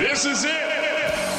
This 0.00 0.24
is 0.24 0.44
it. 0.44 0.50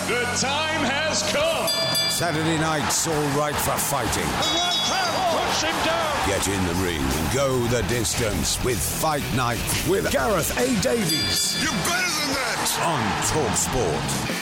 The 0.08 0.22
time 0.40 0.82
has 0.86 1.24
come. 1.34 1.68
Saturday 2.12 2.60
night's 2.60 3.08
all 3.08 3.28
right 3.30 3.56
for 3.56 3.76
fighting. 3.76 4.22
The 4.22 4.54
one 4.54 4.78
crowd 4.86 5.34
puts 5.34 5.64
him 5.64 5.74
down. 5.84 6.28
Get 6.28 6.48
in 6.48 6.64
the 6.68 6.76
ring 6.76 7.02
and 7.02 7.34
go 7.34 7.58
the 7.76 7.82
distance 7.90 8.64
with 8.64 8.78
Fight 8.78 9.24
Night 9.36 9.58
with 9.90 10.12
Gareth 10.12 10.56
A. 10.60 10.80
Davies 10.80 11.58
You're 11.64 11.72
better 11.72 12.14
than 12.22 12.34
that. 12.38 12.62
on 12.86 13.02
Talk 13.34 13.58
Sport. 13.58 14.41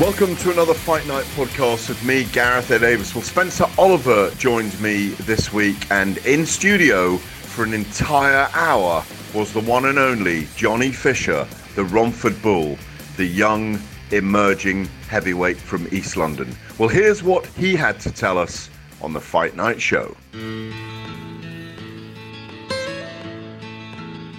Welcome 0.00 0.34
to 0.38 0.50
another 0.50 0.74
Fight 0.74 1.06
Night 1.06 1.24
podcast 1.36 1.88
with 1.88 2.04
me, 2.04 2.24
Gareth 2.24 2.68
A. 2.72 2.80
Davies. 2.80 3.14
Well, 3.14 3.22
Spencer 3.22 3.66
Oliver 3.78 4.28
joined 4.38 4.78
me 4.80 5.10
this 5.10 5.52
week, 5.52 5.88
and 5.88 6.16
in 6.26 6.46
studio 6.46 7.16
for 7.16 7.62
an 7.62 7.72
entire 7.72 8.48
hour 8.54 9.04
was 9.32 9.52
the 9.52 9.60
one 9.60 9.84
and 9.84 9.96
only 9.96 10.48
Johnny 10.56 10.90
Fisher, 10.90 11.46
the 11.76 11.84
Romford 11.84 12.42
Bull, 12.42 12.76
the 13.16 13.24
young, 13.24 13.80
emerging 14.10 14.86
heavyweight 15.08 15.58
from 15.58 15.86
East 15.92 16.16
London. 16.16 16.56
Well, 16.76 16.88
here's 16.88 17.22
what 17.22 17.46
he 17.46 17.76
had 17.76 18.00
to 18.00 18.10
tell 18.10 18.36
us 18.36 18.70
on 19.00 19.12
the 19.12 19.20
Fight 19.20 19.54
Night 19.54 19.80
show. 19.80 20.16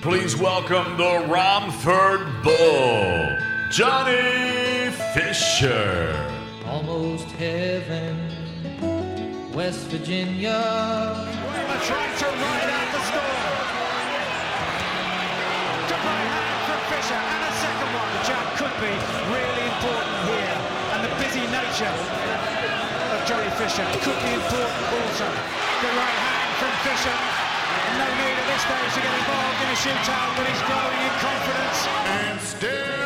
Please 0.02 0.36
welcome 0.36 0.98
the 0.98 1.26
Romford 1.30 2.44
Bull, 2.44 3.38
Johnny 3.76 4.88
Fisher. 5.12 6.16
Almost 6.64 7.28
heaven, 7.36 8.16
West 9.52 9.92
Virginia. 9.92 10.64
Wheeler 11.44 11.82
trying 11.84 12.16
to 12.16 12.28
ride 12.40 12.72
out 12.72 12.88
the 12.96 13.02
storm. 13.04 13.52
Good 15.92 16.04
right 16.08 16.30
hand 16.40 16.60
from 16.72 16.80
Fisher 16.88 17.20
and 17.20 17.42
a 17.44 17.52
second 17.52 17.92
one. 18.00 18.10
The 18.16 18.22
jab 18.24 18.48
could 18.56 18.76
be 18.80 18.96
really 19.28 19.66
important 19.68 20.18
here. 20.24 20.56
And 20.96 21.00
the 21.04 21.12
busy 21.20 21.44
nature 21.52 21.96
of 23.12 23.20
Johnny 23.28 23.52
Fisher 23.60 23.84
could 24.08 24.20
be 24.24 24.40
important 24.40 24.84
also. 25.04 25.28
Good 25.84 25.96
right 26.00 26.20
hand 26.24 26.52
from 26.64 26.72
Fisher. 26.80 27.12
And 27.12 28.00
no 28.00 28.08
need 28.08 28.40
at 28.40 28.48
this 28.56 28.64
stage 28.72 28.92
to 28.96 29.02
get 29.04 29.16
involved 29.20 29.60
in 29.60 29.68
a 29.68 29.78
shootout, 29.84 30.32
but 30.40 30.48
he's 30.48 30.64
growing 30.64 31.02
in 31.04 31.14
confidence. 31.20 31.80
And 32.08 32.40
still 32.40 33.05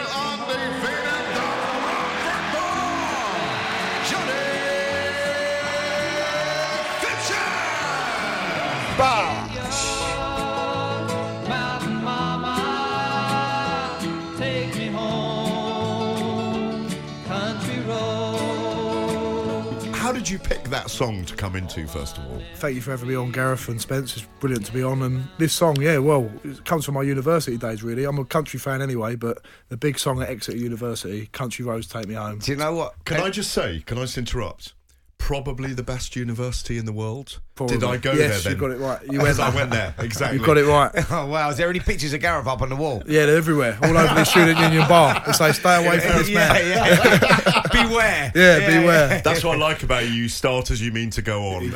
Mountain 11.47 12.03
Mama, 12.03 13.97
take 14.37 14.75
me 14.75 14.87
home, 14.87 16.89
country 17.25 17.79
road. 17.87 19.95
How 19.95 20.11
did 20.11 20.29
you 20.29 20.37
pick 20.37 20.65
that 20.65 20.89
song 20.89 21.23
to 21.23 21.33
come 21.37 21.55
into, 21.55 21.87
first 21.87 22.17
of 22.17 22.25
all? 22.25 22.41
Thank 22.55 22.75
you 22.75 22.81
for 22.81 22.91
having 22.91 23.07
me 23.07 23.15
on, 23.15 23.31
Gareth 23.31 23.69
and 23.69 23.79
Spence. 23.79 24.17
It's 24.17 24.27
brilliant 24.41 24.65
to 24.65 24.73
be 24.73 24.83
on. 24.83 25.01
And 25.03 25.25
this 25.37 25.53
song, 25.53 25.79
yeah, 25.79 25.99
well, 25.99 26.29
it 26.43 26.65
comes 26.65 26.83
from 26.83 26.95
my 26.95 27.03
university 27.03 27.55
days, 27.55 27.83
really. 27.83 28.03
I'm 28.03 28.19
a 28.19 28.25
country 28.25 28.59
fan 28.59 28.81
anyway, 28.81 29.15
but 29.15 29.37
the 29.69 29.77
big 29.77 29.97
song 29.97 30.21
at 30.21 30.29
Exeter 30.29 30.57
University, 30.57 31.27
Country 31.27 31.63
Roads 31.63 31.87
Take 31.87 32.09
Me 32.09 32.15
Home. 32.15 32.39
Do 32.39 32.51
you 32.51 32.57
know 32.57 32.73
what? 32.73 32.95
Can 33.05 33.21
I 33.21 33.29
just 33.29 33.53
say, 33.53 33.81
can 33.85 33.97
I 33.97 34.01
just 34.01 34.17
interrupt? 34.17 34.73
Probably 35.19 35.73
the 35.73 35.83
best 35.83 36.15
university 36.15 36.79
in 36.79 36.85
the 36.85 36.91
world. 36.91 37.39
Probably. 37.53 37.77
Did 37.77 37.85
I 37.85 37.97
go 37.97 38.13
Yes, 38.13 38.43
there 38.43 38.53
you 38.53 38.57
got 38.57 38.71
it 38.71 38.79
right. 38.79 38.99
You 39.11 39.21
went 39.21 39.39
I 39.39 39.53
went 39.53 39.69
there, 39.69 39.93
exactly. 39.99 40.39
You 40.39 40.45
got 40.45 40.57
it 40.57 40.65
right. 40.65 40.91
Oh 41.11 41.27
wow! 41.27 41.49
Is 41.49 41.57
there 41.57 41.69
any 41.69 41.79
pictures 41.79 42.13
of 42.13 42.21
Gareth 42.21 42.47
up 42.47 42.61
on 42.63 42.69
the 42.69 42.75
wall? 42.75 43.03
Yeah, 43.05 43.27
they're 43.27 43.37
everywhere, 43.37 43.77
all 43.83 43.95
over 43.95 44.15
the 44.15 44.23
student 44.23 44.57
union 44.59 44.87
bar. 44.87 45.21
They 45.27 45.33
say, 45.33 45.51
stay 45.51 45.85
away 45.85 45.99
from 45.99 46.17
this 46.17 46.29
yeah, 46.29 46.53
man. 46.53 46.67
yeah. 46.67 47.61
beware. 47.71 48.31
Yeah, 48.33 48.81
beware. 48.81 49.21
That's 49.23 49.43
what 49.43 49.55
I 49.57 49.59
like 49.59 49.83
about 49.83 50.05
you. 50.07 50.13
You 50.13 50.29
start 50.29 50.71
as 50.71 50.81
you 50.81 50.91
mean 50.91 51.11
to 51.11 51.21
go 51.21 51.43
on. 51.49 51.73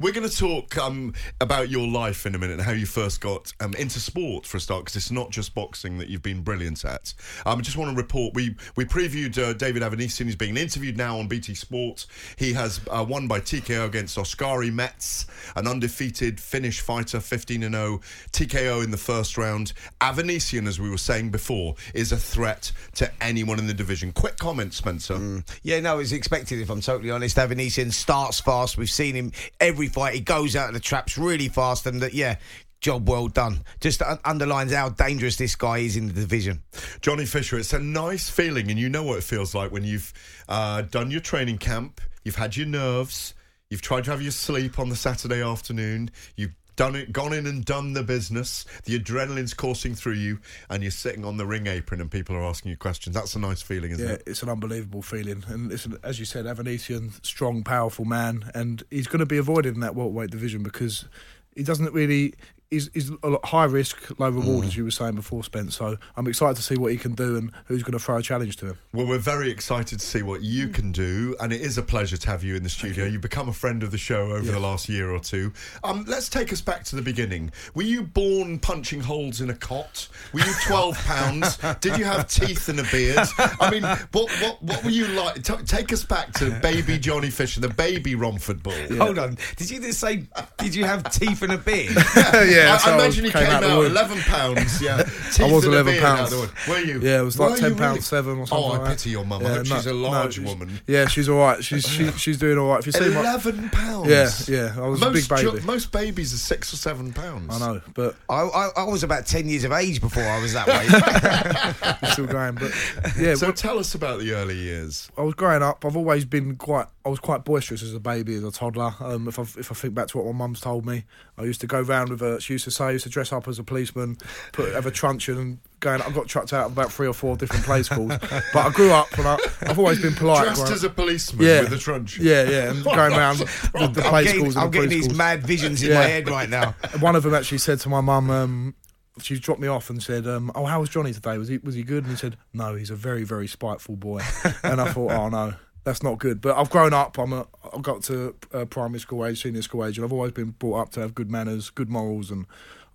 We're 0.00 0.12
going 0.12 0.28
to 0.28 0.36
talk 0.36 0.76
um, 0.78 1.14
about 1.40 1.68
your 1.68 1.86
life 1.86 2.26
in 2.26 2.34
a 2.34 2.38
minute 2.38 2.54
and 2.54 2.62
how 2.62 2.72
you 2.72 2.86
first 2.86 3.20
got 3.20 3.52
um, 3.60 3.74
into 3.74 4.00
sport 4.00 4.46
for 4.46 4.56
a 4.56 4.60
start, 4.60 4.84
because 4.84 4.96
it's 4.96 5.10
not 5.10 5.30
just 5.30 5.54
boxing 5.54 5.98
that 5.98 6.08
you've 6.08 6.22
been 6.22 6.42
brilliant 6.42 6.84
at. 6.84 7.14
Um, 7.44 7.58
I 7.58 7.62
just 7.62 7.76
want 7.76 7.90
to 7.90 7.96
report 7.96 8.34
we 8.34 8.56
we 8.76 8.84
previewed 8.84 9.38
uh, 9.38 9.52
David 9.52 9.82
Avanesian. 9.82 10.24
He's 10.24 10.36
being 10.36 10.56
interviewed 10.56 10.96
now 10.96 11.18
on 11.18 11.28
BT 11.28 11.54
Sport. 11.54 12.06
He 12.36 12.52
has 12.52 12.80
uh, 12.90 13.04
won 13.08 13.26
by 13.26 13.40
TKO 13.40 13.86
against 13.86 14.16
Oskari 14.16 14.72
Metz, 14.72 15.26
an 15.56 15.66
undefeated 15.66 16.40
Finnish 16.40 16.80
fighter, 16.80 17.20
15 17.20 17.62
and 17.62 17.74
0, 17.74 18.00
TKO 18.32 18.84
in 18.84 18.90
the 18.90 18.96
first 18.96 19.36
round. 19.36 19.72
Avanesian, 20.00 20.66
as 20.66 20.80
we 20.80 20.90
were 20.90 20.98
saying 20.98 21.30
before, 21.30 21.74
is 21.94 22.12
a 22.12 22.16
threat 22.16 22.72
to 22.94 23.10
anyone 23.20 23.58
in 23.58 23.66
the 23.66 23.74
division. 23.74 24.12
Quick 24.12 24.36
comment, 24.38 24.74
Spencer. 24.74 25.42
Yeah, 25.62 25.80
no, 25.80 25.98
it's 25.98 26.12
expected. 26.12 26.60
If 26.60 26.70
I'm 26.70 26.80
totally 26.80 27.10
honest, 27.10 27.36
Avanesian 27.36 27.92
starts 27.92 28.40
fast. 28.40 28.78
We've 28.78 28.90
seen 28.90 29.14
him 29.14 29.32
every 29.66 29.88
fight. 29.88 30.14
He 30.14 30.20
goes 30.20 30.56
out 30.56 30.68
of 30.68 30.74
the 30.74 30.80
traps 30.80 31.18
really 31.18 31.48
fast, 31.48 31.86
and 31.86 32.00
that 32.02 32.14
yeah. 32.14 32.36
Job 32.82 33.08
well 33.08 33.26
done. 33.26 33.64
Just 33.80 34.02
underlines 34.24 34.72
how 34.72 34.90
dangerous 34.90 35.36
this 35.36 35.56
guy 35.56 35.78
is 35.78 35.96
in 35.96 36.08
the 36.08 36.12
division. 36.12 36.62
Johnny 37.00 37.24
Fisher, 37.24 37.58
it's 37.58 37.72
a 37.72 37.78
nice 37.78 38.28
feeling, 38.28 38.70
and 38.70 38.78
you 38.78 38.90
know 38.90 39.02
what 39.02 39.16
it 39.16 39.24
feels 39.24 39.54
like 39.54 39.72
when 39.72 39.82
you've 39.82 40.12
uh, 40.46 40.82
done 40.82 41.10
your 41.10 41.20
training 41.20 41.56
camp, 41.56 42.02
you've 42.22 42.36
had 42.36 42.54
your 42.54 42.66
nerves, 42.66 43.32
you've 43.70 43.80
tried 43.80 44.04
to 44.04 44.10
have 44.10 44.20
your 44.20 44.30
sleep 44.30 44.78
on 44.78 44.90
the 44.90 44.94
Saturday 44.94 45.42
afternoon, 45.42 46.10
you've 46.36 46.54
done 46.76 46.94
it, 46.94 47.12
gone 47.12 47.32
in 47.32 47.46
and 47.46 47.64
done 47.64 47.94
the 47.94 48.02
business, 48.02 48.64
the 48.84 48.98
adrenaline's 48.98 49.54
coursing 49.54 49.94
through 49.94 50.14
you, 50.14 50.38
and 50.70 50.82
you're 50.82 50.90
sitting 50.92 51.24
on 51.24 51.36
the 51.36 51.46
ring 51.46 51.66
apron 51.66 52.00
and 52.00 52.10
people 52.10 52.36
are 52.36 52.44
asking 52.44 52.70
you 52.70 52.76
questions. 52.76 53.14
That's 53.14 53.34
a 53.34 53.38
nice 53.38 53.62
feeling, 53.62 53.92
isn't 53.92 54.06
Yeah, 54.06 54.14
it? 54.14 54.22
it's 54.26 54.42
an 54.42 54.48
unbelievable 54.48 55.02
feeling. 55.02 55.44
And 55.48 55.68
listen, 55.68 55.98
as 56.02 56.18
you 56.18 56.24
said, 56.24 56.44
Avanesian, 56.44 57.24
strong, 57.24 57.64
powerful 57.64 58.04
man, 58.04 58.50
and 58.54 58.82
he's 58.90 59.06
going 59.06 59.20
to 59.20 59.26
be 59.26 59.38
avoided 59.38 59.74
in 59.74 59.80
that 59.80 59.94
welterweight 59.94 60.30
division 60.30 60.62
because 60.62 61.06
he 61.54 61.62
doesn't 61.62 61.92
really. 61.92 62.34
He's, 62.70 62.90
he's 62.94 63.10
a 63.22 63.28
lot 63.28 63.44
high 63.44 63.64
risk, 63.64 64.18
low 64.18 64.28
reward, 64.28 64.64
Mm. 64.64 64.66
as 64.68 64.76
you 64.76 64.84
were 64.84 64.90
saying 64.90 65.14
before, 65.14 65.44
Spence. 65.44 65.76
So 65.76 65.96
I'm 66.16 66.26
excited 66.26 66.56
to 66.56 66.62
see 66.62 66.76
what 66.76 66.90
he 66.90 66.98
can 66.98 67.14
do 67.14 67.36
and 67.36 67.52
who's 67.66 67.82
going 67.84 67.92
to 67.92 67.98
throw 67.98 68.16
a 68.16 68.22
challenge 68.22 68.56
to 68.56 68.66
him. 68.66 68.78
Well, 68.92 69.06
we're 69.06 69.18
very 69.18 69.50
excited 69.50 70.00
to 70.00 70.04
see 70.06 70.22
what 70.22 70.42
you 70.42 70.68
can 70.68 70.90
do, 70.90 71.36
and 71.40 71.52
it 71.52 71.60
is 71.60 71.78
a 71.78 71.82
pleasure 71.82 72.16
to 72.16 72.26
have 72.30 72.42
you 72.42 72.56
in 72.56 72.64
the 72.64 72.68
studio. 72.68 73.04
You. 73.04 73.12
have 73.12 73.20
become 73.20 73.48
a 73.48 73.52
friend 73.52 73.82
of 73.84 73.92
the 73.92 73.98
show 73.98 74.32
over 74.32 74.50
the 74.50 74.58
last 74.58 74.88
year 74.88 75.10
or 75.12 75.20
two. 75.20 75.52
Um, 75.84 76.04
let's 76.08 76.28
take 76.28 76.52
us 76.52 76.60
back 76.60 76.82
to 76.86 76.96
the 76.96 77.02
beginning. 77.02 77.52
Were 77.74 77.82
you 77.84 78.02
born 78.02 78.58
punching 78.58 79.00
holes 79.00 79.40
in 79.40 79.50
a 79.50 79.54
cot? 79.54 80.08
Were 80.32 80.40
you 80.40 80.52
12 80.66 80.96
pounds? 81.06 81.58
Did 81.80 81.96
you 81.98 82.04
have 82.04 82.26
teeth 82.28 82.68
and 82.68 82.80
a 82.80 82.84
beard? 82.90 83.28
I 83.60 83.70
mean, 83.70 83.82
what 84.12 84.30
what, 84.42 84.62
what 84.62 84.82
were 84.84 84.90
you 84.90 85.06
like? 85.08 85.42
T- 85.44 85.54
take 85.66 85.92
us 85.92 86.02
back 86.04 86.32
to 86.34 86.50
baby 86.62 86.98
Johnny 86.98 87.30
Fisher, 87.30 87.60
the 87.60 87.68
baby 87.68 88.14
Romford 88.16 88.62
Bull. 88.62 88.72
Hold 88.98 89.18
on. 89.20 89.36
Did 89.56 89.70
you 89.70 89.80
just 89.80 90.00
say? 90.00 90.24
Did 90.58 90.74
you 90.74 90.84
have 90.84 91.08
teeth 91.12 91.42
and 91.42 91.52
a 91.52 91.58
beard? 91.58 91.94
yeah, 92.16 92.55
Yeah, 92.56 92.78
I, 92.84 92.90
I 92.90 92.94
imagine 92.94 93.24
you 93.24 93.30
came 93.30 93.42
came 93.44 93.52
out 93.52 93.64
out, 93.64 93.84
eleven 93.84 94.18
pounds. 94.20 94.80
Yeah, 94.82 95.02
I 95.40 95.52
was 95.52 95.64
eleven 95.64 95.98
pounds. 96.00 96.32
Were 96.68 96.78
you? 96.78 97.00
Yeah, 97.00 97.20
it 97.20 97.24
was 97.24 97.38
like 97.38 97.50
Were 97.50 97.56
ten 97.56 97.76
pounds 97.76 97.80
really? 97.80 98.00
seven 98.02 98.38
or 98.38 98.42
oh, 98.42 98.44
something. 98.46 98.64
Oh, 98.64 98.66
I 98.66 98.70
like 98.78 98.80
that. 98.82 98.90
pity 98.96 99.10
your 99.10 99.24
mum. 99.24 99.42
Yeah, 99.42 99.48
no- 99.56 99.64
she's 99.64 99.86
a 99.86 99.92
no, 99.92 99.96
large 99.96 100.34
she's- 100.34 100.48
woman. 100.48 100.80
Yeah, 100.86 101.06
she's 101.06 101.28
all 101.28 101.38
right. 101.38 101.62
She's 101.64 101.86
she, 101.88 102.10
she's 102.18 102.38
doing 102.38 102.58
all 102.58 102.70
right. 102.70 102.80
If 102.80 102.86
you 102.86 102.92
see 102.92 103.08
my, 103.10 103.20
Eleven 103.20 103.68
pounds. 103.70 104.08
Yeah, 104.08 104.30
yeah, 104.48 104.74
I 104.82 104.88
was 104.88 105.02
a 105.02 105.10
most 105.10 105.28
big 105.28 105.38
jo- 105.38 105.52
baby. 105.52 105.64
most 105.66 105.92
babies 105.92 106.32
are 106.32 106.38
six 106.38 106.72
or 106.72 106.76
seven 106.76 107.12
pounds. 107.12 107.52
I 107.54 107.58
know, 107.58 107.80
but 107.94 108.16
I, 108.28 108.42
I, 108.42 108.70
I 108.78 108.84
was 108.84 109.02
about 109.02 109.26
10 109.26 109.48
years 109.48 109.64
of 109.64 109.72
age 109.72 110.00
before 110.00 110.22
I 110.22 110.40
was 110.40 110.52
that 110.54 110.66
way. 112.02 112.08
still 112.12 112.26
going. 112.26 112.54
But 112.54 112.72
yeah, 113.18 113.34
So 113.34 113.52
tell 113.52 113.78
us 113.78 113.94
about 113.94 114.20
the 114.20 114.32
early 114.32 114.56
years. 114.56 115.10
I 115.16 115.22
was 115.22 115.34
growing 115.34 115.62
up. 115.62 115.84
I've 115.84 115.96
always 115.96 116.24
been 116.24 116.56
quite. 116.56 116.86
I 117.06 117.08
was 117.08 117.20
quite 117.20 117.44
boisterous 117.44 117.84
as 117.84 117.94
a 117.94 118.00
baby, 118.00 118.34
as 118.34 118.42
a 118.42 118.50
toddler. 118.50 118.92
Um, 118.98 119.28
if 119.28 119.38
I 119.38 119.42
if 119.42 119.70
I 119.70 119.76
think 119.76 119.94
back 119.94 120.08
to 120.08 120.18
what 120.18 120.26
my 120.26 120.32
mum's 120.32 120.60
told 120.60 120.84
me, 120.84 121.04
I 121.38 121.44
used 121.44 121.60
to 121.60 121.68
go 121.68 121.80
round 121.80 122.08
with 122.10 122.20
a. 122.20 122.40
She 122.40 122.54
used 122.54 122.64
to 122.64 122.72
say 122.72 122.86
I 122.86 122.90
used 122.90 123.04
to 123.04 123.10
dress 123.10 123.32
up 123.32 123.46
as 123.46 123.60
a 123.60 123.62
policeman, 123.62 124.18
put 124.52 124.74
have 124.74 124.86
a 124.86 124.90
truncheon 124.90 125.38
and 125.38 125.58
going. 125.78 126.02
I 126.02 126.10
got 126.10 126.26
chucked 126.26 126.52
out 126.52 126.66
of 126.66 126.72
about 126.72 126.92
three 126.92 127.06
or 127.06 127.12
four 127.14 127.36
different 127.36 127.64
play 127.64 127.84
schools. 127.84 128.08
but 128.20 128.56
I 128.56 128.70
grew 128.70 128.90
up 128.90 129.16
and 129.16 129.28
I, 129.28 129.38
I've 129.62 129.78
always 129.78 130.02
been 130.02 130.14
polite. 130.14 130.46
Dressed 130.46 130.62
right? 130.64 130.72
as 130.72 130.82
a 130.82 130.90
policeman 130.90 131.46
Yeah. 131.46 131.60
with 131.62 131.74
a 131.74 131.78
truncheon. 131.78 132.26
Yeah, 132.26 132.42
yeah, 132.50 132.70
and 132.72 132.82
going 132.84 133.12
around 133.12 133.38
the, 133.38 133.90
the 133.94 134.02
play 134.02 134.24
getting, 134.24 134.40
schools 134.40 134.56
and 134.56 134.64
I'm 134.64 134.70
the 134.72 134.78
getting 134.78 134.90
these 134.90 135.14
mad 135.14 135.46
visions 135.46 135.84
in 135.84 135.90
Yeah. 135.90 136.00
my 136.00 136.06
head 136.06 136.28
right 136.28 136.50
now. 136.50 136.72
One 136.98 137.14
of 137.14 137.22
them 137.22 137.34
actually 137.34 137.58
said 137.58 137.78
to 137.80 137.88
my 137.88 138.00
mum, 138.00 138.30
um, 138.30 138.74
she 139.22 139.38
dropped 139.38 139.60
me 139.60 139.68
off 139.68 139.90
and 139.90 140.02
said, 140.02 140.26
um, 140.26 140.50
"Oh, 140.56 140.64
how 140.66 140.80
was 140.80 140.88
Johnny 140.90 141.12
today? 141.12 141.38
Was 141.38 141.46
he 141.48 141.58
was 141.58 141.74
he 141.76 141.84
good?" 141.84 142.02
And 142.02 142.10
he 142.10 142.16
said, 142.18 142.36
"No, 142.52 142.74
he's 142.74 142.90
a 142.90 142.96
very 142.96 143.22
very 143.24 143.46
spiteful 143.46 143.96
boy." 143.96 144.20
and 144.62 144.80
I 144.80 144.92
thought, 144.92 145.12
"Oh 145.12 145.28
no." 145.28 145.54
That's 145.86 146.02
not 146.02 146.18
good, 146.18 146.40
but 146.40 146.56
I've 146.58 146.68
grown 146.68 146.92
up. 146.92 147.16
I'm 147.16 147.32
a, 147.32 147.46
I've 147.72 147.80
got 147.82 148.02
to 148.04 148.34
uh, 148.52 148.64
primary 148.64 148.98
school 148.98 149.24
age, 149.24 149.40
senior 149.40 149.62
school 149.62 149.84
age, 149.86 149.96
and 149.96 150.04
I've 150.04 150.12
always 150.12 150.32
been 150.32 150.50
brought 150.50 150.80
up 150.80 150.90
to 150.94 151.00
have 151.00 151.14
good 151.14 151.30
manners, 151.30 151.70
good 151.70 151.88
morals, 151.88 152.28
and 152.32 152.44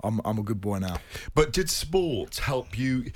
I'm 0.03 0.19
I'm 0.25 0.37
a 0.37 0.43
good 0.43 0.59
boy 0.59 0.79
now. 0.79 0.97
But 1.33 1.53
did 1.53 1.69
sport 1.69 2.35
help 2.39 2.77
you? 2.77 3.11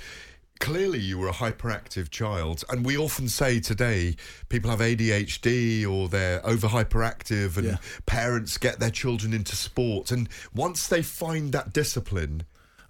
Clearly, 0.60 0.98
you 1.00 1.18
were 1.18 1.28
a 1.28 1.32
hyperactive 1.34 2.08
child, 2.08 2.64
and 2.70 2.86
we 2.86 2.96
often 2.96 3.28
say 3.28 3.60
today 3.60 4.16
people 4.48 4.70
have 4.70 4.80
ADHD 4.80 5.86
or 5.86 6.08
they're 6.08 6.40
over 6.46 6.68
hyperactive, 6.68 7.58
and 7.58 7.66
Yeah. 7.66 7.76
parents 8.06 8.56
get 8.56 8.80
their 8.80 8.90
children 8.90 9.34
into 9.34 9.54
sport, 9.56 10.10
and 10.10 10.26
once 10.54 10.88
they 10.88 11.02
find 11.02 11.52
that 11.52 11.74
discipline, 11.74 12.44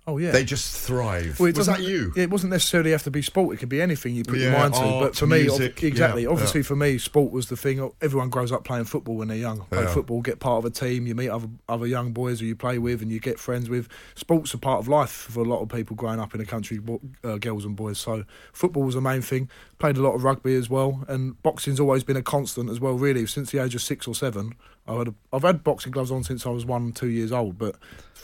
Oh 0.08 0.18
yeah, 0.18 0.30
they 0.30 0.44
just 0.44 0.76
thrive. 0.78 1.40
Well, 1.40 1.48
it 1.48 1.56
was 1.56 1.66
that 1.66 1.82
you? 1.82 2.12
It 2.16 2.30
wasn't 2.30 2.52
necessarily 2.52 2.92
have 2.92 3.02
to 3.02 3.10
be 3.10 3.22
sport. 3.22 3.56
It 3.56 3.58
could 3.58 3.68
be 3.68 3.82
anything 3.82 4.14
you 4.14 4.22
put 4.22 4.38
your 4.38 4.52
Yeah, 4.52 4.58
mind 4.60 4.74
to. 4.74 4.80
art, 4.80 5.02
but 5.04 5.16
for 5.16 5.26
me, 5.26 5.40
exactly. 5.82 6.22
yeah, 6.22 6.28
obviously, 6.28 6.60
yeah. 6.60 6.66
for 6.66 6.76
me, 6.76 6.98
sport 6.98 7.32
was 7.32 7.48
the 7.48 7.56
thing. 7.56 7.90
Everyone 8.00 8.30
grows 8.30 8.52
up 8.52 8.62
playing 8.62 8.84
football 8.84 9.16
when 9.16 9.26
they're 9.28 9.36
young. 9.36 9.62
Play 9.70 9.86
football, 9.86 10.20
get 10.22 10.38
part 10.38 10.58
of 10.58 10.64
a 10.64 10.70
team. 10.70 11.08
You 11.08 11.16
meet 11.16 11.28
other 11.28 11.48
other 11.68 11.86
young 11.88 12.12
boys 12.12 12.38
who 12.38 12.46
you 12.46 12.54
play 12.54 12.78
with, 12.78 13.02
and 13.02 13.10
you 13.10 13.18
get 13.18 13.40
friends 13.40 13.68
with. 13.68 13.88
Sports 14.14 14.54
are 14.54 14.58
part 14.58 14.78
of 14.78 14.86
life 14.86 15.10
for 15.10 15.40
a 15.40 15.44
lot 15.44 15.60
of 15.60 15.68
people 15.70 15.96
growing 15.96 16.20
up 16.20 16.34
in 16.34 16.38
the 16.40 16.46
country, 16.46 16.78
uh, 17.24 17.38
girls 17.38 17.64
and 17.64 17.74
boys. 17.74 17.98
So 17.98 18.24
football 18.52 18.84
was 18.84 18.94
the 18.94 19.00
main 19.00 19.22
thing. 19.22 19.48
Played 19.78 19.96
a 19.96 20.02
lot 20.02 20.14
of 20.14 20.22
rugby 20.22 20.54
as 20.54 20.70
well, 20.70 21.04
and 21.08 21.40
boxing's 21.42 21.80
always 21.80 22.04
been 22.04 22.16
a 22.16 22.22
constant 22.22 22.70
as 22.70 22.78
well. 22.78 22.94
Really, 22.94 23.26
since 23.26 23.50
the 23.50 23.58
age 23.62 23.74
of 23.74 23.82
six 23.82 24.06
or 24.06 24.14
seven, 24.14 24.54
I 24.86 24.94
had 24.94 25.08
a, 25.08 25.14
I've 25.32 25.42
had 25.42 25.64
boxing 25.64 25.90
gloves 25.90 26.12
on 26.12 26.22
since 26.22 26.46
I 26.46 26.50
was 26.50 26.64
one, 26.64 26.92
two 26.92 27.08
years 27.08 27.32
old. 27.32 27.58
But 27.58 27.74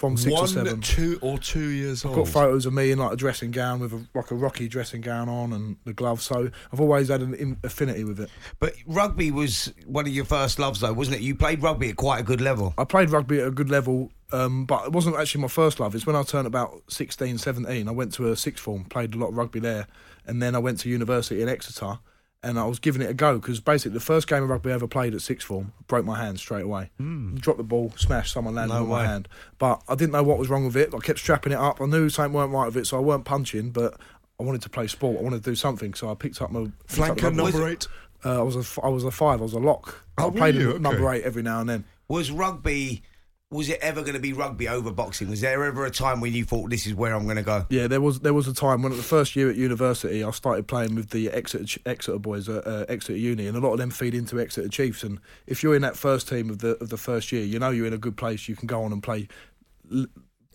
from 0.02 0.16
six 0.16 0.32
One, 0.32 0.43
or 0.43 0.46
seven, 0.49 0.81
two, 0.81 1.16
or 1.22 1.38
two 1.38 1.69
years 1.69 2.04
I've 2.04 2.10
old. 2.10 2.26
got 2.26 2.28
photos 2.28 2.66
of 2.66 2.72
me 2.72 2.90
in 2.90 2.99
like 2.99 3.12
a 3.12 3.16
dressing 3.16 3.52
gown 3.52 3.78
with 3.78 3.93
a, 3.93 4.04
like 4.16 4.32
a 4.32 4.34
Rocky 4.34 4.66
dressing 4.66 5.00
gown 5.00 5.28
on 5.28 5.52
and 5.52 5.76
the 5.84 5.93
gloves. 5.93 6.25
So 6.25 6.50
I've 6.72 6.81
always 6.81 7.06
had 7.06 7.20
an 7.22 7.56
affinity 7.62 8.02
with 8.02 8.19
it. 8.19 8.28
But 8.58 8.75
rugby 8.84 9.31
was 9.31 9.72
one 9.87 10.04
of 10.04 10.12
your 10.12 10.25
first 10.25 10.58
loves, 10.58 10.81
though, 10.81 10.93
wasn't 10.93 11.19
it? 11.19 11.22
You 11.22 11.37
played 11.37 11.62
rugby 11.62 11.90
at 11.90 11.94
quite 11.94 12.19
a 12.19 12.25
good 12.25 12.40
level. 12.40 12.75
I 12.76 12.82
played 12.82 13.10
rugby 13.10 13.38
at 13.38 13.46
a 13.46 13.52
good 13.52 13.70
level, 13.70 14.10
um, 14.32 14.64
but 14.64 14.87
it 14.87 14.93
wasn't 14.93 15.14
actually 15.14 15.43
my 15.43 15.46
first 15.46 15.78
love. 15.78 15.94
It's 15.94 16.05
when 16.05 16.16
I 16.16 16.25
turned 16.25 16.48
about 16.48 16.82
16, 16.88 17.38
17. 17.38 17.87
I 17.87 17.90
went 17.93 18.12
to 18.14 18.32
a 18.32 18.34
sixth 18.34 18.64
form, 18.64 18.87
played 18.87 19.14
a 19.14 19.19
lot 19.19 19.28
of 19.28 19.37
rugby 19.37 19.60
there, 19.60 19.87
and 20.26 20.43
then 20.43 20.56
I 20.56 20.58
went 20.58 20.81
to 20.81 20.88
university 20.88 21.40
in 21.43 21.48
Exeter. 21.48 22.00
And 22.44 22.59
I 22.59 22.65
was 22.65 22.81
giving 22.81 23.03
it 23.03 23.09
a 23.11 23.15
go 23.15 23.39
because 23.39 23.61
basically 23.61 23.94
the 23.94 24.00
first 24.00 24.27
game 24.27 24.43
of 24.43 24.49
rugby 24.49 24.71
I 24.73 24.75
ever 24.75 24.89
played 24.89 25.15
at 25.15 25.21
sixth 25.21 25.47
form 25.47 25.73
broke 25.87 26.05
my 26.05 26.19
hand 26.19 26.41
straight 26.41 26.65
away. 26.65 26.91
Dropped 27.37 27.59
the 27.59 27.62
ball, 27.65 27.93
smashed, 27.97 28.33
someone 28.33 28.56
landed 28.56 28.75
No 28.75 28.83
on 28.83 28.89
my 28.89 29.06
hand. 29.06 29.29
But 29.59 29.81
I 29.89 29.94
didn't 29.94 30.11
know 30.12 30.25
what 30.25 30.39
was 30.39 30.49
wrong 30.49 30.65
with 30.65 30.77
it. 30.77 30.93
I 30.93 30.99
kept 30.99 31.21
strapping 31.21 31.53
it 31.53 31.59
up. 31.59 31.81
I 31.81 31.87
knew 31.87 32.09
something 32.09 32.33
weren't 32.33 32.53
right 32.53 32.67
with 32.67 32.77
it, 32.79 32.87
so 32.89 32.97
I 32.97 33.00
weren't 33.00 33.25
punching. 33.25 33.71
But 33.71 33.94
I 34.41 34.43
wanted 34.43 34.62
to 34.62 34.71
play 34.71 34.89
sport. 34.89 35.19
I 35.21 35.23
wanted 35.23 35.44
to 35.44 35.50
do 35.50 35.55
something, 35.55 35.94
so 35.94 36.11
I 36.11 36.15
picked 36.17 36.43
up 36.43 36.50
my 36.50 36.62
up 36.62 36.69
Flanker 36.89 37.33
number 37.33 37.69
eight. 37.69 37.87
Uh, 38.25 38.41
I 38.41 38.43
was 38.43 38.56
a 38.56 38.61
f- 38.61 38.79
I 38.83 38.89
was 38.89 39.05
a 39.05 39.12
five. 39.12 39.39
I 39.41 39.44
was 39.44 39.53
a 39.53 39.61
lock. 39.61 40.05
Oh, 40.19 40.29
I 40.29 40.37
played 40.37 40.55
you? 40.56 40.73
in 40.77 40.83
number 40.83 41.06
Okay. 41.09 41.19
eight 41.19 41.25
every 41.25 41.43
now 41.44 41.61
and 41.61 41.69
then. 41.69 41.85
Was 42.09 42.33
rugby, 42.33 43.03
was 43.52 43.69
it 43.69 43.78
ever 43.82 44.00
going 44.00 44.14
to 44.14 44.20
be 44.20 44.32
rugby 44.32 44.66
over 44.66 44.90
boxing? 44.90 45.28
Was 45.28 45.43
there 45.43 45.62
ever 45.62 45.84
a 45.84 45.90
time 45.90 46.20
when 46.20 46.32
you 46.32 46.44
thought, 46.44 46.70
this 46.70 46.87
is 46.87 46.94
where 46.94 47.14
I'm 47.14 47.25
going 47.25 47.37
to 47.37 47.43
go? 47.43 47.66
Yeah, 47.69 47.87
there 47.87 48.00
was 48.00 48.20
there 48.20 48.32
was 48.32 48.49
a 48.49 48.54
time 48.54 48.82
when 48.82 48.93
at 48.93 48.96
the 48.96 49.04
first 49.04 49.37
year 49.37 49.50
at 49.50 49.56
university, 49.56 50.25
I 50.25 50.31
started 50.31 50.66
playing 50.66 50.94
with 50.94 51.10
the 51.10 51.31
Exeter 51.31 51.81
Exeter 51.84 52.19
boys 52.19 52.49
at 52.49 52.66
uh, 52.66 52.87
Exeter 52.88 53.19
Uni, 53.19 53.46
and 53.46 53.56
a 53.56 53.60
lot 53.60 53.72
of 53.72 53.78
them 53.78 53.90
feed 53.90 54.14
into 54.14 54.40
Exeter 54.40 54.69
Chiefs. 54.69 55.02
And 55.02 55.20
if 55.46 55.62
you're 55.62 55.76
in 55.76 55.82
that 55.82 55.96
first 55.96 56.28
team 56.28 56.49
of 56.49 56.58
the 56.58 56.78
of 56.82 56.88
the 56.88 56.96
first 56.96 57.31
year, 57.31 57.44
you 57.44 57.58
know 57.58 57.70
you're 57.70 57.87
in 57.87 57.93
a 57.93 57.99
good 57.99 58.16
place. 58.16 58.49
You 58.49 58.56
can 58.56 58.66
go 58.66 58.82
on 58.82 58.93
and 58.93 59.02
play 59.02 59.28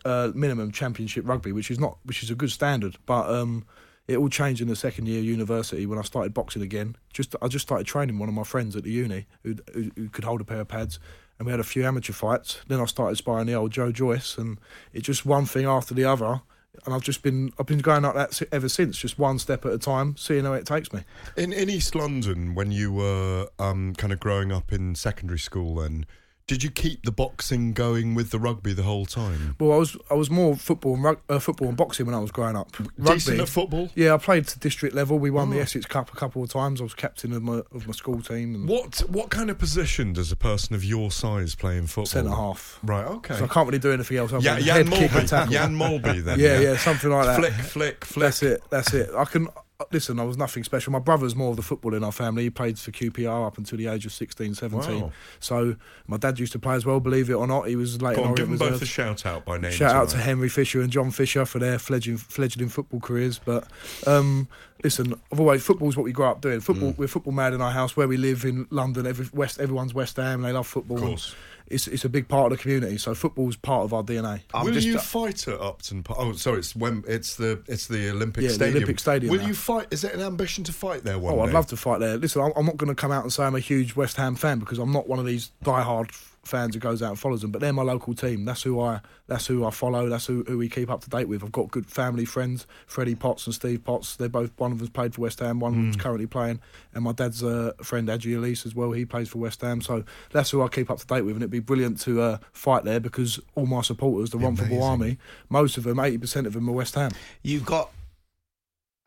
uh, 0.03 0.31
minimum 0.33 0.71
championship 0.71 1.27
rugby, 1.27 1.51
which 1.51 1.69
is 1.69 1.79
not 1.79 1.99
which 2.03 2.23
is 2.23 2.31
a 2.31 2.35
good 2.35 2.51
standard. 2.51 2.97
But 3.05 3.29
um, 3.29 3.65
it 4.07 4.17
all 4.17 4.29
changed 4.29 4.61
in 4.61 4.69
the 4.69 4.75
second 4.75 5.07
year 5.07 5.19
of 5.19 5.25
university 5.25 5.85
when 5.85 5.99
I 5.99 6.01
started 6.01 6.33
boxing 6.33 6.63
again. 6.63 6.95
Just 7.13 7.35
I 7.43 7.47
just 7.47 7.67
started 7.67 7.85
training 7.85 8.17
one 8.17 8.27
of 8.27 8.35
my 8.35 8.43
friends 8.43 8.75
at 8.75 8.83
the 8.83 8.91
uni 8.91 9.27
who, 9.43 9.55
who, 9.73 9.91
who 9.95 10.09
could 10.09 10.23
hold 10.23 10.41
a 10.41 10.45
pair 10.45 10.61
of 10.61 10.67
pads. 10.67 10.99
And 11.39 11.45
we 11.45 11.51
had 11.51 11.59
a 11.59 11.63
few 11.63 11.85
amateur 11.85 12.13
fights. 12.13 12.61
Then 12.67 12.79
I 12.79 12.85
started 12.85 13.15
sparring 13.15 13.45
the 13.45 13.53
old 13.53 13.71
Joe 13.71 13.91
Joyce, 13.91 14.37
and 14.37 14.57
it's 14.93 15.05
just 15.05 15.25
one 15.25 15.45
thing 15.45 15.65
after 15.65 15.93
the 15.93 16.05
other 16.05 16.41
and 16.85 16.93
I've 16.93 17.01
just 17.01 17.23
been 17.23 17.51
I've 17.59 17.65
been 17.65 17.79
going 17.79 18.03
like 18.03 18.13
that 18.13 18.41
ever 18.51 18.69
since, 18.69 18.97
just 18.97 19.17
one 19.17 19.39
step 19.39 19.65
at 19.65 19.71
a 19.71 19.77
time, 19.77 20.15
seeing 20.17 20.45
how 20.45 20.53
it 20.53 20.65
takes 20.65 20.91
me. 20.93 21.01
In 21.35 21.53
in 21.53 21.69
East 21.69 21.95
London, 21.95 22.55
when 22.55 22.71
you 22.71 22.91
were 22.91 23.47
um, 23.59 23.93
kind 23.95 24.13
of 24.13 24.19
growing 24.19 24.51
up 24.51 24.71
in 24.71 24.95
secondary 24.95 25.39
school, 25.39 25.75
then 25.75 26.05
did 26.47 26.63
you 26.63 26.71
keep 26.71 27.03
the 27.03 27.11
boxing 27.11 27.73
going 27.73 28.15
with 28.15 28.29
the 28.31 28.39
rugby 28.39 28.71
the 28.71 28.83
whole 28.83 29.05
time? 29.05 29.55
Well, 29.59 29.73
I 29.73 29.75
was 29.77 29.97
I 30.09 30.13
was 30.13 30.29
more 30.29 30.55
football 30.55 30.95
and 30.95 31.03
rug, 31.03 31.19
uh, 31.27 31.39
football 31.39 31.67
and 31.67 31.75
boxing 31.75 32.05
when 32.05 32.15
I 32.15 32.19
was 32.19 32.31
growing 32.31 32.55
up. 32.55 32.69
Decent 33.03 33.41
at 33.41 33.49
football. 33.49 33.89
Yeah, 33.95 34.13
I 34.13 34.17
played 34.17 34.47
to 34.47 34.59
district 34.59 34.95
level. 34.95 35.19
We 35.19 35.29
won 35.29 35.49
Oh. 35.49 35.51
the 35.51 35.59
Essex 35.59 35.85
Cup 35.85 36.11
a 36.13 36.15
couple 36.15 36.41
of 36.41 36.49
times. 36.49 36.79
I 36.79 36.83
was 36.85 36.93
captain 36.93 37.33
of 37.33 37.43
my 37.43 37.61
of 37.73 37.85
my 37.85 37.91
school 37.93 38.21
team. 38.21 38.55
And 38.55 38.67
What 38.69 38.99
what 39.09 39.29
kind 39.29 39.49
of 39.49 39.57
position 39.59 40.13
does 40.13 40.31
a 40.31 40.37
person 40.37 40.73
of 40.73 40.85
your 40.85 41.11
size 41.11 41.53
play 41.53 41.77
in 41.77 41.85
football? 41.87 42.05
Centre 42.05 42.29
half. 42.31 42.79
Right. 42.81 43.05
Okay. 43.05 43.35
So 43.37 43.43
I 43.43 43.47
can't 43.47 43.67
really 43.67 43.79
do 43.79 43.91
anything 43.91 44.17
else. 44.17 44.31
Yeah, 44.41 44.57
Jan 44.59 44.87
Molby. 44.87 45.51
Jan 45.51 45.75
Molby, 45.75 46.23
then. 46.23 46.39
yeah, 46.39 46.59
yeah, 46.61 46.77
something 46.77 47.09
like 47.09 47.25
that. 47.25 47.35
Flick, 47.39 47.53
flick, 47.53 48.05
flick. 48.05 48.23
That's 48.25 48.43
it. 48.43 48.61
That's 48.69 48.93
it. 48.93 49.09
I 49.15 49.25
can 49.25 49.47
listen. 49.91 50.19
I 50.19 50.23
was 50.23 50.37
nothing 50.37 50.63
special. 50.63 50.91
My 50.91 50.99
brother's 50.99 51.35
more 51.35 51.51
of 51.51 51.55
the 51.55 51.61
football 51.61 51.93
in 51.93 52.03
our 52.03 52.11
family. 52.11 52.43
He 52.43 52.49
played 52.49 52.79
for 52.79 52.91
QPR 52.91 53.45
up 53.45 53.57
until 53.57 53.77
the 53.77 53.87
age 53.87 54.05
of 54.05 54.11
16, 54.11 54.55
17. 54.55 55.01
Wow. 55.01 55.11
So 55.39 55.75
my 56.07 56.17
dad 56.17 56.39
used 56.39 56.51
to 56.53 56.59
play 56.59 56.75
as 56.75 56.85
well. 56.85 56.99
Believe 56.99 57.29
it 57.29 57.33
or 57.33 57.47
not, 57.47 57.67
he 57.67 57.75
was 57.75 58.01
late 58.01 58.15
Go 58.15 58.23
in 58.23 58.29
on, 58.29 58.35
give 58.35 58.49
them 58.49 58.57
both 58.57 58.81
a 58.81 58.85
shout 58.85 59.25
out 59.25 59.45
by 59.45 59.57
name. 59.57 59.71
Shout 59.71 59.95
out 59.95 60.09
to. 60.09 60.17
Henry 60.17 60.49
Fisher 60.49 60.81
and 60.81 60.91
John 60.91 61.11
Fisher 61.11 61.45
for 61.45 61.59
their 61.59 61.77
fledgling, 61.77 62.17
fledgling 62.17 62.69
football 62.69 62.99
careers. 62.99 63.39
But 63.39 63.67
um, 64.07 64.47
listen, 64.83 65.13
I've 65.31 65.39
always 65.39 65.63
football's 65.63 65.95
what 65.95 66.03
we 66.03 66.11
grow 66.11 66.31
up 66.31 66.41
doing. 66.41 66.59
Mm. 66.59 66.63
Football, 66.63 66.95
we're 66.97 67.07
football 67.07 67.33
mad 67.33 67.53
in 67.53 67.61
our 67.61 67.71
house 67.71 67.95
where 67.95 68.07
we 68.07 68.17
live 68.17 68.45
in 68.45 68.67
London. 68.71 69.05
Every 69.05 69.27
West, 69.33 69.59
everyone's 69.59 69.93
West 69.93 70.17
Ham. 70.17 70.41
They 70.41 70.51
love 70.51 70.67
football. 70.67 70.97
Of 70.97 71.03
and 71.03 71.11
course. 71.11 71.35
It's 71.69 71.87
it's 71.87 72.05
a 72.05 72.09
big 72.09 72.27
part 72.27 72.51
of 72.51 72.57
the 72.57 72.61
community. 72.61 72.97
So 72.97 73.13
football's 73.13 73.55
part 73.55 73.83
of 73.83 73.93
our 73.93 74.03
DNA. 74.03 74.41
I'm 74.53 74.65
Will 74.65 74.73
just- 74.73 74.87
you 74.87 74.97
fight 74.99 75.47
at 75.47 75.59
Upton 75.59 76.03
Park? 76.03 76.19
Oh, 76.21 76.33
sorry, 76.33 76.59
it's 76.59 76.75
when 76.75 77.03
it's 77.07 77.35
the 77.35 77.61
it's 77.67 77.87
the 77.87 78.09
Olympic 78.11 78.43
Yeah, 78.43 78.49
the 78.49 78.53
Stadium. 78.55 78.75
Olympic 78.77 78.99
Stadium 78.99 79.31
Will 79.31 79.41
now. 79.41 79.47
you 79.47 79.53
fight? 79.53 79.87
Is 79.91 80.03
it 80.03 80.13
an 80.13 80.21
ambition 80.21 80.63
to 80.65 80.73
fight 80.73 81.03
there 81.03 81.19
one 81.19 81.33
Oh, 81.35 81.41
I'd 81.41 81.53
love 81.53 81.67
to 81.67 81.77
fight 81.77 81.99
there. 81.99 82.17
Listen, 82.17 82.41
I'm, 82.41 82.51
I'm 82.55 82.65
not 82.65 82.77
going 82.77 82.89
to 82.89 82.95
come 82.95 83.11
out 83.11 83.23
and 83.23 83.31
say 83.33 83.43
I'm 83.43 83.55
a 83.55 83.59
huge 83.59 83.95
West 83.95 84.17
Ham 84.17 84.35
fan 84.35 84.59
because 84.59 84.79
I'm 84.79 84.91
not 84.93 85.07
one 85.07 85.19
of 85.19 85.25
these 85.25 85.51
diehard 85.63 86.09
f- 86.09 86.26
fans 86.47 86.73
who 86.73 86.79
goes 86.79 87.01
out 87.03 87.09
and 87.09 87.19
follows 87.19 87.41
them. 87.41 87.51
But 87.51 87.61
they're 87.61 87.73
my 87.73 87.83
local 87.83 88.13
team. 88.15 88.45
That's 88.45 88.63
who 88.63 88.79
I. 88.81 89.01
That's 89.27 89.45
who 89.45 89.65
I 89.65 89.71
follow. 89.71 90.07
That's 90.09 90.25
who, 90.25 90.43
who 90.47 90.57
we 90.57 90.69
keep 90.69 90.89
up 90.89 91.01
to 91.01 91.09
date 91.09 91.27
with. 91.27 91.43
I've 91.43 91.51
got 91.51 91.69
good 91.69 91.85
family 91.85 92.23
friends, 92.25 92.65
Freddie 92.85 93.15
Potts 93.15 93.45
and 93.45 93.53
Steve 93.53 93.83
Potts. 93.83 94.15
They're 94.15 94.29
both 94.29 94.51
one 94.57 94.71
of 94.71 94.77
them's 94.79 94.89
played 94.89 95.13
for 95.13 95.21
West 95.21 95.39
Ham, 95.39 95.59
one 95.59 95.73
of 95.73 95.75
Hmm. 95.77 95.83
them's 95.91 95.97
currently 95.97 96.27
playing, 96.27 96.61
and 96.93 97.03
my 97.03 97.11
dad's 97.11 97.43
uh, 97.43 97.73
friend 97.83 98.07
Aji 98.07 98.37
Alese 98.37 98.65
as 98.65 98.73
well. 98.73 98.91
He 98.93 99.05
plays 99.05 99.27
for 99.29 99.39
West 99.39 99.61
Ham, 99.61 99.81
so 99.81 100.03
that's 100.31 100.49
who 100.51 100.61
I 100.63 100.69
keep 100.69 100.89
up 100.89 100.99
to 100.99 101.05
date 101.07 101.21
with. 101.21 101.35
And 101.35 101.41
it'd 101.43 101.51
be 101.51 101.59
brilliant 101.59 101.99
to 102.01 102.21
uh, 102.21 102.37
fight 102.53 102.83
there 102.85 102.99
because 103.01 103.39
all 103.55 103.65
my 103.65 103.81
supporters, 103.81 104.29
the 104.29 104.37
Amazing. 104.37 104.81
Army, 104.81 105.17
most 105.49 105.77
of 105.77 105.83
them, 105.83 105.99
eighty 105.99 106.17
percent 106.17 106.47
of 106.47 106.53
them 106.53 106.69
are 106.69 106.73
West 106.73 106.95
Ham. 106.95 107.11
You've 107.43 107.65
got 107.65 107.91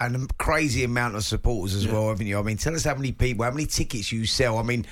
a 0.00 0.10
crazy 0.38 0.84
amount 0.84 1.14
of 1.14 1.24
supporters 1.24 1.74
as 1.74 1.84
Yeah. 1.86 1.92
well, 1.92 2.08
haven't 2.08 2.26
you? 2.26 2.38
I 2.38 2.42
mean, 2.42 2.56
tell 2.56 2.74
us 2.74 2.84
how 2.84 2.94
many 2.94 3.12
people, 3.12 3.44
how 3.44 3.50
many 3.50 3.66
tickets 3.66 4.10
you 4.12 4.24
sell. 4.26 4.58
I 4.58 4.62
mean, 4.62 4.86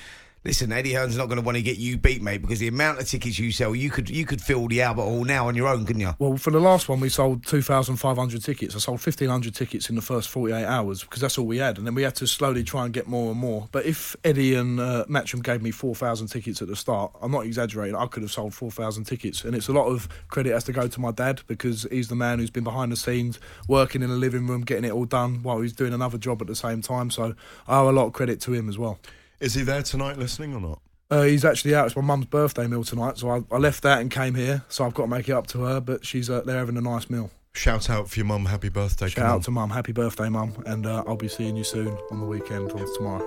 Listen, 0.45 0.71
Eddie 0.71 0.93
Hearn's 0.93 1.17
not 1.17 1.25
going 1.25 1.37
to 1.37 1.45
want 1.45 1.57
to 1.57 1.61
get 1.61 1.77
you 1.77 1.97
beat, 1.97 2.21
mate, 2.21 2.41
because 2.41 2.59
the 2.59 2.69
amount 2.69 2.97
of 2.97 3.05
tickets 3.05 3.37
you 3.37 3.51
sell, 3.51 3.75
you 3.75 3.89
could 3.89 4.09
you 4.09 4.25
could 4.25 4.41
fill 4.41 4.69
the 4.69 4.81
Albert 4.81 5.01
Hall 5.01 5.25
now 5.25 5.49
on 5.49 5.55
your 5.55 5.67
own, 5.67 5.85
couldn't 5.85 6.01
you? 6.01 6.15
Well, 6.17 6.37
for 6.37 6.51
the 6.51 6.61
last 6.61 6.87
one, 6.87 7.01
we 7.01 7.09
sold 7.09 7.45
2,500 7.45 8.41
tickets. 8.41 8.73
I 8.73 8.79
sold 8.79 9.05
1,500 9.05 9.53
tickets 9.53 9.89
in 9.89 9.97
the 9.97 10.01
first 10.01 10.29
48 10.29 10.63
hours 10.63 11.03
because 11.03 11.19
that's 11.19 11.37
all 11.37 11.45
we 11.45 11.57
had. 11.57 11.77
And 11.77 11.85
then 11.85 11.93
we 11.93 12.03
had 12.03 12.15
to 12.15 12.27
slowly 12.27 12.63
try 12.63 12.85
and 12.85 12.93
get 12.93 13.05
more 13.05 13.31
and 13.31 13.39
more. 13.39 13.67
But 13.73 13.85
if 13.85 14.15
Eddie 14.23 14.55
and 14.55 14.79
uh, 14.79 15.03
Matchroom 15.09 15.43
gave 15.43 15.61
me 15.61 15.71
4,000 15.71 16.27
tickets 16.27 16.61
at 16.61 16.69
the 16.69 16.75
start, 16.77 17.11
I'm 17.21 17.33
not 17.33 17.45
exaggerating, 17.45 17.97
I 17.97 18.05
could 18.05 18.23
have 18.23 18.31
sold 18.31 18.53
4,000 18.53 19.03
tickets. 19.03 19.43
And 19.43 19.53
it's 19.53 19.67
a 19.67 19.73
lot 19.73 19.87
of 19.87 20.07
credit 20.29 20.53
has 20.53 20.63
to 20.65 20.71
go 20.71 20.87
to 20.87 21.01
my 21.01 21.11
dad 21.11 21.41
because 21.47 21.85
he's 21.91 22.07
the 22.07 22.15
man 22.15 22.39
who's 22.39 22.49
been 22.49 22.63
behind 22.63 22.93
the 22.93 22.97
scenes, 22.97 23.41
working 23.67 24.01
in 24.01 24.09
the 24.09 24.15
living 24.15 24.47
room, 24.47 24.61
getting 24.61 24.85
it 24.85 24.93
all 24.93 25.03
done 25.03 25.43
while 25.43 25.59
he's 25.59 25.73
doing 25.73 25.93
another 25.93 26.17
job 26.17 26.41
at 26.41 26.47
the 26.47 26.55
same 26.55 26.81
time. 26.81 27.11
So 27.11 27.35
I 27.67 27.79
owe 27.79 27.89
a 27.89 27.91
lot 27.91 28.05
of 28.05 28.13
credit 28.13 28.39
to 28.41 28.53
him 28.53 28.69
as 28.69 28.77
well. 28.77 28.99
Is 29.39 29.53
he 29.53 29.63
there 29.63 29.81
tonight 29.83 30.17
listening 30.17 30.53
or 30.53 30.61
not? 30.61 30.81
Uh, 31.11 31.23
he's 31.23 31.43
actually 31.45 31.73
out. 31.73 31.87
It's 31.87 31.95
my 31.95 32.01
mum's 32.03 32.25
birthday 32.25 32.67
meal 32.67 32.83
tonight, 32.83 33.17
so 33.17 33.29
I, 33.29 33.41
I 33.51 33.57
left 33.57 33.81
that 33.83 33.99
and 34.01 34.11
came 34.11 34.35
here. 34.35 34.63
So 34.69 34.85
I've 34.85 34.93
got 34.93 35.03
to 35.03 35.09
make 35.09 35.27
it 35.27 35.31
up 35.33 35.47
to 35.47 35.61
her, 35.63 35.79
but 35.81 36.05
she's 36.05 36.29
uh, 36.29 36.41
there 36.41 36.57
having 36.57 36.77
a 36.77 36.81
nice 36.81 37.09
meal. 37.09 37.31
Shout 37.53 37.89
out 37.89 38.09
for 38.09 38.19
your 38.19 38.27
mum, 38.27 38.45
happy 38.45 38.69
birthday. 38.69 39.07
Shout 39.07 39.15
Come 39.15 39.25
out 39.25 39.35
on. 39.35 39.41
to 39.41 39.51
mum, 39.51 39.69
happy 39.71 39.91
birthday, 39.91 40.29
mum, 40.29 40.53
and 40.67 40.85
uh, 40.85 41.03
I'll 41.07 41.15
be 41.15 41.27
seeing 41.27 41.55
you 41.55 41.63
soon 41.63 41.97
on 42.11 42.19
the 42.19 42.27
weekend 42.27 42.71
or 42.73 42.85
tomorrow. 42.95 43.25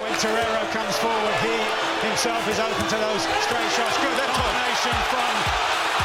When 0.00 0.12
Terrero 0.14 0.70
comes 0.72 0.96
forward, 0.96 1.34
he 1.44 1.54
himself 2.08 2.42
is 2.48 2.58
open 2.58 2.86
to 2.88 2.96
those 2.96 3.22
straight 3.22 3.70
shots. 3.70 3.96
Good 4.02 4.18
combination 4.34 4.96
from 5.12 5.32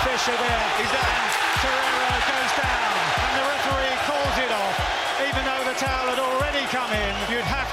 Fisher 0.06 0.38
there. 0.38 0.70
He's 0.78 0.92
there. 0.92 1.85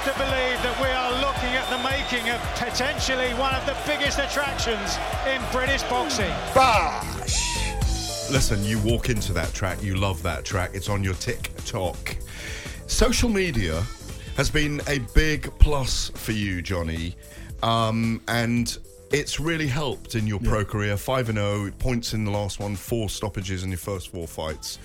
To 0.03 0.13
believe 0.15 0.59
that 0.63 0.77
we 0.81 0.89
are 0.89 1.11
looking 1.21 1.55
at 1.55 1.63
the 1.69 1.77
making 1.77 2.29
of 2.29 2.41
potentially 2.59 3.33
one 3.35 3.55
of 3.55 3.65
the 3.65 3.73
biggest 3.87 4.19
attractions 4.19 4.97
in 5.25 5.41
British 5.49 5.81
boxing. 5.83 6.29
Bosh! 6.53 8.29
Listen, 8.29 8.61
you 8.65 8.79
walk 8.79 9.07
into 9.07 9.31
that 9.31 9.53
track, 9.53 9.81
you 9.81 9.95
love 9.95 10.21
that 10.21 10.43
track, 10.43 10.71
it's 10.73 10.89
on 10.89 11.05
your 11.05 11.13
TikTok. 11.13 12.17
Social 12.87 13.29
media 13.29 13.81
has 14.35 14.49
been 14.49 14.81
a 14.87 14.99
big 15.15 15.49
plus 15.59 16.09
for 16.15 16.33
you, 16.33 16.61
Johnny, 16.61 17.15
um, 17.61 18.19
and 18.27 18.77
it's 19.11 19.39
really 19.39 19.67
helped 19.67 20.15
in 20.15 20.27
your 20.27 20.41
pro 20.41 20.65
career. 20.65 20.97
5 20.97 21.29
and 21.29 21.37
0, 21.37 21.71
points 21.79 22.13
in 22.13 22.25
the 22.25 22.31
last 22.31 22.59
one, 22.59 22.75
four 22.75 23.07
stoppages 23.07 23.63
in 23.63 23.69
your 23.69 23.77
first 23.77 24.11
four 24.11 24.27
fights. 24.27 24.79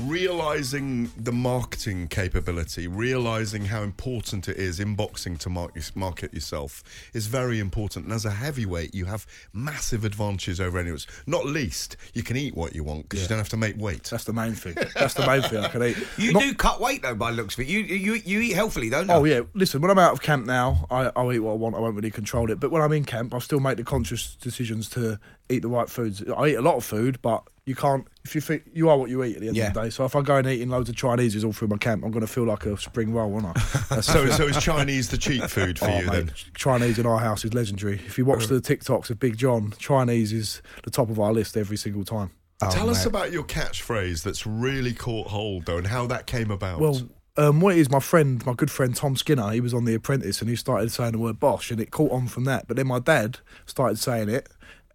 Realizing 0.00 1.12
the 1.16 1.30
marketing 1.32 2.08
capability, 2.08 2.88
realizing 2.88 3.66
how 3.66 3.82
important 3.82 4.48
it 4.48 4.56
is 4.56 4.80
in 4.80 4.96
boxing 4.96 5.36
to 5.38 5.48
market 5.94 6.34
yourself 6.34 6.82
is 7.12 7.28
very 7.28 7.60
important. 7.60 8.06
And 8.06 8.12
as 8.12 8.24
a 8.24 8.30
heavyweight, 8.30 8.92
you 8.94 9.04
have 9.04 9.24
massive 9.52 10.04
advantages 10.04 10.60
over 10.60 10.78
anyone 10.78 10.94
else. 10.96 11.06
Not 11.26 11.46
least, 11.46 11.96
you 12.12 12.24
can 12.24 12.36
eat 12.36 12.56
what 12.56 12.74
you 12.74 12.82
want 12.82 13.08
because 13.08 13.22
you 13.22 13.28
don't 13.28 13.38
have 13.38 13.48
to 13.50 13.56
make 13.56 13.76
weight. 13.78 14.04
That's 14.04 14.24
the 14.24 14.32
main 14.32 14.54
thing. 14.54 14.74
That's 14.94 15.14
the 15.14 15.26
main 15.26 15.42
thing 15.42 15.58
I 15.64 15.68
can 15.68 15.82
eat. 15.84 15.96
You 16.18 16.32
Not- 16.32 16.42
do 16.42 16.54
cut 16.54 16.80
weight 16.80 17.02
though, 17.02 17.14
by 17.14 17.30
looks 17.30 17.54
of 17.54 17.60
it. 17.60 17.68
You 17.68 17.80
you 17.80 18.14
you 18.14 18.40
eat 18.40 18.52
healthily, 18.52 18.90
don't 18.90 19.08
you? 19.08 19.14
Oh 19.14 19.24
yeah, 19.24 19.42
listen. 19.54 19.80
When 19.80 19.90
I'm 19.90 19.98
out 19.98 20.12
of 20.12 20.22
camp 20.22 20.46
now, 20.46 20.86
I, 20.90 21.10
I'll 21.14 21.32
eat 21.32 21.38
what 21.38 21.52
I 21.52 21.56
want. 21.56 21.76
I 21.76 21.78
won't 21.78 21.94
really 21.94 22.10
control 22.10 22.50
it. 22.50 22.58
But 22.60 22.70
when 22.70 22.82
I'm 22.82 22.92
in 22.92 23.04
camp, 23.04 23.32
I 23.34 23.38
still 23.38 23.60
make 23.60 23.76
the 23.76 23.84
conscious 23.84 24.34
decisions 24.36 24.88
to 24.90 25.18
eat 25.48 25.62
the 25.62 25.68
right 25.68 25.88
foods. 25.88 26.22
I 26.36 26.48
eat 26.48 26.54
a 26.54 26.62
lot 26.62 26.76
of 26.76 26.84
food, 26.84 27.20
but 27.22 27.44
you 27.66 27.74
can't. 27.74 28.06
If 28.24 28.34
you 28.34 28.40
think 28.40 28.64
you 28.72 28.88
are 28.88 28.98
what 28.98 29.10
you 29.10 29.22
eat 29.24 29.36
at 29.36 29.40
the 29.42 29.48
end 29.48 29.56
Yeah. 29.56 29.68
of 29.68 29.74
the 29.74 29.82
day. 29.82 29.90
So 29.90 30.04
if 30.04 30.14
I 30.16 30.22
go 30.22 30.36
and 30.36 30.46
eating 30.46 30.68
loads 30.68 30.88
of 30.88 30.96
Chineses 30.96 31.44
all 31.44 31.52
through 31.52 31.68
my 31.68 31.76
camp, 31.76 32.04
I'm 32.04 32.10
going 32.10 32.24
to 32.26 32.32
feel 32.32 32.44
like 32.44 32.66
a 32.66 32.76
spring 32.78 33.12
roll, 33.12 33.34
aren't 33.34 33.56
I? 33.56 33.60
So, 34.00 34.28
so 34.30 34.46
is 34.46 34.56
Chinese 34.62 35.08
the 35.10 35.16
cheap 35.18 35.44
food 35.44 35.78
for 35.78 35.86
Oh, 35.86 35.98
you 36.00 36.06
mate, 36.06 36.12
then? 36.12 36.30
Chinese 36.54 36.98
in 36.98 37.06
our 37.06 37.18
house 37.18 37.44
is 37.44 37.54
legendary. 37.54 37.94
If 38.06 38.18
you 38.18 38.24
watch 38.24 38.46
the 38.48 38.60
TikToks 38.60 39.10
of 39.10 39.18
Big 39.18 39.36
John, 39.36 39.72
Chinese 39.78 40.32
is 40.32 40.62
the 40.82 40.90
top 40.90 41.10
of 41.10 41.18
our 41.20 41.32
list 41.32 41.56
every 41.56 41.76
single 41.76 42.04
time. 42.04 42.30
Tell 42.70 42.88
us 42.88 43.04
about 43.04 43.30
your 43.32 43.44
catchphrase 43.44 44.22
that's 44.22 44.46
really 44.46 44.94
caught 44.94 45.26
hold, 45.28 45.66
though, 45.66 45.78
and 45.78 45.86
how 45.86 46.06
that 46.06 46.26
came 46.26 46.50
about. 46.50 46.80
Well, 46.80 47.02
um, 47.36 47.60
what 47.60 47.74
it 47.74 47.78
is, 47.80 47.90
my 47.90 47.98
friend, 48.00 48.44
my 48.46 48.54
good 48.54 48.70
friend 48.70 48.94
Tom 48.94 49.16
Skinner, 49.16 49.50
he 49.50 49.60
was 49.60 49.74
on 49.74 49.84
The 49.84 49.94
Apprentice 49.94 50.40
and 50.40 50.48
he 50.48 50.54
started 50.56 50.92
saying 50.92 51.12
the 51.12 51.18
word 51.18 51.40
bosh 51.40 51.70
and 51.72 51.80
it 51.80 51.90
caught 51.90 52.12
on 52.12 52.28
from 52.28 52.44
that. 52.44 52.66
But 52.68 52.76
then 52.76 52.86
my 52.86 53.00
dad 53.00 53.38
started 53.66 53.98
saying 53.98 54.28
it 54.28 54.48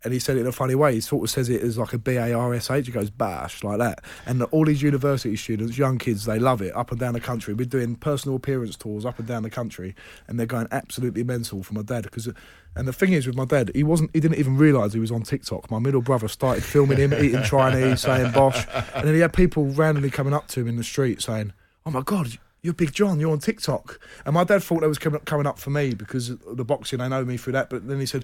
and 0.03 0.13
he 0.13 0.19
said 0.19 0.37
it 0.37 0.41
in 0.41 0.47
a 0.47 0.51
funny 0.51 0.75
way. 0.75 0.93
He 0.93 1.01
sort 1.01 1.23
of 1.23 1.29
says 1.29 1.49
it 1.49 1.61
as 1.61 1.77
like 1.77 1.93
a 1.93 1.97
B 1.97 2.15
A 2.15 2.33
R 2.33 2.53
S 2.53 2.71
H. 2.71 2.85
He 2.85 2.91
goes 2.91 3.09
Bash 3.09 3.63
like 3.63 3.79
that. 3.79 4.03
And 4.25 4.43
all 4.43 4.65
these 4.65 4.81
university 4.81 5.35
students, 5.35 5.77
young 5.77 5.97
kids, 5.97 6.25
they 6.25 6.39
love 6.39 6.61
it 6.61 6.75
up 6.75 6.91
and 6.91 6.99
down 6.99 7.13
the 7.13 7.19
country. 7.19 7.53
We're 7.53 7.65
doing 7.65 7.95
personal 7.95 8.37
appearance 8.37 8.75
tours 8.75 9.05
up 9.05 9.19
and 9.19 9.27
down 9.27 9.43
the 9.43 9.49
country 9.49 9.95
and 10.27 10.39
they're 10.39 10.45
going 10.45 10.67
absolutely 10.71 11.23
mental 11.23 11.63
for 11.63 11.73
my 11.73 11.81
dad 11.81 12.03
because. 12.03 12.29
And 12.75 12.87
the 12.87 12.93
thing 12.93 13.13
is 13.13 13.25
with 13.25 13.35
my 13.35 13.45
dad, 13.45 13.71
he 13.73 13.83
wasn't. 13.83 14.11
He 14.13 14.19
didn't 14.19 14.37
even 14.37 14.55
realise 14.55 14.93
he 14.93 14.99
was 14.99 15.11
on 15.11 15.23
TikTok. 15.23 15.71
My 15.71 15.79
middle 15.79 16.01
brother 16.01 16.27
started 16.27 16.63
filming 16.63 16.99
him 16.99 17.13
eating 17.13 17.43
Chinese, 17.43 18.01
saying 18.01 18.31
"bosh," 18.31 18.65
and 18.93 19.07
then 19.07 19.15
he 19.15 19.21
had 19.21 19.33
people 19.33 19.65
randomly 19.65 20.11
coming 20.11 20.35
up 20.35 20.47
to 20.49 20.61
him 20.61 20.67
in 20.67 20.75
the 20.75 20.83
street 20.83 21.19
saying, 21.21 21.51
"Oh 21.85 21.89
my 21.89 22.01
God, 22.01 22.37
you're 22.61 22.75
Big 22.75 22.93
John, 22.93 23.19
you're 23.19 23.31
on 23.31 23.39
TikTok." 23.39 23.99
And 24.23 24.35
my 24.35 24.43
dad 24.43 24.61
thought 24.63 24.81
that 24.81 24.87
was 24.87 24.99
coming 24.99 25.17
up, 25.17 25.25
coming 25.25 25.47
up 25.47 25.57
for 25.57 25.71
me 25.71 25.95
because 25.95 26.37
the 26.37 26.63
boxing. 26.63 26.99
They 26.99 27.09
know 27.09 27.25
me 27.25 27.37
through 27.37 27.53
that. 27.53 27.71
But 27.71 27.87
then 27.87 27.99
he 27.99 28.05
said, 28.05 28.23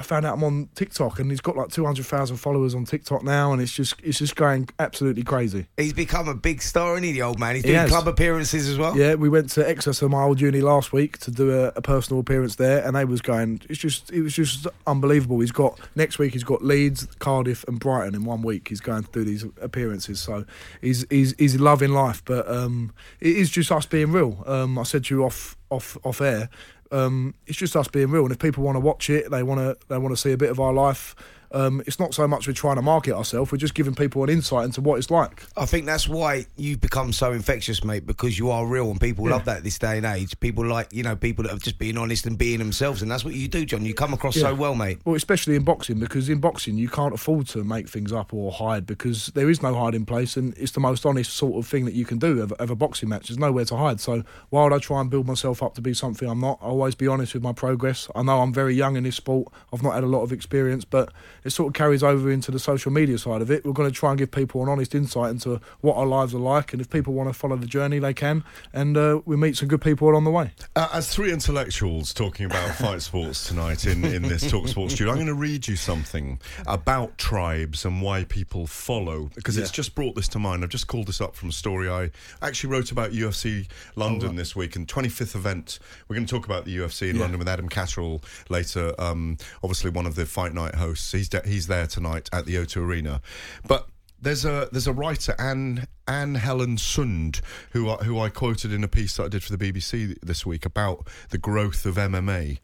"I 0.00 0.02
found 0.02 0.26
out 0.26 0.34
I'm 0.34 0.44
on 0.44 0.68
TikTok, 0.74 1.18
and 1.20 1.30
he's 1.30 1.40
got 1.40 1.56
like 1.56 1.68
two 1.68 1.84
hundred 1.84 2.06
thousand 2.06 2.38
followers 2.38 2.74
on 2.74 2.84
TikTok 2.84 3.22
now, 3.22 3.52
and 3.52 3.60
it's 3.62 3.72
just 3.72 3.94
it's 4.02 4.18
just 4.18 4.34
going 4.34 4.68
absolutely 4.78 5.22
crazy." 5.22 5.66
He's 5.76 5.92
become 5.92 6.26
a 6.28 6.34
big 6.34 6.62
star, 6.62 6.94
isn't 6.94 7.04
he, 7.04 7.12
the 7.12 7.22
old 7.22 7.38
man? 7.38 7.54
He's 7.56 7.64
He 7.64 7.68
doing 7.70 7.80
has. 7.82 7.90
club 7.90 8.08
appearances 8.08 8.68
as 8.68 8.78
well. 8.78 8.96
Yeah, 8.96 9.14
we 9.14 9.28
went 9.28 9.50
to 9.50 9.68
Exeter, 9.68 10.08
my 10.08 10.22
old 10.22 10.40
uni, 10.40 10.60
last 10.60 10.92
week 10.92 11.18
to 11.18 11.30
do 11.30 11.52
a, 11.52 11.66
a 11.76 11.82
personal 11.82 12.20
appearance 12.20 12.56
there, 12.56 12.84
and 12.84 12.96
they 12.96 13.04
was 13.04 13.20
going. 13.20 13.60
It's 13.68 13.78
just, 13.78 14.10
it 14.10 14.22
was 14.22 14.34
just 14.34 14.66
unbelievable. 14.86 15.40
He's 15.40 15.52
got 15.52 15.78
next 15.94 16.18
week. 16.18 16.32
He's 16.32 16.44
got 16.44 16.64
Leeds, 16.64 17.06
Cardiff, 17.18 17.64
and 17.68 17.78
Brighton 17.78 18.14
in 18.14 18.24
one 18.24 18.42
week. 18.42 18.68
He's 18.68 18.80
going 18.80 19.04
to 19.04 19.10
do 19.12 19.24
these 19.24 19.44
appearances, 19.60 20.20
so 20.20 20.44
he's 20.80 21.04
he's 21.10 21.34
he's 21.38 21.60
loving 21.60 21.90
life. 21.92 22.22
But 22.24 22.48
um, 22.50 22.92
it 23.20 23.36
is 23.36 23.50
just 23.50 23.70
us 23.70 23.86
being 23.86 24.12
real. 24.12 24.42
Um, 24.46 24.78
I 24.78 24.84
said 24.84 25.04
to 25.04 25.14
you 25.14 25.24
off 25.24 25.56
off 25.70 25.96
off 26.04 26.20
air. 26.20 26.48
Um, 26.92 27.34
it's 27.46 27.58
just 27.58 27.76
us 27.76 27.88
being 27.88 28.10
real, 28.10 28.24
and 28.24 28.32
if 28.32 28.38
people 28.38 28.64
want 28.64 28.76
to 28.76 28.80
watch 28.80 29.10
it, 29.10 29.30
they 29.30 29.42
want 29.42 29.60
to 29.60 29.86
they 29.88 29.98
want 29.98 30.12
to 30.12 30.20
see 30.20 30.32
a 30.32 30.36
bit 30.36 30.50
of 30.50 30.58
our 30.58 30.72
life. 30.72 31.14
Um, 31.52 31.82
it's 31.86 31.98
not 31.98 32.14
so 32.14 32.28
much 32.28 32.46
we're 32.46 32.52
trying 32.54 32.76
to 32.76 32.82
market 32.82 33.14
ourselves; 33.14 33.50
we're 33.50 33.58
just 33.58 33.74
giving 33.74 33.94
people 33.94 34.22
an 34.22 34.30
insight 34.30 34.64
into 34.66 34.80
what 34.80 34.98
it's 34.98 35.10
like. 35.10 35.44
I 35.56 35.66
think 35.66 35.86
that's 35.86 36.08
why 36.08 36.46
you've 36.56 36.80
become 36.80 37.12
so 37.12 37.32
infectious, 37.32 37.82
mate, 37.84 38.06
because 38.06 38.38
you 38.38 38.50
are 38.50 38.66
real 38.66 38.90
and 38.90 39.00
people 39.00 39.24
Yeah. 39.26 39.32
love 39.32 39.44
that 39.46 39.64
this 39.64 39.78
day 39.78 39.96
and 39.96 40.06
age. 40.06 40.38
People 40.40 40.64
like, 40.66 40.92
you 40.92 41.02
know, 41.02 41.16
people 41.16 41.42
that 41.44 41.50
have 41.50 41.62
just 41.62 41.78
been 41.78 41.98
honest 41.98 42.26
and 42.26 42.38
being 42.38 42.58
themselves. 42.58 43.02
And 43.02 43.10
that's 43.10 43.24
what 43.24 43.34
you 43.34 43.48
do, 43.48 43.64
John. 43.64 43.84
You 43.84 43.94
come 43.94 44.12
across 44.12 44.36
so 44.36 44.54
well, 44.54 44.74
mate. 44.74 44.98
Well, 45.04 45.16
especially 45.16 45.56
in 45.56 45.64
boxing, 45.64 45.98
because 45.98 46.28
in 46.28 46.38
boxing 46.38 46.76
you 46.78 46.88
can't 46.88 47.14
afford 47.14 47.46
to 47.48 47.64
make 47.64 47.88
things 47.88 48.12
up 48.12 48.32
or 48.32 48.52
hide 48.52 48.86
because 48.86 49.26
there 49.34 49.50
is 49.50 49.62
no 49.62 49.74
hiding 49.74 50.04
place, 50.06 50.36
and 50.36 50.56
it's 50.56 50.72
the 50.72 50.80
most 50.80 51.04
honest 51.04 51.32
sort 51.32 51.56
of 51.56 51.66
thing 51.68 51.84
that 51.84 51.94
you 51.94 52.04
can 52.04 52.18
do 52.18 52.40
of, 52.42 52.52
of 52.52 52.70
a 52.70 52.76
boxing 52.76 53.08
match. 53.08 53.28
There's 53.28 53.38
nowhere 53.38 53.64
to 53.66 53.76
hide. 53.76 54.00
So 54.00 54.22
why 54.50 54.64
would 54.64 54.72
I 54.72 54.78
try 54.78 55.00
and 55.00 55.10
build 55.10 55.26
myself 55.26 55.62
up 55.62 55.74
to 55.74 55.80
be 55.80 55.94
something 55.94 56.28
I'm 56.28 56.40
not? 56.40 56.58
I 56.62 56.66
always 56.66 56.94
be 56.94 57.06
honest 57.08 57.34
with 57.34 57.42
my 57.42 57.52
progress. 57.52 58.08
I 58.14 58.22
know 58.22 58.40
I'm 58.40 58.52
very 58.54 58.74
young 58.74 58.96
in 58.96 59.02
this 59.04 59.16
sport. 59.16 59.48
I've 59.72 59.82
not 59.82 59.94
had 59.94 60.04
a 60.04 60.08
lot 60.08 60.22
of 60.22 60.32
experience, 60.32 60.84
but 60.84 61.12
it 61.44 61.50
sort 61.50 61.68
of 61.68 61.74
carries 61.74 62.02
over 62.02 62.30
into 62.30 62.50
the 62.50 62.58
social 62.58 62.90
media 62.92 63.18
side 63.18 63.42
of 63.42 63.50
it. 63.50 63.64
We're 63.64 63.72
going 63.72 63.88
to 63.90 63.94
try 63.94 64.10
and 64.10 64.18
give 64.18 64.30
people 64.30 64.62
an 64.62 64.68
honest 64.68 64.94
insight 64.94 65.30
into 65.30 65.60
what 65.80 65.96
our 65.96 66.06
lives 66.06 66.34
are 66.34 66.38
like, 66.38 66.72
and 66.72 66.80
if 66.80 66.90
people 66.90 67.12
want 67.14 67.28
to 67.28 67.32
follow 67.32 67.56
the 67.56 67.66
journey, 67.66 67.98
they 67.98 68.14
can. 68.14 68.44
And 68.72 68.96
uh, 68.96 69.20
we 69.24 69.36
meet 69.36 69.56
some 69.56 69.68
good 69.68 69.80
people 69.80 70.08
along 70.08 70.24
the 70.24 70.30
way. 70.30 70.52
Uh, 70.76 70.88
as 70.92 71.08
three 71.12 71.32
intellectuals 71.32 72.12
talking 72.14 72.46
about 72.46 72.74
fight 72.76 73.02
sports 73.02 73.46
tonight 73.48 73.86
in, 73.86 74.04
in 74.04 74.22
this 74.22 74.50
Talk 74.50 74.68
Sports 74.68 74.94
studio, 74.94 75.10
I'm 75.12 75.16
going 75.18 75.26
to 75.28 75.34
read 75.34 75.68
you 75.68 75.76
something 75.76 76.38
about 76.66 77.16
tribes 77.18 77.84
and 77.84 78.02
why 78.02 78.24
people 78.24 78.66
follow, 78.66 79.30
because 79.34 79.56
it's 79.56 79.70
just 79.70 79.94
brought 79.94 80.14
this 80.14 80.28
to 80.28 80.38
mind. 80.38 80.62
I've 80.64 80.70
just 80.70 80.86
called 80.86 81.06
this 81.06 81.20
up 81.20 81.34
from 81.34 81.48
a 81.48 81.52
story 81.52 81.88
I 81.88 82.10
actually 82.42 82.70
wrote 82.70 82.92
about 82.92 83.12
UFC 83.12 83.68
London 83.96 84.36
this 84.36 84.54
week 84.56 84.76
and 84.76 84.86
25th 84.86 85.34
event. 85.34 85.78
We're 86.08 86.16
going 86.16 86.26
to 86.26 86.34
talk 86.34 86.46
about 86.46 86.64
the 86.64 86.76
UFC 86.76 87.08
in 87.10 87.16
Yeah. 87.16 87.22
London 87.22 87.38
with 87.38 87.48
Adam 87.48 87.68
Catterall 87.68 88.22
later. 88.48 88.94
Um, 88.98 89.38
obviously, 89.62 89.90
one 89.90 90.06
of 90.06 90.14
the 90.14 90.26
Fight 90.26 90.52
Night 90.54 90.74
hosts. 90.74 91.12
He's 91.12 91.28
de- 91.30 91.46
he's 91.46 91.66
there 91.66 91.86
tonight 91.86 92.28
at 92.32 92.46
the 92.46 92.54
O2 92.56 92.76
Arena, 92.78 93.20
but. 93.66 93.86
There's 94.22 94.44
a 94.44 94.68
there's 94.70 94.86
a 94.86 94.92
writer 94.92 95.34
Anne 95.38 95.86
Anne 96.06 96.34
Helen 96.34 96.76
Sund 96.76 97.40
who 97.70 97.88
I, 97.88 97.94
who 98.04 98.20
I 98.20 98.28
quoted 98.28 98.70
in 98.70 98.84
a 98.84 98.86
piece 98.86 99.16
that 99.16 99.22
I 99.24 99.28
did 99.28 99.42
for 99.42 99.56
the 99.56 99.72
BBC 99.72 100.14
this 100.22 100.44
week 100.44 100.66
about 100.66 101.08
the 101.30 101.38
growth 101.38 101.86
of 101.86 101.94
MMA. 101.94 102.58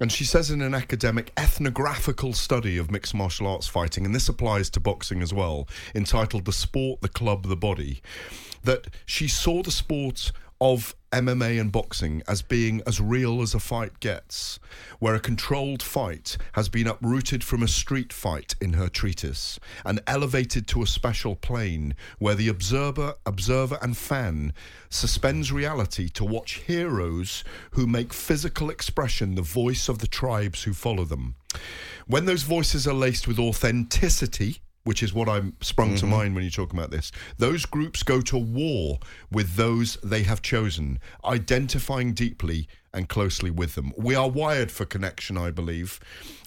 And 0.00 0.12
she 0.12 0.24
says 0.24 0.50
in 0.50 0.60
an 0.60 0.74
academic 0.74 1.32
ethnographical 1.36 2.32
study 2.32 2.78
of 2.78 2.90
mixed 2.90 3.14
martial 3.14 3.46
arts 3.46 3.66
fighting, 3.66 4.06
and 4.06 4.14
this 4.14 4.28
applies 4.28 4.70
to 4.70 4.80
boxing 4.80 5.22
as 5.22 5.34
well, 5.34 5.68
entitled 5.94 6.44
The 6.44 6.52
Sport, 6.52 7.00
the 7.00 7.08
Club, 7.08 7.46
the 7.46 7.56
Body, 7.56 8.00
that 8.62 8.88
she 9.06 9.26
saw 9.26 9.62
the 9.62 9.70
sport 9.70 10.32
of 10.60 10.94
MMA 11.12 11.60
and 11.60 11.72
boxing 11.72 12.22
as 12.28 12.42
being 12.42 12.82
as 12.86 13.00
real 13.00 13.40
as 13.40 13.54
a 13.54 13.60
fight 13.60 14.00
gets, 14.00 14.58
where 14.98 15.14
a 15.14 15.20
controlled 15.20 15.82
fight 15.82 16.36
has 16.52 16.68
been 16.68 16.86
uprooted 16.86 17.42
from 17.42 17.62
a 17.62 17.68
street 17.68 18.12
fight 18.12 18.54
in 18.60 18.74
her 18.74 18.88
treatise 18.88 19.58
and 19.84 20.00
elevated 20.06 20.66
to 20.68 20.82
a 20.82 20.86
special 20.86 21.34
plane 21.34 21.94
where 22.18 22.34
the 22.34 22.48
observer, 22.48 23.14
observer 23.24 23.78
and 23.80 23.96
fan 23.96 24.52
suspends 24.90 25.52
reality 25.52 26.08
to 26.08 26.24
watch 26.24 26.54
heroes 26.66 27.44
who 27.72 27.86
make 27.86 28.12
physical 28.12 28.68
expression 28.68 29.34
the 29.34 29.42
voice 29.42 29.88
of 29.88 29.98
the 29.98 30.06
tribes 30.06 30.64
who 30.64 30.74
follow 30.74 31.04
them. 31.04 31.36
When 32.06 32.26
those 32.26 32.42
voices 32.42 32.86
are 32.86 32.94
laced 32.94 33.26
with 33.26 33.38
authenticity, 33.38 34.60
which 34.88 35.02
is 35.02 35.12
what 35.12 35.28
I'm 35.28 35.54
sprung 35.60 35.96
to 35.96 36.06
mm-hmm. 36.06 36.10
mind 36.10 36.34
when 36.34 36.44
you 36.44 36.50
talk 36.50 36.72
about 36.72 36.90
this. 36.90 37.12
Those 37.36 37.66
groups 37.66 38.02
go 38.02 38.22
to 38.22 38.38
war 38.38 38.98
with 39.30 39.54
those 39.54 39.98
they 40.02 40.22
have 40.22 40.40
chosen, 40.40 40.98
identifying 41.26 42.14
deeply 42.14 42.68
and 42.94 43.06
closely 43.06 43.50
with 43.50 43.74
them. 43.74 43.92
We 43.98 44.14
are 44.14 44.30
wired 44.30 44.72
for 44.72 44.86
connection, 44.86 45.36
I 45.36 45.50
believe, 45.50 46.00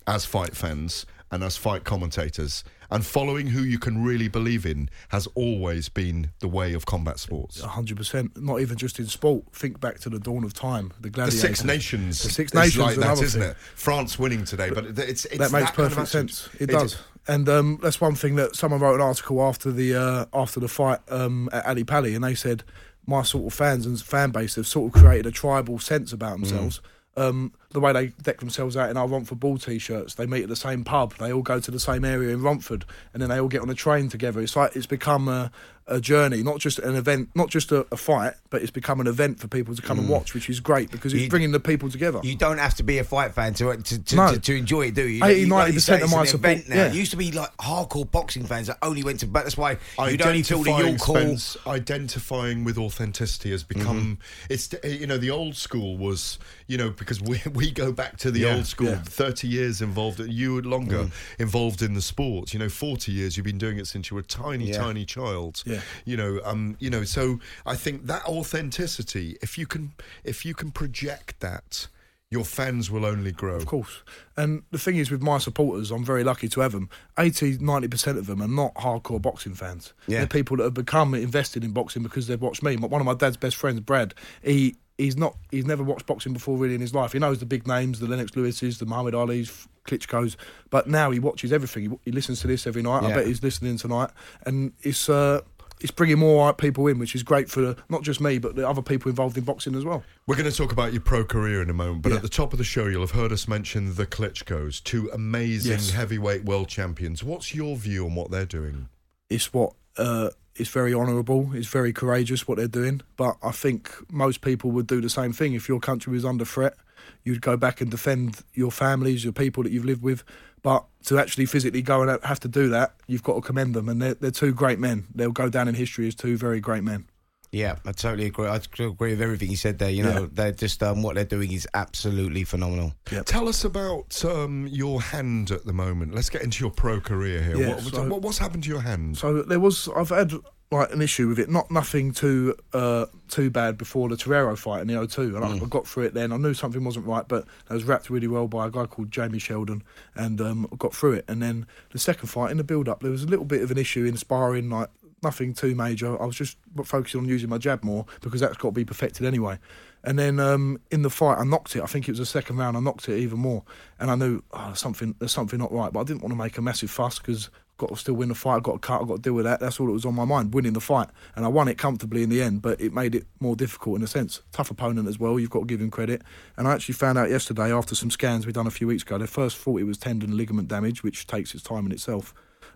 as 0.08 0.26
fight 0.26 0.56
fans 0.58 1.06
and 1.30 1.44
as 1.44 1.56
fight 1.56 1.84
commentators. 1.84 2.64
And 2.90 3.06
following 3.06 3.48
who 3.48 3.62
you 3.62 3.80
can 3.80 4.04
really 4.04 4.28
believe 4.28 4.66
in 4.66 4.90
has 5.10 5.26
always 5.28 5.88
been 5.88 6.32
the 6.40 6.50
way 6.50 6.74
of 6.74 6.86
combat 6.86 7.20
sports. 7.20 7.62
hundred 7.62 7.96
percent. 7.96 8.36
Not 8.36 8.60
even 8.60 8.76
just 8.76 9.00
in 9.00 9.06
sport. 9.06 9.46
Think 9.54 9.80
back 9.80 10.00
to 10.00 10.10
the 10.10 10.20
dawn 10.20 10.44
of 10.44 10.54
time, 10.54 10.92
the 10.98 11.04
The 11.04 11.10
gladiators. 11.10 11.40
Six 11.40 11.64
Nations, 11.64 12.22
The 12.22 12.30
Six 12.32 12.52
is 12.52 12.56
Nations, 12.56 12.78
like 12.78 12.92
is 12.92 12.98
that, 12.98 13.06
another 13.06 13.24
isn't 13.24 13.42
thing. 13.42 13.52
it? 13.52 13.58
France 13.76 14.20
winning 14.20 14.44
today, 14.44 14.72
but 14.72 14.86
it's, 14.88 15.24
it's 15.24 15.38
that 15.38 15.54
makes 15.54 15.72
kind 15.72 15.90
of 15.90 15.96
perfect 15.96 16.16
attitude. 16.16 16.34
sense. 16.34 16.50
It, 16.60 16.66
does. 16.68 16.98
And 17.28 17.48
um, 17.48 17.80
that's 17.82 18.02
one 18.02 18.16
thing 18.16 18.36
that 18.36 18.56
someone 18.56 18.80
wrote 18.82 18.96
an 18.96 19.02
article 19.02 19.42
after 19.42 19.72
the 19.72 19.96
uh, 19.96 20.26
after 20.34 20.60
the 20.60 20.68
fight 20.68 21.00
um, 21.10 21.50
at 21.54 21.66
Ali 21.66 21.84
Pali, 21.84 22.16
and 22.16 22.24
they 22.24 22.34
said 22.36 22.64
my 23.06 23.22
sort 23.24 23.46
of 23.46 23.54
fans 23.54 23.86
and 23.86 24.00
fan 24.02 24.32
base 24.32 24.56
have 24.56 24.68
sort 24.68 24.94
of 24.94 25.02
created 25.02 25.26
a 25.28 25.32
tribal 25.32 25.80
sense 25.80 26.12
about 26.14 26.38
Mm. 26.38 26.42
themselves. 26.42 26.82
Um, 27.18 27.54
the 27.72 27.80
way 27.80 27.94
they 27.94 28.08
deck 28.22 28.40
themselves 28.40 28.76
out 28.78 28.90
in 28.90 28.98
our 28.98 29.08
Romford 29.08 29.40
Bull 29.40 29.58
t-shirts, 29.58 30.16
they 30.16 30.26
meet 30.26 30.44
at 30.44 30.50
the 30.50 30.56
same 30.56 30.84
pub, 30.84 31.16
they 31.18 31.32
all 31.34 31.42
go 31.42 31.60
to 31.60 31.72
the 31.72 31.80
same 31.80 32.06
area 32.06 32.30
in 32.34 32.42
Romford, 32.42 32.86
and 33.14 33.22
then 33.22 33.30
they 33.30 33.40
all 33.40 33.48
get 33.48 33.62
on 33.62 33.70
a 33.70 33.74
train 33.76 34.10
together. 34.10 34.42
It's 34.42 34.56
like 34.56 34.76
it's 34.76 34.86
become 34.86 35.28
a, 35.28 35.52
a 35.88 36.00
journey, 36.00 36.44
not 36.44 36.60
just 36.60 36.80
an 36.80 36.96
event, 36.96 37.30
not 37.36 37.50
just 37.50 37.72
a, 37.72 37.86
a 37.92 37.98
fight, 37.98 38.34
but 38.50 38.62
it's 38.62 38.72
become 38.72 39.00
an 39.02 39.08
event 39.08 39.40
for 39.40 39.48
people 39.48 39.76
to 39.76 39.82
come 39.82 40.00
and 40.00 40.08
watch, 40.08 40.34
which 40.34 40.50
is 40.50 40.60
great 40.60 40.92
because 40.92 41.14
it's 41.14 41.24
You- 41.24 41.30
bringing 41.30 41.52
the 41.52 41.60
people 41.60 41.90
together. 41.90 42.20
You 42.24 42.36
don't 42.36 42.60
have 42.60 42.76
to 42.76 42.84
be 42.84 42.98
a 43.00 43.04
fight 43.04 43.34
fan 43.34 43.54
to 43.56 43.76
to, 43.76 44.04
to, 44.04 44.16
No. 44.16 44.34
to, 44.34 44.40
to 44.40 44.56
enjoy 44.56 44.88
it, 44.88 44.94
do 44.96 45.08
you? 45.08 45.24
80, 45.24 45.40
You- 45.42 45.48
like 45.48 45.74
90% 45.74 46.02
of 46.04 46.12
my 46.12 46.22
an 46.22 46.28
support- 46.28 46.52
event 46.54 46.70
now. 46.70 46.76
yeah. 46.76 46.86
It 46.88 46.94
used 46.96 47.12
to 47.12 47.18
be 47.18 47.32
like 47.32 47.56
hardcore 47.58 48.10
boxing 48.10 48.46
fans 48.46 48.68
that 48.68 48.78
only 48.82 49.04
went 49.04 49.20
to. 49.22 49.28
But 49.28 49.44
that's 49.44 49.58
why 49.58 49.72
you 50.10 50.18
don't 50.18 50.44
feel 50.46 50.64
that 50.64 50.70
Identifying, 50.72 50.88
you'll 50.88 50.98
call. 50.98 51.72
Identifying 51.82 52.64
with 52.64 52.78
authenticity 52.78 53.52
has 53.52 53.64
become 53.64 53.82
Mm-hmm. 53.92 54.14
it's 54.50 54.74
you 54.84 55.08
know 55.08 55.18
the 55.18 55.30
old 55.32 55.56
school 55.56 55.98
was 55.98 56.40
you 56.68 56.78
know 56.78 56.90
because 56.92 57.22
we 57.22 57.42
we 57.62 57.72
go 57.72 57.92
back 57.92 58.18
to 58.18 58.32
the 58.32 58.42
Yeah, 58.42 58.56
old 58.56 58.66
school 58.66 58.88
yeah. 58.90 59.04
30 59.04 59.48
years 59.48 59.82
involved 59.82 60.20
you 60.20 60.56
were 60.56 60.62
longer 60.64 61.04
Mm. 61.06 61.12
involved 61.40 61.82
in 61.82 61.94
the 61.94 62.02
sport 62.02 62.54
you 62.54 62.60
know 62.60 62.70
40 62.70 63.12
years 63.12 63.38
you've 63.38 63.46
been 63.46 63.58
doing 63.60 63.78
it 63.78 63.88
since 63.88 64.10
you 64.10 64.16
were 64.16 64.22
a 64.22 64.24
tiny 64.46 64.70
Yeah. 64.70 64.78
tiny 64.80 65.06
child 65.06 65.64
Yeah. 65.66 65.82
you 66.06 66.18
know 66.18 66.42
um 66.44 66.76
you 66.80 66.90
know 66.90 67.04
so 67.06 67.40
I 67.66 67.76
think 67.76 68.08
that 68.08 68.24
authenticity 68.26 69.38
if 69.42 69.58
you 69.58 69.66
can 69.68 69.94
if 70.24 70.46
you 70.46 70.54
can 70.54 70.72
project 70.72 71.40
that 71.40 71.88
your 72.30 72.46
fans 72.46 72.90
will 72.90 73.06
only 73.06 73.34
grow 73.34 73.56
Of 73.58 73.66
course. 73.66 74.04
And 74.38 74.64
the 74.72 74.78
thing 74.80 74.96
is, 74.96 75.12
with 75.12 75.22
my 75.22 75.38
supporters, 75.38 75.92
I'm 75.92 76.06
very 76.06 76.24
lucky 76.24 76.48
to 76.48 76.62
have 76.62 76.72
them. 76.72 76.88
80, 77.20 77.58
90% 77.58 78.18
of 78.18 78.26
them 78.26 78.42
are 78.42 78.48
not 78.48 78.74
hardcore 78.76 79.22
boxing 79.22 79.54
fans. 79.54 79.92
Yeah. 80.08 80.20
They're 80.20 80.28
people 80.28 80.56
that 80.56 80.64
have 80.64 80.74
become 80.74 81.14
invested 81.14 81.62
in 81.66 81.72
boxing 81.74 82.04
because 82.04 82.28
they've 82.28 82.42
watched 82.42 82.64
me. 82.64 82.78
One 82.78 83.02
of 83.02 83.06
my 83.06 83.16
dad's 83.16 83.36
best 83.36 83.58
friends, 83.58 83.82
Brad, 83.82 84.14
he. 84.42 84.78
He's 85.02 85.18
not. 85.18 85.36
He's 85.52 85.66
never 85.66 85.84
watched 85.84 86.06
boxing 86.06 86.34
before, 86.34 86.58
really, 86.58 86.76
in 86.76 86.82
his 86.82 86.94
life. 86.94 87.14
He 87.14 87.20
knows 87.20 87.40
the 87.40 87.46
big 87.46 87.68
names, 87.68 88.00
the 88.00 88.08
Lennox 88.08 88.32
Lewises, 88.36 88.78
the 88.80 88.86
Muhammad 88.86 89.16
Ali's, 89.16 89.68
Klitschko's, 89.86 90.38
but 90.70 90.88
now 90.88 91.10
he 91.12 91.20
watches 91.20 91.52
everything. 91.52 91.90
He, 91.90 91.98
he 92.06 92.12
listens 92.12 92.40
to 92.42 92.48
this 92.48 92.68
every 92.68 92.82
night. 92.84 93.04
I 93.04 93.14
bet 93.14 93.26
he's 93.28 93.42
listening 93.42 93.78
tonight, 93.78 94.12
and 94.46 94.74
it's 94.82 95.10
uh, 95.10 95.42
it's 95.80 95.90
bringing 95.92 96.20
more 96.20 96.54
people 96.54 96.86
in, 96.88 97.00
which 97.00 97.16
is 97.16 97.24
great 97.24 97.50
for 97.50 97.76
not 97.90 98.04
just 98.04 98.22
me, 98.22 98.38
but 98.38 98.56
the 98.56 98.68
other 98.70 98.84
people 98.84 99.10
involved 99.10 99.36
in 99.38 99.44
boxing 99.44 99.74
as 99.76 99.84
well. 99.84 100.04
We're 100.28 100.36
going 100.36 100.50
to 100.52 100.56
talk 100.56 100.72
about 100.72 100.94
your 100.94 101.02
pro 101.02 101.24
career 101.26 101.64
in 101.64 101.70
a 101.72 101.74
moment, 101.74 102.04
but 102.04 102.10
Yeah. 102.12 102.18
at 102.18 102.22
the 102.22 102.30
top 102.30 102.54
of 102.54 102.60
the 102.60 102.64
show, 102.64 102.86
you'll 102.86 103.02
have 103.02 103.12
heard 103.12 103.32
us 103.32 103.48
mention 103.48 103.96
the 103.96 104.06
Klitschko's, 104.06 104.80
two 104.80 105.10
amazing 105.12 105.72
Yes. 105.72 105.90
heavyweight 105.90 106.46
world 106.46 106.68
champions. 106.68 107.24
What's 107.24 107.56
your 107.56 107.76
view 107.76 108.06
on 108.06 108.14
what 108.16 108.30
they're 108.30 108.46
doing? 108.46 108.90
it's 109.32 109.52
what 109.54 109.74
uh, 109.98 110.30
it's 110.56 110.70
very 110.70 110.94
honourable. 110.94 111.52
It's 111.54 111.68
very 111.68 111.94
courageous 111.94 112.48
what 112.48 112.58
they're 112.58 112.68
doing. 112.68 113.02
But 113.18 113.38
I 113.42 113.52
think 113.52 113.94
most 114.12 114.42
people 114.42 114.72
would 114.72 114.88
do 114.88 115.02
the 115.02 115.10
same 115.10 115.34
thing 115.34 115.54
if 115.54 115.70
your 115.70 115.80
country 115.80 116.14
was 116.14 116.26
under 116.26 116.46
threat. 116.46 116.76
You'd 117.24 117.42
go 117.42 117.58
back 117.58 117.82
and 117.82 117.90
defend 117.90 118.44
your 118.54 118.72
families, 118.72 119.24
your 119.24 119.34
people 119.34 119.64
that 119.64 119.72
you've 119.72 119.86
lived 119.86 120.04
with. 120.04 120.24
But 120.62 120.86
to 121.06 121.18
actually 121.18 121.46
physically 121.46 121.82
go 121.82 122.04
and 122.04 122.24
have 122.24 122.40
to 122.42 122.48
do 122.48 122.70
that, 122.70 122.94
you've 123.08 123.24
got 123.24 123.36
to 123.36 123.42
commend 123.42 123.74
them. 123.74 123.90
And 123.90 124.02
they're, 124.02 124.14
they're 124.14 124.32
two 124.32 124.54
great 124.54 124.80
men. 124.80 125.06
They'll 125.14 125.32
go 125.32 125.50
down 125.50 125.68
in 125.68 125.76
history 125.76 126.08
as 126.08 126.16
two 126.16 126.38
very 126.38 126.60
great 126.60 126.84
men. 126.84 127.06
Yeah, 127.52 127.76
I 127.86 127.92
totally 127.92 128.28
agree. 128.28 128.48
I 128.48 128.56
agree 128.56 129.12
with 129.12 129.22
everything 129.22 129.50
you 129.50 129.58
said 129.58 129.78
there. 129.78 129.90
You 129.90 130.04
know, 130.04 130.22
Yeah. 130.22 130.28
they're 130.32 130.52
just 130.54 130.82
um, 130.82 131.04
what 131.04 131.16
they're 131.16 131.26
doing 131.26 131.52
is 131.52 131.68
absolutely 131.74 132.46
phenomenal. 132.46 132.94
Tell 133.26 133.50
us 133.50 133.66
about 133.66 134.24
um, 134.24 134.68
your 134.68 135.02
hand 135.02 135.52
at 135.52 135.66
the 135.66 135.74
moment. 135.74 136.16
Let's 136.16 136.30
get 136.30 136.44
into 136.44 136.64
your 136.64 136.72
pro 136.72 137.02
career 137.02 137.42
here. 137.44 137.58
Yeah, 137.58 137.76
what, 137.76 137.84
so- 137.84 138.08
what- 138.08 138.22
what's 138.22 138.38
happened 138.38 138.64
to 138.64 138.70
your 138.70 138.82
hand? 138.82 139.18
So 139.18 139.42
there 139.42 139.60
was 139.60 139.90
I've 139.96 140.10
had 140.10 140.32
like 140.74 140.94
an 140.94 141.02
issue 141.02 141.28
with 141.28 141.38
it, 141.38 141.50
not 141.50 141.70
nothing 141.70 142.14
too 142.14 142.56
uh, 142.74 143.06
too 143.28 143.50
bad 143.50 143.78
before 143.78 144.08
the 144.08 144.16
Terrero 144.16 144.58
fight 144.58 144.80
in 144.80 144.88
the 144.88 144.94
O2, 144.94 145.36
and 145.36 145.44
I, 145.44 145.58
I 145.58 145.68
got 145.68 145.86
through 145.86 146.04
it 146.06 146.14
then. 146.14 146.32
I 146.32 146.38
knew 146.38 146.54
something 146.54 146.82
wasn't 146.86 147.06
right, 147.06 147.28
but 147.28 147.46
I 147.70 147.74
was 147.74 147.84
wrapped 147.84 148.10
really 148.10 148.30
well 148.30 148.48
by 148.48 148.68
a 148.68 148.72
guy 148.72 148.86
called 148.86 149.12
Jamie 149.12 149.40
Sheldon, 149.40 149.84
and 150.16 150.40
um, 150.40 150.70
I 150.72 150.78
got 150.78 150.96
through 150.96 151.16
it. 151.16 151.26
And 151.28 151.42
then 151.42 151.68
the 151.92 152.00
second 152.00 152.30
fight 152.30 152.52
in 152.52 152.58
the 152.58 152.64
build 152.64 152.88
up, 152.88 153.02
there 153.02 153.12
was 153.12 153.24
a 153.24 153.28
little 153.28 153.44
bit 153.44 153.62
of 153.62 153.70
an 153.72 153.78
issue 153.78 154.06
in 154.06 154.16
sparring, 154.16 154.70
like 154.70 154.88
nothing 155.24 155.54
too 155.54 155.76
major. 155.76 156.22
I 156.22 156.26
was 156.26 156.36
just 156.36 156.58
focusing 156.84 157.22
on 157.22 157.28
using 157.28 157.50
my 157.50 157.58
jab 157.58 157.84
more 157.84 158.06
because 158.22 158.42
that's 158.42 158.58
got 158.58 158.70
to 158.70 158.74
be 158.74 158.86
perfected 158.86 159.26
anyway. 159.26 159.60
And 160.04 160.18
then 160.18 160.40
um, 160.40 160.80
in 160.90 161.04
the 161.04 161.10
fight, 161.10 161.38
I 161.38 161.44
knocked 161.44 161.76
it. 161.76 161.84
I 161.84 161.86
think 161.86 162.08
it 162.08 162.12
was 162.12 162.20
the 162.20 162.26
second 162.26 162.58
round. 162.58 162.76
I 162.76 162.80
knocked 162.80 163.08
it 163.08 163.18
even 163.18 163.40
more, 163.40 163.64
and 164.00 164.10
I 164.10 164.16
knew 164.16 164.42
oh, 164.52 164.74
something 164.74 165.16
there's 165.20 165.32
something 165.32 165.60
not 165.60 165.72
right. 165.72 165.94
But 165.94 166.00
I 166.00 166.04
didn't 166.04 166.22
want 166.22 166.32
to 166.32 166.38
make 166.38 166.58
a 166.58 166.62
massive 166.62 166.90
fuss 166.90 167.20
because 167.20 167.50
I've 167.74 167.78
got 167.78 167.90
to 167.90 167.96
still 167.96 168.16
win 168.16 168.30
the 168.30 168.36
fight. 168.36 168.58
I 168.58 168.60
got 168.62 168.74
to 168.74 168.80
cut. 168.80 169.04
I 169.04 169.06
got 169.06 169.18
to 169.18 169.22
deal 169.22 169.34
with 169.34 169.46
that. 169.46 169.60
That's 169.60 169.80
all 169.80 169.86
that 169.86 169.94
was 169.94 170.06
on 170.06 170.16
my 170.16 170.26
mind, 170.26 170.56
winning 170.56 170.74
the 170.74 170.82
fight, 170.82 171.10
and 171.36 171.46
I 171.46 171.50
won 171.50 171.68
it 171.68 171.78
comfortably 171.78 172.24
in 172.24 172.30
the 172.30 172.42
end. 172.42 172.64
But 172.64 172.82
it 172.82 172.92
made 172.92 173.14
it 173.14 173.28
more 173.40 173.56
difficult 173.56 173.98
in 173.98 174.04
a 174.04 174.08
sense. 174.08 174.42
Tough 174.52 174.72
opponent 174.72 175.08
as 175.08 175.20
well. 175.20 175.40
You've 175.40 175.52
got 175.52 175.60
to 175.60 175.66
give 175.66 175.82
him 175.82 175.92
credit. 175.92 176.24
And 176.58 176.68
I 176.68 176.74
actually 176.74 176.96
found 176.96 177.20
out 177.20 177.30
yesterday 177.30 177.72
after 177.72 177.94
some 177.94 178.10
scans 178.10 178.48
we 178.48 178.54
done 178.54 178.68
a 178.68 178.72
few 178.72 178.88
weeks 178.88 179.04
ago. 179.04 179.20
They 179.20 179.28
first 179.28 179.58
thought 179.58 179.82
it 179.82 179.86
was 179.86 180.00
tendon 180.00 180.36
ligament 180.36 180.68
damage, 180.68 181.04
which 181.04 181.28
takes 181.28 181.54
its 181.54 181.64
time 181.64 181.86
in 181.86 181.92
itself. 181.92 182.34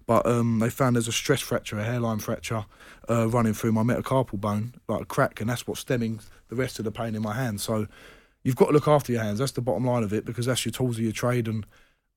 But 0.08 0.26
um, 0.26 0.60
they 0.60 0.70
found 0.70 0.96
there's 0.96 1.08
a 1.08 1.12
stress 1.12 1.42
fracture, 1.42 1.80
a 1.80 1.84
hairline 1.84 2.20
fracture, 2.20 2.66
uh, 3.10 3.28
running 3.28 3.54
through 3.54 3.72
my 3.72 3.82
metacarpal 3.82 4.40
bone, 4.40 4.76
like 4.88 5.02
a 5.02 5.06
crack, 5.06 5.42
and 5.42 5.50
that's 5.50 5.66
what's 5.66 5.82
stemming 5.82 6.20
the 6.50 6.56
rest 6.56 6.78
of 6.80 6.86
the 6.86 6.92
pain 6.92 7.16
in 7.16 7.22
my 7.22 7.34
hand. 7.34 7.60
So 7.60 7.88
you've 8.44 8.56
got 8.56 8.68
to 8.68 8.72
look 8.72 8.88
after 8.88 9.12
your 9.12 9.24
hands. 9.24 9.40
That's 9.40 9.52
the 9.54 9.62
bottom 9.62 9.86
line 9.86 10.04
of 10.04 10.14
it 10.14 10.26
because 10.26 10.46
that's 10.46 10.66
your 10.66 10.72
tools 10.72 10.98
of 10.98 11.04
your 11.04 11.12
trade. 11.12 11.48
And 11.48 11.66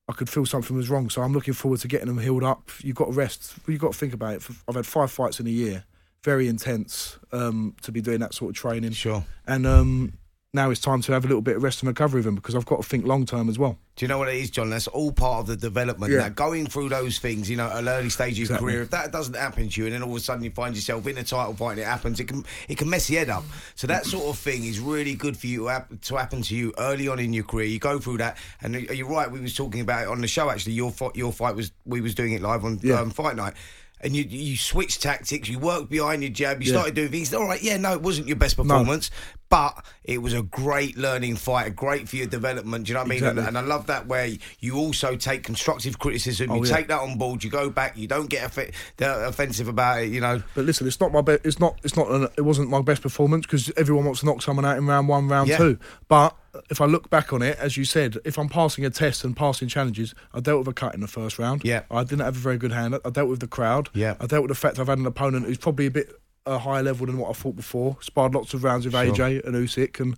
I 0.09 0.12
could 0.12 0.29
feel 0.29 0.46
something 0.46 0.77
was 0.77 0.90
wrong. 0.90 1.09
So 1.11 1.22
I'm 1.22 1.33
looking 1.33 1.55
forward 1.55 1.81
to 1.81 1.88
getting 1.88 2.09
them 2.09 2.18
healed 2.18 2.44
up. 2.44 2.70
You've 2.83 2.96
got 2.96 3.07
to 3.07 3.12
rest. 3.12 3.55
You've 3.66 3.81
got 3.81 3.92
to 3.92 3.98
think 3.98 4.12
about 4.12 4.35
it. 4.35 4.42
I've 4.68 4.74
had 4.74 4.87
five 4.87 5.11
fights 5.11 5.40
in 5.40 5.46
a 5.46 5.51
year, 5.51 5.85
very 6.22 6.46
intense 6.46 7.18
um, 7.33 7.74
to 7.83 7.90
be 7.90 8.03
doing 8.03 8.20
that 8.20 8.35
sort 8.35 8.51
of 8.51 8.57
training. 8.57 8.92
Sure. 8.92 9.24
And 9.46 9.66
um, 9.66 10.12
now 10.59 10.71
it's 10.71 10.81
time 10.81 11.01
to 11.03 11.12
have 11.12 11.25
a 11.25 11.29
little 11.29 11.40
bit 11.40 11.57
of 11.57 11.62
rest 11.62 11.83
and 11.83 11.88
recovery 11.88 12.18
with 12.18 12.27
him 12.27 12.35
because 12.35 12.57
I've 12.57 12.66
got 12.66 12.83
to 12.83 12.88
think 12.88 13.07
long 13.07 13.25
term 13.27 13.49
as 13.49 13.59
well. 13.59 13.79
Do 13.97 14.05
you 14.05 14.09
know 14.09 14.18
what 14.18 14.29
it 14.29 14.35
is, 14.37 14.51
John? 14.51 14.71
That's 14.71 14.87
all 14.88 15.12
part 15.12 15.40
of 15.40 15.47
the 15.47 15.57
development. 15.57 16.12
Yeah. 16.12 16.18
Now, 16.21 16.29
going 16.31 16.66
through 16.66 16.88
those 16.88 17.18
things, 17.18 17.49
you 17.49 17.57
know, 17.57 17.66
at 17.68 17.77
an 17.79 17.88
early 17.88 18.09
stage 18.11 18.33
of 18.33 18.38
your 18.38 18.44
Exactly. 18.47 18.73
career, 18.73 18.83
if 18.83 18.90
that 18.90 19.12
doesn't 19.12 19.35
happen 19.35 19.68
to 19.68 19.81
you, 19.81 19.87
and 19.87 19.94
then 19.94 20.03
all 20.03 20.11
of 20.11 20.16
a 20.16 20.21
sudden 20.21 20.42
you 20.44 20.51
find 20.51 20.75
yourself 20.75 21.07
in 21.07 21.16
a 21.18 21.23
title 21.25 21.55
fight 21.55 21.73
and 21.73 21.81
it 21.81 21.85
happens, 21.87 22.18
it 22.21 22.25
can 22.29 22.44
it 22.68 22.77
can 22.77 22.90
mess 22.90 23.09
your 23.09 23.21
head 23.21 23.31
up. 23.31 23.44
So 23.77 23.87
that 23.87 24.05
sort 24.05 24.25
of 24.27 24.38
thing 24.38 24.64
is 24.64 24.79
really 24.81 25.14
good 25.14 25.37
for 25.37 25.47
you 25.47 25.61
to, 25.61 25.66
hap- 25.68 26.01
to 26.01 26.16
happen 26.16 26.42
to 26.42 26.55
you 26.57 26.73
early 26.79 27.09
on 27.09 27.18
in 27.18 27.33
your 27.33 27.44
career. 27.44 27.66
You 27.66 27.79
go 27.79 27.99
through 27.99 28.18
that, 28.18 28.37
and 28.61 28.75
you're 28.75 29.09
right. 29.09 29.31
We 29.31 29.40
was 29.40 29.55
talking 29.55 29.81
about 29.81 30.03
it 30.03 30.09
on 30.09 30.21
the 30.21 30.29
show. 30.29 30.51
Actually, 30.51 30.73
your 30.75 30.90
fight, 30.90 31.14
your 31.16 31.33
fight 31.33 31.55
was 31.57 31.71
we 31.87 32.01
was 32.01 32.14
doing 32.14 32.33
it 32.33 32.42
live 32.42 32.64
on 32.64 32.81
Yeah. 32.83 33.01
um, 33.01 33.11
Fight 33.11 33.37
Night. 33.37 33.55
And 34.01 34.14
you 34.14 34.23
you 34.23 34.57
switched 34.57 35.03
tactics, 35.03 35.49
you 35.49 35.59
worked 35.59 35.90
behind 35.90 36.23
your 36.23 36.31
jab, 36.31 36.62
you 36.62 36.68
Yeah. 36.71 36.79
started 36.79 36.94
doing 36.94 37.09
things. 37.11 37.35
All 37.35 37.49
right, 37.49 37.61
yeah, 37.61 37.79
no, 37.79 37.94
it 37.94 38.01
wasn't 38.01 38.29
your 38.29 38.37
best 38.37 38.57
performance, 38.57 39.11
but 39.50 39.84
it 40.04 40.18
was 40.22 40.34
a 40.34 40.42
great 40.42 40.96
learning 40.96 41.37
fight, 41.37 41.74
great 41.74 42.08
for 42.08 42.16
your 42.16 42.26
development. 42.26 42.84
Do 42.87 42.90
you 42.90 42.94
know 42.94 43.00
what 43.00 43.06
I 43.06 43.08
mean? 43.08 43.16
Exactly. 43.18 43.38
And, 43.46 43.48
and 43.56 43.58
I 43.58 43.62
love 43.62 43.87
that 43.87 44.06
where 44.06 44.28
you 44.61 44.76
also 44.76 45.16
take 45.16 45.42
constructive 45.42 45.98
criticism, 45.98 46.50
oh, 46.50 46.54
you 46.56 46.61
Oh, 46.61 46.64
yeah. 46.64 46.76
take 46.76 46.88
that 46.88 47.00
on 47.00 47.16
board, 47.18 47.42
you 47.42 47.50
go 47.50 47.70
back, 47.70 47.96
you 47.96 48.06
don't 48.08 48.28
get 48.28 48.52
the 48.96 49.26
offensive 49.26 49.68
about 49.68 50.02
it. 50.02 50.11
You 50.12 50.20
know, 50.20 50.42
But 50.54 50.64
listen, 50.64 50.87
it's 50.87 51.00
not 51.00 51.12
my 51.12 51.20
best. 51.22 51.40
It's 51.44 51.58
not. 51.58 51.78
It's 51.82 51.96
not. 51.96 52.11
An, 52.11 52.28
it 52.37 52.42
wasn't 52.42 52.68
my 52.70 52.82
best 52.82 53.02
performance 53.02 53.46
because 53.46 53.70
everyone 53.76 54.04
wants 54.04 54.20
to 54.20 54.26
knock 54.26 54.42
someone 54.42 54.64
out 54.64 54.76
in 54.78 54.87
round 54.87 55.08
one, 55.08 55.28
round 55.28 55.48
Yeah. 55.48 55.56
two. 55.58 55.78
But 56.08 56.37
if 56.70 56.80
I 56.80 56.87
look 56.87 57.08
back 57.08 57.32
on 57.32 57.40
it, 57.42 57.56
as 57.58 57.76
you 57.76 57.84
said, 57.84 58.16
if 58.24 58.38
I'm 58.38 58.48
passing 58.48 58.84
a 58.84 58.90
test 58.90 59.24
and 59.24 59.37
passing 59.37 59.68
challenges, 59.68 60.14
I 60.34 60.40
dealt 60.40 60.61
with 60.61 60.68
a 60.68 60.72
cut 60.72 60.94
in 60.94 61.00
the 61.00 61.06
first 61.08 61.38
round. 61.38 61.62
Yeah. 61.64 61.82
I 61.90 62.02
didn't 62.04 62.24
have 62.24 62.37
a 62.37 62.40
very 62.40 62.58
good 62.58 62.72
hand. 62.72 62.96
I 63.04 63.11
dealt 63.11 63.28
with 63.28 63.40
the 63.40 63.46
crowd. 63.46 63.90
Yeah. 63.94 64.14
I 64.20 64.26
dealt 64.26 64.42
with 64.42 64.48
the 64.50 64.54
fact 64.56 64.78
I've 64.78 64.88
had 64.88 64.98
an 64.98 65.06
opponent 65.06 65.46
who's 65.46 65.58
probably 65.58 65.87
a 65.87 65.90
bit 65.90 66.11
a 66.48 66.58
higher 66.58 66.82
level 66.82 67.06
than 67.06 67.18
what 67.18 67.30
I 67.30 67.32
fought 67.32 67.56
before. 67.56 67.96
Sparred 68.00 68.34
lots 68.34 68.54
of 68.54 68.64
rounds 68.64 68.84
with 68.84 68.94
AJ 68.94 69.44
and 69.46 69.54
Usyk, 69.54 70.00
and 70.00 70.16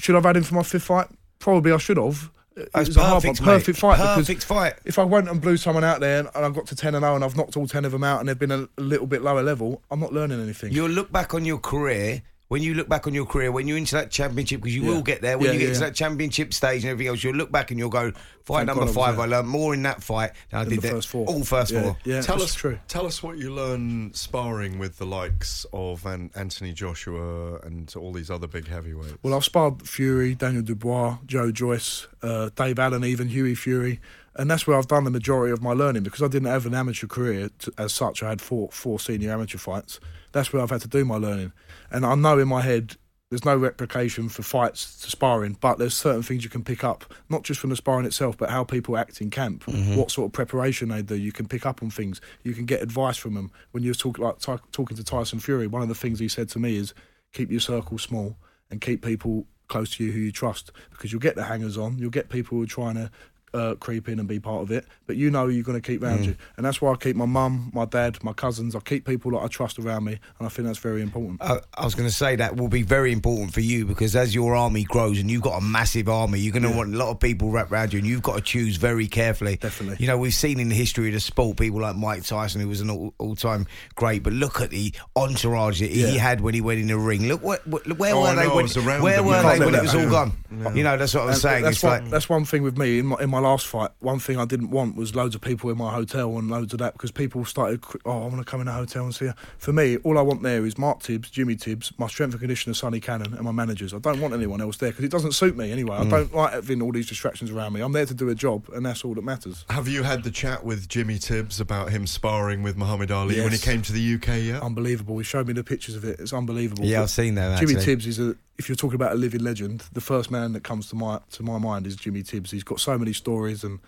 should 0.00 0.16
I've 0.16 0.24
had 0.24 0.36
him 0.36 0.42
for 0.42 0.54
my 0.56 0.62
fifth 0.62 0.84
fight? 0.84 1.08
Probably 1.38 1.72
I 1.72 1.78
should 1.78 1.96
have. 1.96 2.30
It 2.54 2.68
That's 2.74 2.88
was 2.88 2.96
a 2.98 3.00
hard 3.02 3.24
one. 3.24 3.34
perfect, 3.36 3.78
fight. 3.78 3.96
because 3.96 4.16
Perfect 4.26 4.44
fight. 4.44 4.74
If 4.84 4.98
I 4.98 5.04
went 5.04 5.28
and 5.28 5.40
blew 5.40 5.56
someone 5.56 5.84
out 5.84 6.00
there 6.00 6.18
and 6.20 6.44
I 6.44 6.50
got 6.50 6.66
to 6.66 6.76
ten 6.76 6.94
and 6.94 7.02
zero 7.02 7.14
and 7.14 7.24
I've 7.24 7.34
knocked 7.36 7.56
all 7.56 7.66
ten 7.66 7.84
of 7.86 7.92
them 7.92 8.04
out 8.04 8.20
and 8.20 8.28
they've 8.28 8.38
been 8.38 8.52
a 8.52 8.68
little 8.76 9.06
bit 9.06 9.22
lower 9.22 9.42
level, 9.42 9.82
I'm 9.90 10.00
not 10.00 10.12
learning 10.12 10.42
anything. 10.42 10.70
You'll 10.72 10.90
look 10.90 11.10
back 11.10 11.32
on 11.34 11.44
your 11.46 11.58
career. 11.58 12.22
When 12.52 12.62
you 12.62 12.74
look 12.74 12.86
back 12.86 13.06
on 13.06 13.14
your 13.14 13.24
career, 13.24 13.50
when 13.50 13.66
you're 13.66 13.78
into 13.78 13.94
that 13.94 14.10
championship, 14.10 14.60
because 14.60 14.76
you 14.76 14.82
Yeah. 14.82 14.88
will 14.90 15.00
get 15.00 15.22
there, 15.22 15.38
when 15.38 15.46
Yeah, 15.46 15.52
you 15.54 15.58
get 15.58 15.68
yeah, 15.68 15.72
to 15.72 15.80
yeah. 15.80 15.86
that 15.86 15.94
championship 15.94 16.52
stage 16.52 16.82
and 16.84 16.90
everything 16.90 17.08
else, 17.08 17.24
you'll 17.24 17.34
look 17.34 17.50
back 17.50 17.70
and 17.70 17.80
you'll 17.80 17.88
go, 17.88 18.12
fight 18.44 18.56
Thank 18.58 18.66
number 18.66 18.80
God 18.80 18.82
I 18.82 18.84
was 18.88 18.94
five, 18.94 19.18
I 19.18 19.24
learned 19.24 19.48
more 19.48 19.72
in 19.72 19.82
that 19.84 20.02
fight 20.02 20.32
than 20.50 20.60
I 20.60 20.62
In 20.64 20.68
did 20.68 20.82
the 20.82 20.88
first 20.90 21.08
four. 21.08 21.24
All 21.28 21.44
first 21.44 21.72
yeah, 21.72 21.82
four. 21.82 21.96
Yeah, 22.04 22.20
Tell 22.20 22.36
that's 22.36 22.50
us, 22.50 22.54
true. 22.54 22.78
tell 22.88 23.06
us 23.06 23.22
what 23.22 23.38
you 23.38 23.54
learn 23.54 24.12
sparring 24.12 24.78
with 24.78 24.98
the 24.98 25.06
likes 25.06 25.64
of 25.72 26.04
An- 26.04 26.30
Anthony 26.34 26.74
Joshua 26.74 27.56
and 27.60 27.90
all 27.96 28.12
these 28.12 28.30
other 28.30 28.46
big 28.48 28.68
heavyweights. 28.68 29.14
Well, 29.22 29.32
I've 29.32 29.44
sparred 29.46 29.88
Fury, 29.88 30.34
Daniel 30.34 30.62
Dubois, 30.62 31.20
Joe 31.24 31.52
Joyce, 31.52 32.06
uh, 32.22 32.50
Dave 32.54 32.78
Allen, 32.78 33.02
even 33.02 33.28
Hughie 33.28 33.54
Fury, 33.54 33.98
and 34.36 34.50
that's 34.50 34.66
where 34.66 34.76
I've 34.76 34.88
done 34.88 35.04
the 35.04 35.10
majority 35.10 35.52
of 35.54 35.62
my 35.62 35.72
learning 35.72 36.02
because 36.02 36.20
I 36.20 36.28
didn't 36.28 36.48
have 36.48 36.66
an 36.66 36.74
amateur 36.74 37.06
career 37.06 37.48
t 37.58 37.70
as 37.78 37.94
such. 37.94 38.22
I 38.22 38.28
had 38.28 38.42
four 38.42 38.68
four 38.72 39.00
senior 39.00 39.32
amateur 39.32 39.56
fights. 39.56 40.00
That's 40.32 40.52
where 40.52 40.62
I've 40.62 40.70
had 40.70 40.80
to 40.82 40.88
do 40.88 41.04
my 41.04 41.16
learning, 41.16 41.52
and 41.90 42.04
I 42.04 42.14
know 42.14 42.38
in 42.38 42.48
my 42.48 42.62
head 42.62 42.96
there's 43.32 43.46
no 43.46 43.56
replication 43.56 44.28
for 44.28 44.42
fights 44.42 45.00
to 45.00 45.10
sparring, 45.10 45.56
but 45.58 45.78
there's 45.78 45.94
certain 45.94 46.22
things 46.22 46.44
you 46.44 46.50
can 46.50 46.62
pick 46.62 46.84
up, 46.84 47.14
not 47.30 47.44
just 47.44 47.60
from 47.60 47.70
the 47.70 47.76
sparring 47.76 48.04
itself, 48.04 48.36
but 48.36 48.50
how 48.50 48.62
people 48.62 48.94
act 48.94 49.22
in 49.22 49.30
camp, 49.30 49.64
mm-hmm. 49.64 49.96
what 49.96 50.10
sort 50.10 50.26
of 50.26 50.32
preparation 50.32 50.90
they 50.90 51.00
do. 51.00 51.14
You 51.14 51.32
can 51.32 51.48
pick 51.48 51.64
up 51.64 51.82
on 51.82 51.88
things. 51.88 52.20
You 52.42 52.52
can 52.52 52.66
get 52.66 52.82
advice 52.82 53.16
from 53.16 53.32
them. 53.32 53.50
When 53.70 53.82
you're 53.82 53.94
talking 53.94 54.22
like 54.22 54.38
ty- 54.38 54.58
talking 54.70 54.98
to 54.98 55.02
Tyson 55.02 55.40
Fury, 55.40 55.66
one 55.66 55.80
of 55.80 55.88
the 55.88 55.94
things 55.94 56.18
he 56.18 56.28
said 56.28 56.50
to 56.50 56.58
me 56.58 56.76
is 56.76 56.92
keep 57.32 57.50
your 57.50 57.60
circle 57.60 57.96
small 57.96 58.36
and 58.70 58.82
keep 58.82 59.02
people 59.02 59.46
close 59.68 59.96
to 59.96 60.04
you 60.04 60.12
who 60.12 60.18
you 60.18 60.30
trust 60.30 60.70
because 60.90 61.10
you'll 61.10 61.18
get 61.18 61.34
the 61.34 61.44
hangers 61.44 61.78
on. 61.78 61.96
You'll 61.96 62.10
get 62.10 62.28
people 62.28 62.58
who 62.58 62.64
are 62.64 62.66
trying 62.66 62.96
to 62.96 63.10
uh, 63.54 63.74
creep 63.76 64.08
in 64.08 64.18
and 64.18 64.28
be 64.28 64.40
part 64.40 64.62
of 64.62 64.70
it, 64.70 64.86
but 65.06 65.16
you 65.16 65.30
know 65.30 65.46
you're 65.48 65.62
going 65.64 65.80
to 65.80 65.86
keep 65.86 66.02
around 66.02 66.24
you, 66.24 66.36
and 66.56 66.64
that's 66.64 66.80
why 66.80 66.92
I 66.92 66.96
keep 66.96 67.16
my 67.16 67.26
mum, 67.26 67.70
my 67.74 67.84
dad, 67.84 68.22
my 68.22 68.32
cousins. 68.32 68.74
I 68.74 68.80
keep 68.80 69.04
people 69.06 69.32
that 69.32 69.38
I 69.38 69.46
trust 69.48 69.78
around 69.78 70.04
me, 70.04 70.18
and 70.38 70.46
I 70.46 70.48
think 70.48 70.66
that's 70.66 70.78
very 70.78 71.02
important. 71.02 71.42
I, 71.42 71.58
I 71.76 71.84
was 71.84 71.94
going 71.94 72.08
to 72.08 72.14
say 72.14 72.36
that 72.36 72.56
will 72.56 72.68
be 72.68 72.82
very 72.82 73.12
important 73.12 73.52
for 73.52 73.60
you 73.60 73.84
because 73.86 74.16
as 74.16 74.34
your 74.34 74.54
army 74.54 74.84
grows 74.84 75.18
and 75.20 75.30
you've 75.30 75.42
got 75.42 75.58
a 75.58 75.60
massive 75.60 76.08
army, 76.08 76.40
you're 76.40 76.52
going 76.52 76.70
to 76.70 76.76
want 76.76 76.94
a 76.94 76.96
lot 76.96 77.10
of 77.10 77.20
people 77.20 77.50
wrapped 77.50 77.72
around 77.72 77.92
you, 77.92 77.98
and 77.98 78.08
you've 78.08 78.22
got 78.22 78.36
to 78.36 78.42
choose 78.42 78.76
very 78.76 79.06
carefully. 79.06 79.56
Definitely. 79.56 79.96
You 80.00 80.06
know, 80.06 80.18
we've 80.18 80.34
seen 80.34 80.58
in 80.60 80.68
the 80.68 80.74
history 80.74 81.08
of 81.08 81.14
the 81.14 81.20
sport 81.20 81.56
people 81.58 81.80
like 81.80 81.96
Mike 81.96 82.24
Tyson, 82.24 82.60
who 82.60 82.68
was 82.68 82.80
an 82.80 82.90
all, 82.90 83.14
all-time 83.18 83.66
great, 83.94 84.22
but 84.22 84.32
look 84.32 84.60
at 84.60 84.70
the 84.70 84.94
entourage 85.16 85.80
that 85.80 85.90
he 85.90 86.16
had 86.16 86.40
when 86.40 86.54
he 86.54 86.60
went 86.60 86.80
in 86.80 86.86
the 86.88 86.98
ring. 86.98 87.28
Look, 87.28 87.42
what, 87.42 87.66
what, 87.66 87.86
where 87.98 88.14
Oh, 88.14 88.20
were 88.22 88.34
they 88.34 88.46
know, 88.46 88.56
when, 88.56 89.02
where 89.02 89.22
were 89.22 89.42
they 89.42 89.58
when 89.58 89.74
it 89.74 89.82
was 89.82 89.94
all 89.94 90.00
happen. 90.02 90.32
Gone? 90.62 90.76
You 90.76 90.84
know, 90.84 90.96
that's 90.96 91.14
what 91.14 91.22
I'm 91.24 91.28
And 91.30 91.38
saying. 91.38 91.62
That's 91.64 91.76
It's 91.76 91.82
one, 91.84 92.02
like 92.02 92.10
that's 92.10 92.28
one 92.28 92.44
thing 92.44 92.62
with 92.62 92.78
me 92.78 92.98
in 92.98 93.06
my, 93.06 93.16
in 93.20 93.30
my 93.30 93.38
last 93.38 93.66
fight. 93.66 93.90
One 94.00 94.18
thing 94.18 94.38
I 94.38 94.44
didn't 94.44 94.70
want 94.70 94.96
was 94.96 95.14
loads 95.14 95.34
of 95.34 95.40
people 95.40 95.70
in 95.70 95.78
my 95.78 95.92
hotel 95.92 96.36
and 96.38 96.50
loads 96.50 96.72
of 96.72 96.78
that 96.80 96.92
because 96.94 97.10
people 97.10 97.44
started. 97.44 97.82
Oh, 98.04 98.22
I 98.24 98.26
want 98.26 98.38
to 98.38 98.44
come 98.44 98.60
in 98.60 98.68
a 98.68 98.72
hotel 98.72 99.04
and 99.04 99.14
see 99.14 99.26
her. 99.26 99.34
For 99.58 99.72
me, 99.72 99.96
all 99.98 100.18
I 100.18 100.22
want 100.22 100.42
there 100.42 100.64
is 100.64 100.78
Mark 100.78 101.00
Tibbs, 101.02 101.30
Jimmy 101.30 101.56
Tibbs, 101.56 101.92
my 101.98 102.06
strength 102.06 102.32
and 102.32 102.40
conditioner 102.40 102.74
Sonny 102.74 103.00
Cannon, 103.00 103.34
and 103.34 103.42
my 103.42 103.52
managers. 103.52 103.94
I 103.94 103.98
don't 103.98 104.20
want 104.20 104.34
anyone 104.34 104.60
else 104.60 104.76
there 104.76 104.90
because 104.90 105.04
it 105.04 105.10
doesn't 105.10 105.32
suit 105.32 105.56
me 105.56 105.72
anyway. 105.72 105.96
Mm. 105.98 106.06
I 106.06 106.10
don't 106.10 106.34
like 106.34 106.52
having 106.52 106.82
all 106.82 106.92
these 106.92 107.08
distractions 107.08 107.50
around 107.50 107.72
me. 107.72 107.80
I'm 107.80 107.92
there 107.92 108.06
to 108.06 108.14
do 108.14 108.28
a 108.28 108.34
job, 108.34 108.68
and 108.74 108.84
that's 108.84 109.04
all 109.04 109.14
that 109.14 109.24
matters. 109.24 109.64
Have 109.70 109.88
you 109.88 110.02
had 110.02 110.22
the 110.22 110.30
chat 110.30 110.64
with 110.64 110.88
Jimmy 110.88 111.18
Tibbs 111.18 111.60
about 111.60 111.90
him 111.90 112.06
sparring 112.06 112.62
with 112.62 112.76
Muhammad 112.76 113.10
Ali 113.10 113.40
when 113.40 113.52
he 113.52 113.58
came 113.58 113.82
to 113.82 113.92
the 113.92 114.14
UK 114.14 114.42
yet? 114.42 114.62
Unbelievable. 114.62 115.18
He 115.18 115.24
showed 115.24 115.46
me 115.46 115.52
the 115.52 115.64
pictures 115.64 115.94
of 115.96 116.04
it. 116.04 116.20
It's 116.20 116.32
unbelievable. 116.32 116.84
Yeah, 116.84 116.98
But 116.98 117.02
I've 117.04 117.10
seen 117.10 117.34
that, 117.36 117.58
Jimmy 117.58 117.72
actually. 117.74 117.84
Tibbs 117.84 118.06
is 118.06 118.18
a. 118.18 118.36
If 118.58 118.68
you're 118.68 118.76
talking 118.76 118.94
about 118.94 119.12
a 119.12 119.16
living 119.16 119.42
legend, 119.42 119.84
the 119.92 120.00
first 120.00 120.30
man 120.30 120.51
that 120.52 120.64
comes 120.64 120.88
to 120.90 120.96
my 120.96 121.20
to 121.32 121.42
my 121.42 121.58
mind 121.58 121.86
is 121.86 121.96
Jimmy 121.96 122.22
Tibbs. 122.22 122.50
He's 122.50 122.64
got 122.64 122.80
so 122.80 122.98
many 122.98 123.12
stories 123.12 123.64
and 123.64 123.80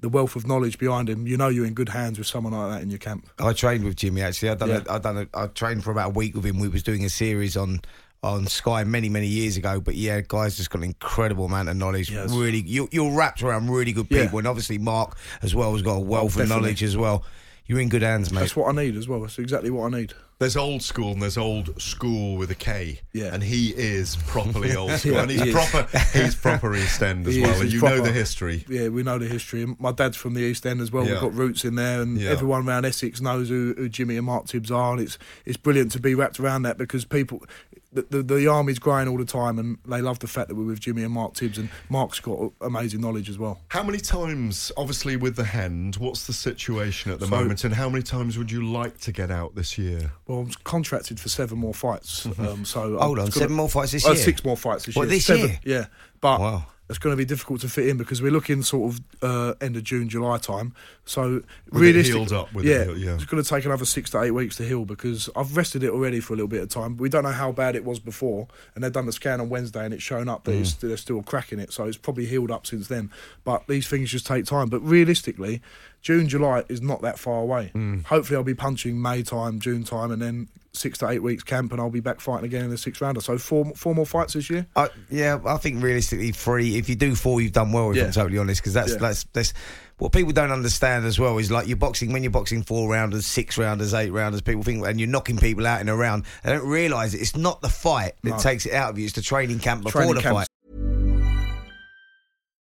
the 0.00 0.08
wealth 0.08 0.36
of 0.36 0.46
knowledge 0.46 0.78
behind 0.78 1.08
him. 1.08 1.26
You 1.26 1.36
know, 1.36 1.48
you're 1.48 1.66
in 1.66 1.74
good 1.74 1.90
hands 1.90 2.18
with 2.18 2.26
someone 2.26 2.52
like 2.52 2.70
that 2.70 2.82
in 2.82 2.90
your 2.90 2.98
camp. 2.98 3.28
I 3.38 3.52
trained 3.52 3.84
with 3.84 3.96
Jimmy 3.96 4.22
actually. 4.22 4.50
I 4.50 4.54
done. 4.54 4.68
Yeah. 4.68 4.82
A, 4.88 4.92
I 4.92 4.98
done. 4.98 5.18
A, 5.18 5.38
I 5.38 5.46
trained 5.48 5.84
for 5.84 5.90
about 5.90 6.08
a 6.08 6.12
week 6.12 6.34
with 6.34 6.44
him. 6.44 6.58
We 6.58 6.68
was 6.68 6.82
doing 6.82 7.04
a 7.04 7.10
series 7.10 7.56
on 7.56 7.80
on 8.22 8.46
Sky 8.46 8.84
many 8.84 9.08
many 9.08 9.26
years 9.26 9.56
ago. 9.56 9.80
But 9.80 9.94
yeah, 9.94 10.20
guys 10.26 10.56
just 10.56 10.70
got 10.70 10.78
an 10.78 10.84
incredible 10.84 11.46
amount 11.46 11.68
of 11.68 11.76
knowledge. 11.76 12.10
Yes. 12.10 12.32
Really, 12.32 12.60
you, 12.60 12.88
you're 12.92 13.12
wrapped 13.12 13.42
around 13.42 13.70
really 13.70 13.92
good 13.92 14.06
Yeah. 14.10 14.24
people, 14.24 14.38
and 14.38 14.48
obviously 14.48 14.78
Mark 14.78 15.16
as 15.42 15.54
well 15.54 15.72
has 15.72 15.82
got 15.82 15.94
a 15.94 16.00
wealth 16.00 16.38
oh, 16.38 16.42
of 16.42 16.48
knowledge 16.48 16.82
as 16.82 16.96
well. 16.96 17.24
You're 17.66 17.80
in 17.80 17.88
good 17.88 18.02
hands, 18.02 18.32
mate. 18.32 18.40
That's 18.40 18.56
what 18.56 18.68
I 18.68 18.72
need 18.72 18.96
as 18.96 19.06
well. 19.06 19.20
That's 19.20 19.38
exactly 19.38 19.70
what 19.70 19.92
I 19.92 19.98
need. 20.00 20.12
There's 20.40 20.56
old 20.56 20.80
school 20.82 21.12
and 21.12 21.20
there's 21.20 21.36
old 21.36 21.80
school 21.80 22.36
with 22.38 22.50
a 22.50 22.54
K. 22.54 23.00
Yeah. 23.12 23.34
And 23.34 23.42
he 23.42 23.74
is 23.76 24.16
properly 24.26 24.74
old 24.76 24.90
school. 24.92 25.12
Yeah, 25.12 25.20
and 25.22 25.30
he's 25.30 25.42
he 25.42 25.52
proper 25.52 25.86
he's 26.14 26.34
proper 26.46 26.74
East 26.74 27.02
End 27.02 27.26
as 27.26 27.34
He 27.34 27.42
well. 27.42 27.60
is, 27.60 27.72
you 27.74 27.82
know 27.82 28.00
the 28.00 28.10
history. 28.10 28.64
Yeah, 28.66 28.88
we 28.88 29.02
know 29.02 29.18
the 29.18 29.28
history. 29.28 29.62
And 29.62 29.78
My 29.78 29.92
dad's 29.92 30.16
from 30.16 30.32
the 30.32 30.40
East 30.40 30.64
End 30.64 30.80
as 30.80 30.90
well. 30.90 31.04
Yeah. 31.04 31.12
We've 31.12 31.20
got 31.20 31.34
roots 31.34 31.64
in 31.66 31.74
there, 31.74 32.00
and 32.00 32.16
Yeah. 32.18 32.30
everyone 32.30 32.66
around 32.66 32.86
Essex 32.86 33.20
knows 33.20 33.50
who, 33.50 33.74
who 33.76 33.90
Jimmy 33.90 34.16
and 34.16 34.24
Mark 34.24 34.46
Tibbs 34.46 34.70
are. 34.70 34.92
And 34.94 35.02
it's 35.02 35.18
it's 35.44 35.58
brilliant 35.58 35.92
to 35.92 36.00
be 36.00 36.14
wrapped 36.14 36.40
around 36.40 36.62
that 36.62 36.78
because 36.78 37.04
people, 37.04 37.44
the, 37.92 38.02
the, 38.08 38.22
the 38.22 38.46
army's 38.46 38.78
growing 38.78 39.08
all 39.08 39.16
the 39.18 39.24
time, 39.24 39.58
and 39.58 39.78
they 39.84 40.00
love 40.00 40.20
the 40.20 40.26
fact 40.28 40.48
that 40.48 40.54
we're 40.54 40.64
with 40.64 40.80
Jimmy 40.80 41.02
and 41.02 41.12
Mark 41.12 41.34
Tibbs. 41.34 41.58
And 41.58 41.68
Mark's 41.88 42.20
got 42.20 42.52
amazing 42.60 43.00
knowledge 43.00 43.28
as 43.28 43.38
well. 43.38 43.60
How 43.68 43.82
many 43.82 43.98
times, 43.98 44.70
obviously 44.76 45.16
with 45.16 45.34
the 45.36 45.44
hand, 45.44 45.96
what's 45.96 46.26
the 46.26 46.32
situation 46.32 47.10
at 47.10 47.18
the 47.20 47.26
So- 47.26 47.30
moment 47.32 47.64
and 47.64 47.74
how 47.74 47.88
many 47.88 48.02
times 48.02 48.38
would 48.38 48.50
you 48.50 48.64
like 48.64 48.98
to 48.98 49.12
get 49.12 49.30
out 49.30 49.54
this 49.56 49.76
year? 49.76 50.12
Well, 50.26 50.40
I'm 50.40 50.50
contracted 50.64 51.18
for 51.18 51.28
seven 51.28 51.58
more 51.58 51.74
fights. 51.74 52.26
Um, 52.26 52.64
so 52.64 52.80
Mm-hmm. 52.80 52.98
Hold 52.98 53.00
I'm 53.00 53.08
on, 53.08 53.14
gonna- 53.16 53.30
seven 53.32 53.56
more 53.56 53.68
fights 53.68 53.92
this 53.92 54.06
uh, 54.06 54.10
year? 54.12 54.16
Six 54.22 54.44
more 54.44 54.56
fights 54.56 54.84
this 54.86 54.94
What, 54.94 55.02
year. 55.08 55.10
this 55.16 55.26
Seven, 55.26 55.48
year? 55.48 55.58
Yeah, 55.64 55.86
but 56.20 56.40
Wow. 56.40 56.66
It's 56.90 56.98
going 56.98 57.12
to 57.12 57.16
be 57.16 57.24
difficult 57.24 57.60
to 57.62 57.68
fit 57.68 57.86
in 57.88 57.96
because 57.96 58.20
we're 58.20 58.30
looking 58.32 58.62
sort 58.62 58.92
of 58.92 59.00
uh, 59.22 59.54
end 59.60 59.76
of 59.76 59.84
June, 59.84 60.08
July 60.08 60.36
time. 60.38 60.74
So 61.06 61.42
With 61.70 62.04
healed 62.04 62.32
up, 62.32 62.52
with 62.52 62.66
it 62.66 62.68
yeah, 62.68 62.92
yeah. 62.94 63.14
it's 63.14 63.24
going 63.24 63.42
to 63.42 63.48
take 63.48 63.64
another 63.64 63.84
six 63.84 64.10
to 64.10 64.20
eight 64.20 64.32
weeks 64.32 64.56
to 64.56 64.64
heal 64.64 64.84
because 64.84 65.30
I've 65.34 65.56
rested 65.56 65.82
it 65.82 65.90
already 65.90 66.20
for 66.20 66.34
a 66.34 66.36
little 66.36 66.48
bit 66.48 66.62
of 66.62 66.68
time. 66.68 66.96
We 66.98 67.08
don't 67.08 67.22
know 67.24 67.30
how 67.30 67.52
bad 67.52 67.76
it 67.76 67.84
was 67.84 67.98
before, 67.98 68.48
and 68.74 68.84
they've 68.84 68.92
done 68.92 69.06
the 69.06 69.12
scan 69.12 69.40
on 69.40 69.48
Wednesday, 69.48 69.84
and 69.84 69.94
it's 69.94 70.02
shown 70.02 70.28
up 70.28 70.44
that 70.44 70.50
Mm. 70.52 70.60
it's, 70.60 70.74
there's 70.74 71.00
still 71.00 71.20
a 71.20 71.22
crack 71.22 71.52
in 71.52 71.60
it. 71.60 71.72
So 71.72 71.84
it's 71.84 71.96
probably 71.96 72.26
healed 72.26 72.50
up 72.50 72.66
since 72.66 72.88
then. 72.88 73.10
But 73.44 73.66
these 73.68 73.88
things 73.88 74.10
just 74.10 74.26
take 74.26 74.44
time. 74.44 74.68
But 74.68 74.80
realistically, 74.80 75.62
June, 76.02 76.28
July 76.28 76.64
is 76.68 76.80
not 76.80 77.02
that 77.02 77.18
far 77.18 77.40
away. 77.40 77.70
Mm. 77.74 78.04
Hopefully, 78.06 78.36
I'll 78.36 78.42
be 78.44 78.54
punching 78.54 79.00
May 79.00 79.22
time, 79.22 79.60
June 79.60 79.84
time, 79.84 80.10
and 80.10 80.20
then 80.22 80.48
six 80.72 80.98
to 80.98 81.08
eight 81.08 81.22
weeks 81.22 81.42
camp, 81.42 81.72
and 81.72 81.80
I'll 81.80 81.90
be 81.90 82.00
back 82.00 82.20
fighting 82.20 82.44
again 82.46 82.64
in 82.64 82.70
the 82.70 82.78
sixth 82.78 83.00
rounder. 83.00 83.20
So 83.20 83.36
four 83.38 83.66
four 83.74 83.94
more 83.94 84.06
fights 84.06 84.34
this 84.34 84.48
year. 84.48 84.66
I, 84.76 84.88
yeah, 85.10 85.38
I 85.44 85.56
think 85.58 85.82
realistically 85.82 86.32
three. 86.32 86.76
If 86.78 86.88
you 86.88 86.94
do 86.96 87.14
four, 87.14 87.40
you've 87.40 87.52
done 87.52 87.72
well. 87.72 87.90
If 87.90 87.96
Yeah. 87.96 88.04
I'm 88.04 88.12
totally 88.12 88.38
honest, 88.38 88.60
because 88.62 88.72
that's 88.74 88.92
Yeah. 88.92 88.98
that's 88.98 89.24
that's 89.32 89.52
what 89.98 90.12
people 90.12 90.32
don't 90.32 90.52
understand 90.52 91.04
as 91.04 91.18
well. 91.18 91.36
Is 91.38 91.50
like 91.50 91.66
you're 91.66 91.76
boxing 91.76 92.12
when 92.12 92.22
you're 92.22 92.30
boxing 92.30 92.62
four 92.62 92.88
rounders, 92.90 93.26
six 93.26 93.58
rounders, 93.58 93.92
eight 93.92 94.10
rounders. 94.10 94.40
People 94.40 94.62
think 94.62 94.86
and 94.86 94.98
you're 94.98 95.08
knocking 95.08 95.36
people 95.36 95.66
out 95.66 95.80
in 95.82 95.88
a 95.90 95.96
round. 95.96 96.24
They 96.44 96.52
don't 96.52 96.66
realise 96.66 97.12
it. 97.14 97.20
It's 97.20 97.36
not 97.36 97.60
the 97.60 97.68
fight 97.68 98.12
that 98.22 98.30
No. 98.30 98.38
takes 98.38 98.64
it 98.64 98.72
out 98.72 98.90
of 98.90 98.98
you. 98.98 99.04
It's 99.04 99.14
the 99.14 99.22
training 99.22 99.58
camp 99.58 99.82
before 99.82 100.00
Training 100.02 100.14
the 100.14 100.22
camp. 100.22 100.36
fight. 100.36 100.46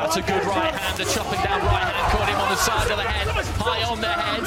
That's 0.00 0.16
a 0.16 0.22
good 0.22 0.44
right 0.46 0.74
hand. 0.74 0.98
The 0.98 1.04
chopping 1.04 1.40
down 1.42 1.60
right 1.60 1.92
hand 1.92 2.12
caught 2.12 2.28
him 2.28 2.40
on 2.40 2.48
the 2.48 2.56
side 2.56 2.90
of 2.90 2.96
the 2.96 3.04
head, 3.04 3.28
high 3.60 3.84
on 3.84 4.00
the 4.00 4.08
head. 4.08 4.40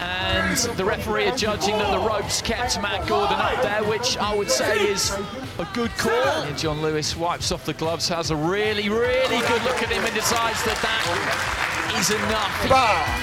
And 0.00 0.56
the 0.76 0.84
referee 0.84 1.26
adjudging 1.26 1.76
that 1.78 1.90
the 1.90 1.98
ropes 1.98 2.40
kept 2.40 2.80
Matt 2.80 3.06
Gordon 3.08 3.38
up 3.38 3.60
there, 3.62 3.82
which 3.84 4.16
I 4.18 4.34
would 4.34 4.50
say 4.50 4.86
is 4.88 5.10
a 5.58 5.68
good 5.74 5.90
call. 5.98 6.12
And 6.42 6.56
John 6.56 6.80
Lewis 6.80 7.16
wipes 7.16 7.50
off 7.50 7.64
the 7.64 7.74
gloves, 7.74 8.08
has 8.08 8.30
a 8.30 8.36
really, 8.36 8.88
really 8.88 9.40
good 9.48 9.62
look 9.64 9.82
at 9.82 9.90
him 9.90 10.04
and 10.04 10.14
decides 10.14 10.62
that 10.64 10.78
that 10.80 11.04
is 11.98 12.10
enough. 12.10 13.18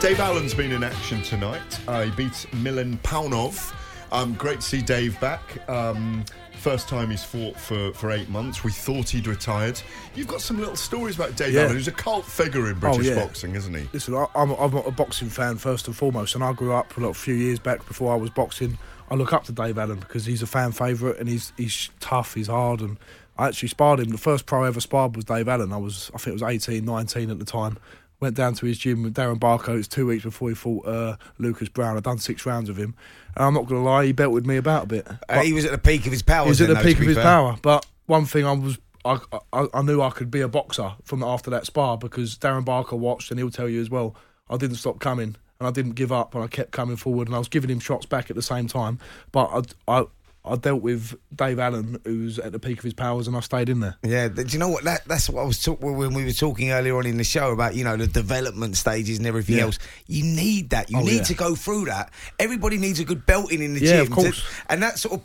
Dave 0.00 0.20
Allen's 0.20 0.54
been 0.54 0.72
in 0.72 0.82
action 0.82 1.22
tonight. 1.22 1.80
Uh, 1.88 2.04
he 2.04 2.10
beats 2.12 2.52
Milan 2.52 2.98
Paunov. 3.04 3.72
Um, 4.10 4.34
great 4.34 4.60
to 4.60 4.66
see 4.66 4.82
Dave 4.82 5.18
back. 5.20 5.68
Um, 5.68 6.24
first 6.62 6.88
time 6.88 7.10
he's 7.10 7.24
fought 7.24 7.56
for, 7.58 7.92
for 7.92 8.10
eight 8.12 8.28
months. 8.28 8.62
We 8.62 8.70
thought 8.70 9.08
he'd 9.08 9.26
retired. 9.26 9.80
You've 10.14 10.28
got 10.28 10.40
some 10.40 10.58
little 10.58 10.76
stories 10.76 11.16
about 11.16 11.36
Dave 11.36 11.54
Yeah. 11.54 11.62
Allen, 11.62 11.72
who's 11.74 11.88
a 11.88 11.92
cult 11.92 12.24
figure 12.24 12.70
in 12.70 12.78
British 12.78 13.08
Oh, 13.08 13.10
yeah. 13.14 13.24
boxing, 13.24 13.54
isn't 13.56 13.74
he? 13.74 13.88
Listen, 13.92 14.14
I, 14.14 14.26
I'm, 14.36 14.50
I'm 14.52 14.74
a 14.76 14.90
boxing 14.92 15.28
fan 15.28 15.56
first 15.56 15.88
and 15.88 15.96
foremost, 15.96 16.34
and 16.36 16.44
I 16.44 16.52
grew 16.52 16.72
up 16.72 16.96
a 16.96 17.14
few 17.14 17.34
years 17.34 17.58
back 17.58 17.84
before 17.86 18.12
I 18.12 18.16
was 18.16 18.30
boxing. 18.30 18.78
I 19.10 19.14
look 19.16 19.32
up 19.32 19.44
to 19.44 19.52
Dave 19.52 19.76
Allen 19.76 19.98
because 19.98 20.24
he's 20.24 20.40
a 20.42 20.46
fan 20.46 20.72
favourite 20.72 21.18
and 21.18 21.28
he's 21.28 21.52
he's 21.56 21.90
tough, 22.00 22.32
he's 22.34 22.46
hard, 22.46 22.80
and 22.80 22.96
I 23.36 23.48
actually 23.48 23.68
sparred 23.68 24.00
him. 24.00 24.08
The 24.10 24.16
first 24.16 24.46
pro 24.46 24.64
I 24.64 24.68
ever 24.68 24.80
sparred 24.80 25.16
was 25.16 25.24
Dave 25.26 25.48
Allen. 25.48 25.72
I 25.72 25.76
was 25.76 26.10
I 26.14 26.18
think 26.18 26.28
it 26.40 26.42
was 26.42 26.50
18, 26.54 26.84
19 26.84 27.30
at 27.30 27.38
the 27.38 27.44
time. 27.44 27.76
Went 28.22 28.36
down 28.36 28.54
to 28.54 28.66
his 28.66 28.78
gym 28.78 29.02
with 29.02 29.14
Darren 29.14 29.40
Barker. 29.40 29.72
It 29.72 29.78
was 29.78 29.88
two 29.88 30.06
weeks 30.06 30.22
before 30.22 30.48
he 30.48 30.54
fought 30.54 30.86
uh, 30.86 31.16
Lucas 31.38 31.68
Browne. 31.68 31.96
I'd 31.96 32.04
done 32.04 32.18
six 32.18 32.46
rounds 32.46 32.68
with 32.68 32.78
him, 32.78 32.94
and 33.34 33.44
I'm 33.44 33.52
not 33.52 33.66
going 33.66 33.82
to 33.82 33.84
lie, 33.84 34.04
he 34.04 34.12
belted 34.12 34.46
me 34.46 34.58
about 34.58 34.84
a 34.84 34.86
bit. 34.86 35.08
Uh, 35.28 35.40
he 35.40 35.52
was 35.52 35.64
at 35.64 35.72
the 35.72 35.78
peak 35.78 36.06
of 36.06 36.12
his 36.12 36.22
power. 36.22 36.44
He 36.44 36.50
was 36.50 36.60
at 36.60 36.68
the 36.68 36.74
though, 36.74 36.82
peak 36.84 37.00
of 37.00 37.06
his 37.06 37.16
fair. 37.16 37.24
power. 37.24 37.56
But 37.60 37.84
one 38.06 38.24
thing 38.24 38.46
I 38.46 38.52
was, 38.52 38.78
I, 39.04 39.18
I, 39.52 39.66
I 39.74 39.82
knew 39.82 40.00
I 40.00 40.10
could 40.10 40.30
be 40.30 40.40
a 40.40 40.46
boxer 40.46 40.92
from 41.02 41.24
after 41.24 41.50
that 41.50 41.66
spar 41.66 41.98
because 41.98 42.38
Darren 42.38 42.64
Barker 42.64 42.94
watched, 42.94 43.32
and 43.32 43.40
he'll 43.40 43.50
tell 43.50 43.68
you 43.68 43.80
as 43.80 43.90
well. 43.90 44.14
I 44.48 44.56
didn't 44.56 44.76
stop 44.76 45.00
coming, 45.00 45.34
and 45.58 45.66
I 45.66 45.72
didn't 45.72 45.96
give 45.96 46.12
up, 46.12 46.36
and 46.36 46.44
I 46.44 46.46
kept 46.46 46.70
coming 46.70 46.94
forward, 46.94 47.26
and 47.26 47.34
I 47.34 47.38
was 47.38 47.48
giving 47.48 47.70
him 47.70 47.80
shots 47.80 48.06
back 48.06 48.30
at 48.30 48.36
the 48.36 48.42
same 48.42 48.68
time. 48.68 49.00
But 49.32 49.74
I, 49.88 49.98
I, 49.98 50.04
I 50.44 50.56
dealt 50.56 50.82
with 50.82 51.14
Dave 51.34 51.60
Allen, 51.60 52.00
who's 52.04 52.40
at 52.40 52.50
the 52.50 52.58
peak 52.58 52.78
of 52.78 52.84
his 52.84 52.94
powers, 52.94 53.28
and 53.28 53.36
I 53.36 53.40
stayed 53.40 53.68
in 53.68 53.78
there. 53.78 53.96
Yeah, 54.02 54.26
do 54.26 54.42
you 54.44 54.58
know 54.58 54.68
what? 54.68 54.82
That 54.82 55.04
that's 55.06 55.30
what 55.30 55.42
I 55.42 55.44
was 55.44 55.62
talking 55.62 55.96
when 55.96 56.14
we 56.14 56.24
were 56.24 56.32
talking 56.32 56.72
earlier 56.72 56.96
on 56.98 57.06
in 57.06 57.16
the 57.16 57.22
show 57.24 57.52
about 57.52 57.76
you 57.76 57.84
know 57.84 57.96
the 57.96 58.08
development 58.08 58.76
stages 58.76 59.18
and 59.18 59.26
everything 59.26 59.56
Yeah. 59.58 59.64
else. 59.64 59.78
You 60.08 60.24
need 60.24 60.70
that. 60.70 60.90
You 60.90 60.98
Oh, 60.98 61.02
need 61.02 61.16
yeah. 61.18 61.22
to 61.22 61.34
go 61.34 61.54
through 61.54 61.84
that. 61.84 62.10
Everybody 62.40 62.76
needs 62.78 62.98
a 62.98 63.04
good 63.04 63.24
belting 63.24 63.62
in 63.62 63.74
the 63.74 63.80
Yeah, 63.80 63.92
gym, 63.92 64.00
of 64.02 64.10
course. 64.10 64.36
to- 64.40 64.44
and 64.68 64.82
that 64.82 64.98
sort 64.98 65.14
of 65.20 65.22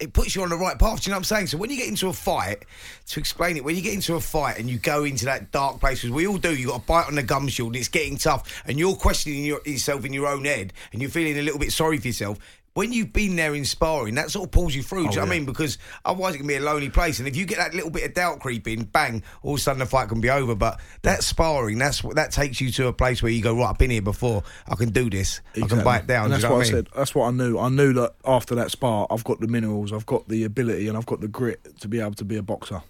it 0.00 0.12
puts 0.12 0.34
you 0.34 0.42
on 0.42 0.48
the 0.48 0.56
right 0.56 0.78
path. 0.78 1.02
Do 1.02 1.08
you 1.08 1.12
know 1.12 1.16
what 1.16 1.20
I'm 1.20 1.24
saying? 1.24 1.46
So 1.48 1.58
when 1.58 1.70
you 1.70 1.76
get 1.76 1.88
into 1.88 2.08
a 2.08 2.12
fight, 2.12 2.64
to 3.10 3.20
explain 3.20 3.56
it, 3.56 3.64
when 3.64 3.74
you 3.76 3.82
get 3.82 3.94
into 3.94 4.14
a 4.14 4.20
fight 4.20 4.58
and 4.58 4.68
you 4.70 4.78
go 4.78 5.04
into 5.04 5.24
that 5.26 5.50
dark 5.52 5.80
place, 5.80 6.02
because 6.02 6.14
we 6.14 6.26
all 6.26 6.38
do, 6.38 6.54
you 6.54 6.68
got 6.68 6.76
a 6.82 6.84
bite 6.84 7.06
on 7.06 7.14
the 7.16 7.22
gum 7.24 7.48
shield, 7.48 7.68
and 7.68 7.76
it's 7.76 7.88
getting 7.88 8.16
tough, 8.16 8.62
and 8.66 8.78
you're 8.78 8.94
questioning 8.94 9.44
your, 9.44 9.60
yourself 9.64 10.04
in 10.04 10.12
your 10.12 10.26
own 10.28 10.44
head, 10.44 10.72
and 10.92 11.02
you're 11.02 11.10
feeling 11.10 11.36
a 11.38 11.42
little 11.42 11.58
bit 11.58 11.72
sorry 11.72 11.98
for 11.98 12.06
yourself. 12.08 12.38
When 12.76 12.92
you've 12.92 13.10
been 13.14 13.36
there 13.36 13.54
in 13.54 13.64
sparring, 13.64 14.16
that 14.16 14.30
sort 14.30 14.44
of 14.44 14.50
pulls 14.50 14.74
you 14.74 14.82
through. 14.82 15.04
do 15.04 15.08
you 15.08 15.16
know 15.16 15.22
what 15.22 15.28
I 15.28 15.30
mean? 15.30 15.46
Because 15.46 15.78
otherwise 16.04 16.34
it 16.34 16.38
can 16.38 16.46
be 16.46 16.56
a 16.56 16.60
lonely 16.60 16.90
place. 16.90 17.18
And 17.20 17.26
if 17.26 17.34
you 17.34 17.46
get 17.46 17.56
that 17.56 17.72
little 17.72 17.88
bit 17.88 18.04
of 18.04 18.12
doubt 18.12 18.40
creeping, 18.40 18.84
bang, 18.84 19.22
all 19.42 19.54
of 19.54 19.58
a 19.60 19.62
sudden 19.62 19.78
the 19.78 19.86
fight 19.86 20.10
can 20.10 20.20
be 20.20 20.28
over. 20.28 20.54
But 20.54 20.78
that 21.00 21.22
sparring, 21.22 21.78
that's 21.78 22.04
what 22.04 22.16
that 22.16 22.32
takes 22.32 22.60
you 22.60 22.70
to 22.72 22.88
a 22.88 22.92
place 22.92 23.22
where 23.22 23.32
you 23.32 23.40
go, 23.42 23.56
right, 23.56 23.70
I've 23.70 23.78
been 23.78 23.90
here 23.90 24.02
before. 24.02 24.42
I 24.68 24.74
can 24.74 24.90
do 24.90 25.08
this. 25.08 25.40
I 25.56 25.66
can 25.66 25.82
bite 25.82 26.06
down. 26.06 26.26
And 26.26 26.34
do 26.34 26.40
that's 26.40 26.42
you 26.42 26.48
know 26.50 26.54
what 26.56 26.58
what 26.58 26.66
I 26.66 26.70
I 26.70 26.74
mean? 26.74 26.84
said. 26.84 26.94
That's 26.94 27.14
what 27.14 27.28
I 27.28 27.30
knew. 27.30 27.58
I 27.58 27.68
knew 27.70 27.92
that 27.94 28.14
after 28.26 28.54
that 28.56 28.70
spar, 28.70 29.06
I've 29.10 29.24
got 29.24 29.40
the 29.40 29.48
minerals, 29.48 29.90
I've 29.90 30.04
got 30.04 30.28
the 30.28 30.44
ability, 30.44 30.86
and 30.86 30.98
I've 30.98 31.06
got 31.06 31.22
the 31.22 31.28
grit 31.28 31.80
to 31.80 31.88
be 31.88 31.98
able 32.00 32.12
to 32.14 32.26
be 32.26 32.36
a 32.36 32.42
boxer. 32.42 32.82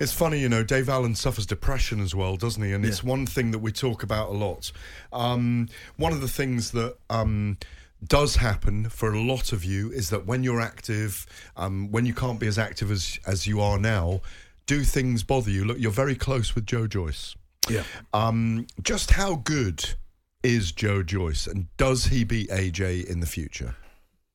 It's 0.00 0.12
funny, 0.12 0.38
you 0.38 0.48
know, 0.48 0.62
Dave 0.62 0.88
Allen 0.88 1.14
suffers 1.16 1.44
depression 1.46 2.00
as 2.00 2.14
well, 2.14 2.36
doesn't 2.36 2.62
he? 2.62 2.72
And 2.72 2.84
it's 2.86 3.02
one 3.04 3.26
thing 3.26 3.50
that 3.50 3.58
we 3.58 3.72
talk 3.72 4.02
about 4.02 4.30
a 4.30 4.32
lot. 4.32 4.72
Um, 5.12 5.68
one 5.96 6.12
of 6.12 6.20
the 6.22 6.28
things 6.28 6.70
that 6.70 6.96
um, 7.10 7.58
does 8.06 8.36
happen 8.36 8.88
for 8.88 9.12
a 9.12 9.20
lot 9.20 9.52
of 9.52 9.64
you 9.64 9.90
is 9.90 10.10
that 10.10 10.26
when 10.26 10.42
you're 10.42 10.60
active, 10.60 11.26
um, 11.56 11.90
when 11.90 12.06
you 12.06 12.14
can't 12.14 12.40
be 12.40 12.46
as 12.46 12.58
active 12.58 12.90
as, 12.90 13.18
as 13.26 13.46
you 13.46 13.60
are 13.60 13.78
now, 13.78 14.20
do 14.66 14.82
things 14.82 15.22
bother 15.22 15.50
you? 15.50 15.64
Look, 15.64 15.78
you're 15.78 15.90
very 15.90 16.14
close 16.14 16.54
with 16.54 16.66
Joe 16.66 16.86
Joyce. 16.86 17.34
Yeah. 17.68 17.84
Um, 18.12 18.66
just 18.82 19.12
how 19.12 19.36
good 19.36 19.94
is 20.42 20.72
Joe 20.72 21.02
Joyce, 21.02 21.46
and 21.46 21.68
does 21.76 22.06
he 22.06 22.24
beat 22.24 22.50
AJ 22.50 23.06
in 23.06 23.20
the 23.20 23.26
future? 23.26 23.76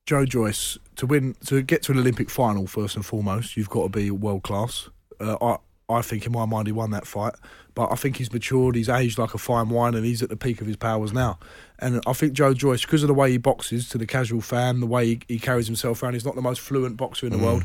Joe 0.06 0.26
Joyce 0.26 0.78
to 0.96 1.06
win 1.06 1.36
to 1.46 1.62
get 1.62 1.84
to 1.84 1.92
an 1.92 2.00
Olympic 2.00 2.30
final 2.30 2.66
first 2.66 2.96
and 2.96 3.06
foremost, 3.06 3.58
you've 3.58 3.70
got 3.70 3.84
to 3.84 3.90
be 3.90 4.10
world 4.10 4.44
class. 4.44 4.90
Uh, 5.20 5.58
I 5.90 6.02
think 6.02 6.26
in 6.26 6.34
my 6.34 6.46
mind 6.46 6.68
he 6.68 6.74
won 6.74 6.92
that 6.92 7.08
fight, 7.08 7.34
but 7.74 7.92
I 7.92 7.96
think 7.96 8.18
he's 8.18 8.32
matured. 8.32 8.76
He's 8.76 8.90
aged 8.90 9.18
like 9.18 9.34
a 9.34 9.38
fine 9.38 9.70
wine, 9.70 9.96
and 9.96 10.06
he's 10.06 10.22
at 10.22 10.30
the 10.30 10.36
peak 10.36 10.60
of 10.60 10.68
his 10.68 10.76
powers 10.76 11.14
now. 11.14 11.40
And 11.80 12.02
I 12.06 12.14
think 12.14 12.34
Joe 12.34 12.54
Joyce, 12.54 12.82
because 12.82 13.04
of 13.04 13.08
the 13.08 13.14
way 13.14 13.32
he 13.32 13.38
boxes 13.38 13.88
to 13.90 13.98
the 13.98 14.06
casual 14.06 14.42
fan, 14.42 14.82
the 14.82 14.86
way 14.86 15.06
he, 15.06 15.20
he 15.28 15.40
carries 15.40 15.68
himself 15.68 16.04
around, 16.04 16.14
he's 16.14 16.26
not 16.26 16.36
the 16.36 16.42
most 16.42 16.60
fluent 16.60 16.98
boxer 16.98 17.28
in 17.28 17.32
the 17.32 17.38
Mm. 17.38 17.44
world. 17.44 17.64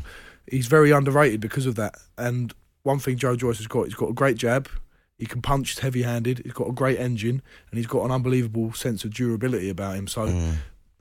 He's 0.49 0.67
very 0.67 0.91
underrated 0.91 1.41
because 1.41 1.65
of 1.65 1.75
that. 1.75 1.95
And 2.17 2.53
one 2.83 2.99
thing 2.99 3.17
Joe 3.17 3.35
Joyce 3.35 3.57
has 3.57 3.67
got, 3.67 3.83
he's 3.85 3.95
got 3.95 4.09
a 4.09 4.13
great 4.13 4.37
jab. 4.37 4.69
He 5.17 5.25
can 5.25 5.41
punch 5.41 5.79
heavy-handed. 5.79 6.41
He's 6.43 6.53
got 6.53 6.69
a 6.69 6.73
great 6.73 6.99
engine, 6.99 7.41
and 7.71 7.77
he's 7.77 7.87
got 7.87 8.03
an 8.05 8.11
unbelievable 8.11 8.73
sense 8.73 9.03
of 9.03 9.13
durability 9.13 9.69
about 9.69 9.95
him. 9.95 10.07
So 10.07 10.27
Mm. 10.27 10.53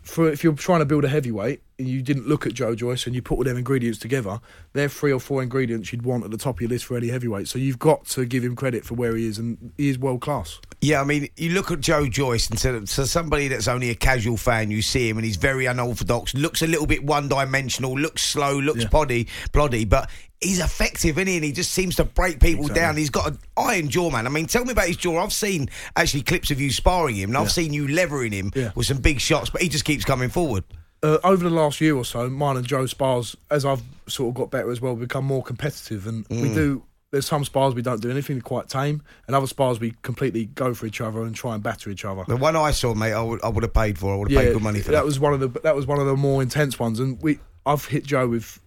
For 0.02 0.28
if 0.28 0.42
you're 0.42 0.54
trying 0.54 0.80
to 0.80 0.84
build 0.84 1.04
a 1.04 1.08
heavyweight 1.08 1.62
and 1.78 1.88
you 1.88 2.02
didn't 2.02 2.26
look 2.26 2.46
at 2.46 2.54
Joe 2.54 2.74
Joyce 2.74 3.06
and 3.06 3.14
you 3.14 3.22
put 3.22 3.36
all 3.38 3.44
them 3.44 3.56
ingredients 3.56 3.98
together, 3.98 4.40
they're 4.72 4.88
three 4.88 5.12
or 5.12 5.20
four 5.20 5.42
ingredients 5.42 5.92
you'd 5.92 6.02
want 6.02 6.24
at 6.24 6.30
the 6.30 6.36
top 6.36 6.56
of 6.56 6.60
your 6.60 6.70
list 6.70 6.84
for 6.84 6.96
any 6.96 7.08
heavyweight. 7.08 7.48
So 7.48 7.58
you've 7.58 7.78
got 7.78 8.06
to 8.06 8.24
give 8.24 8.44
him 8.44 8.56
credit 8.56 8.84
for 8.84 8.94
where 8.94 9.16
he 9.16 9.26
is, 9.26 9.38
and 9.38 9.72
he 9.76 9.88
is 9.88 9.98
world 9.98 10.20
class. 10.20 10.60
Yeah, 10.80 11.00
I 11.00 11.04
mean, 11.04 11.28
you 11.36 11.50
look 11.50 11.70
at 11.70 11.80
Joe 11.80 12.08
Joyce 12.08 12.50
and 12.50 12.58
to, 12.58 12.80
to 12.80 13.06
somebody 13.06 13.48
that's 13.48 13.68
only 13.68 13.90
a 13.90 13.94
casual 13.94 14.36
fan, 14.36 14.70
you 14.70 14.82
see 14.82 15.08
him 15.08 15.16
and 15.16 15.24
he's 15.24 15.36
very 15.36 15.66
unorthodox, 15.66 16.34
looks 16.34 16.62
a 16.62 16.66
little 16.66 16.86
bit 16.86 17.04
one 17.04 17.28
dimensional, 17.28 17.96
looks 17.96 18.22
slow, 18.24 18.58
looks 18.58 18.84
poddy, 18.86 19.28
ploddy, 19.52 19.88
but 19.88 20.10
he's 20.42 20.59
effective, 20.61 21.18
isn't 21.18 21.26
he? 21.28 21.37
And 21.37 21.44
he 21.44 21.52
just 21.52 21.72
seems 21.72 21.96
to 21.96 22.05
break 22.05 22.40
people 22.40 22.62
Exactly. 22.64 22.81
down. 22.81 22.96
He's 22.96 23.11
got 23.11 23.28
an 23.28 23.38
iron 23.57 23.88
jaw, 23.88 24.11
man. 24.11 24.26
I 24.26 24.31
mean, 24.31 24.46
tell 24.46 24.64
me 24.64 24.72
about 24.72 24.88
his 24.88 24.96
jaw. 24.96 25.22
I've 25.22 25.33
seen 25.33 25.68
actually 25.96 26.22
clips 26.22 26.50
of 26.50 26.61
you 26.61 26.70
sparring 26.70 27.16
him, 27.16 27.31
and 27.31 27.37
I've 27.38 27.44
Yeah. 27.44 27.48
seen 27.50 27.72
you 27.72 27.88
levering 27.88 28.33
him 28.33 28.50
Yeah. 28.55 28.72
with 28.74 28.87
some 28.87 28.98
big 28.98 29.20
shots, 29.20 29.50
but 29.50 29.62
he 29.62 29.68
just 29.68 29.85
keeps 29.85 30.05
coming 30.05 30.28
forward. 30.31 30.64
Uh, 31.02 31.18
over 31.24 31.42
the 31.42 31.55
last 31.55 31.81
year 31.81 31.96
or 31.96 32.05
so, 32.05 32.31
mine 32.31 32.57
and 32.57 32.64
Joe 32.66 32.87
spars, 32.87 33.37
as 33.50 33.64
I've 33.64 33.83
sort 34.07 34.28
of 34.28 34.35
got 34.35 34.50
better 34.50 34.70
as 34.70 34.81
well, 34.81 34.94
become 34.94 35.24
more 35.24 35.42
competitive, 35.42 36.07
and 36.07 36.24
we 36.31 36.48
Mm. 36.48 36.55
do 36.55 36.83
there's 37.11 37.26
some 37.26 37.44
spars 37.44 37.74
we 37.74 37.83
don't 37.83 38.00
do 38.00 38.11
anything 38.11 38.40
quite 38.40 38.70
tame, 38.70 39.02
and 39.26 39.37
other 39.37 39.46
spars 39.46 39.78
we 39.78 39.92
completely 40.00 40.46
go 40.46 40.72
for 40.72 40.87
each 40.87 40.98
other 40.98 41.20
and 41.24 41.35
try 41.37 41.52
and 41.55 41.62
batter 41.62 41.90
each 41.90 42.07
other. 42.07 42.24
The 42.26 42.37
one 42.38 42.57
I 42.57 42.70
saw, 42.70 42.94
mate, 42.94 43.12
I 43.12 43.20
would, 43.20 43.38
I 43.44 43.48
would 43.50 43.62
have 43.64 43.74
paid 43.74 43.98
for. 43.98 44.14
I 44.14 44.16
would 44.16 44.31
have 44.33 44.40
paid 44.42 44.52
good 44.55 44.62
money 44.62 44.81
for 44.81 44.92
that. 44.92 44.98
that 44.98 45.05
was 45.05 45.20
one 45.20 45.35
of 45.35 45.40
the 45.40 45.48
that 45.61 45.76
was 45.76 45.87
one 45.87 45.98
of 46.00 46.07
the 46.07 46.16
more 46.16 46.40
intense 46.40 46.78
ones, 46.78 46.98
and 47.00 47.20
we 47.20 47.38
I've 47.66 47.85
hit 47.85 48.07
Joe 48.07 48.28
with 48.28 48.59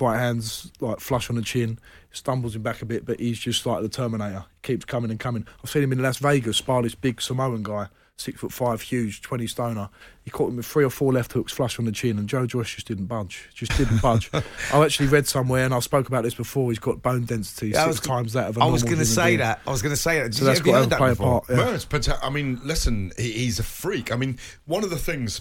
right 0.00 0.18
hands 0.18 0.70
like 0.80 1.00
flush 1.00 1.30
on 1.30 1.36
the 1.36 1.42
chin, 1.42 1.78
stumbles 2.12 2.56
him 2.56 2.62
back 2.62 2.82
a 2.82 2.86
bit, 2.86 3.04
but 3.04 3.20
he's 3.20 3.38
just 3.38 3.66
like 3.66 3.82
the 3.82 3.88
Terminator. 3.88 4.44
Keeps 4.62 4.84
coming 4.84 5.10
and 5.10 5.20
coming. 5.20 5.46
I've 5.62 5.70
seen 5.70 5.82
him 5.82 5.92
in 5.92 6.02
Las 6.02 6.18
Vegas 6.18 6.56
spar 6.56 6.82
this 6.82 6.94
big 6.94 7.20
Samoan 7.22 7.62
guy, 7.62 7.88
six 8.16 8.40
foot 8.40 8.52
five, 8.52 8.82
huge, 8.82 9.22
twenty 9.22 9.46
stoner. 9.46 9.88
He 10.22 10.30
caught 10.30 10.50
him 10.50 10.56
with 10.56 10.66
three 10.66 10.84
or 10.84 10.90
four 10.90 11.12
left 11.12 11.32
hooks 11.32 11.52
flush 11.52 11.78
on 11.78 11.86
the 11.86 11.92
chin, 11.92 12.18
and 12.18 12.28
Joe 12.28 12.46
Joyce 12.46 12.74
just 12.74 12.86
didn't 12.86 13.06
budge. 13.06 13.48
Just 13.54 13.76
didn't 13.78 14.02
budge. 14.02 14.30
I 14.72 14.84
actually 14.84 15.08
read 15.08 15.26
somewhere, 15.26 15.64
and 15.64 15.72
I 15.72 15.80
spoke 15.80 16.08
about 16.08 16.24
this 16.24 16.34
before. 16.34 16.70
He's 16.70 16.78
got 16.78 17.00
bone 17.02 17.24
density 17.24 17.68
Yeah, 17.68 17.84
six 17.86 17.86
was- 17.86 18.00
times 18.00 18.32
that 18.34 18.48
of 18.50 18.58
a 18.58 18.60
I 18.60 18.66
was 18.66 18.82
going 18.82 18.98
to 18.98 19.06
say 19.06 19.36
that. 19.36 19.60
I 19.66 19.70
was 19.70 19.80
going 19.82 19.94
to 19.94 20.00
say 20.00 20.20
that. 20.20 20.34
So 20.34 20.44
that's 20.44 20.58
have 20.58 20.66
you 20.66 20.72
got 20.72 20.78
to 20.78 20.82
heard 20.84 20.90
that 20.90 20.98
play 20.98 21.08
a 21.08 21.12
before? 21.12 21.40
part. 21.40 21.50
Yeah. 21.58 21.64
No, 21.64 21.72
it's 21.72 21.86
pota- 21.86 22.18
I 22.22 22.28
mean, 22.30 22.60
listen, 22.64 23.12
he, 23.16 23.32
he's 23.32 23.58
a 23.58 23.62
freak. 23.64 24.12
I 24.12 24.16
mean, 24.16 24.38
one 24.66 24.84
of 24.84 24.90
the 24.90 24.98
things 24.98 25.40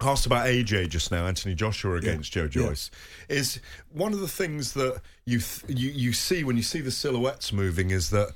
asked 0.00 0.26
about 0.26 0.46
AJ 0.46 0.88
just 0.88 1.10
now, 1.10 1.26
Anthony 1.26 1.54
Joshua 1.54 1.96
against 1.96 2.32
Joe 2.32 2.48
Joyce, 2.48 2.90
is 3.28 3.60
one 3.92 4.12
of 4.12 4.20
the 4.20 4.28
things 4.28 4.72
that 4.74 5.00
you, 5.24 5.40
th- 5.40 5.78
you 5.78 5.90
you 5.90 6.12
see 6.12 6.44
when 6.44 6.56
you 6.56 6.62
see 6.62 6.80
the 6.80 6.90
silhouettes 6.90 7.52
moving 7.52 7.90
is 7.90 8.10
that 8.10 8.32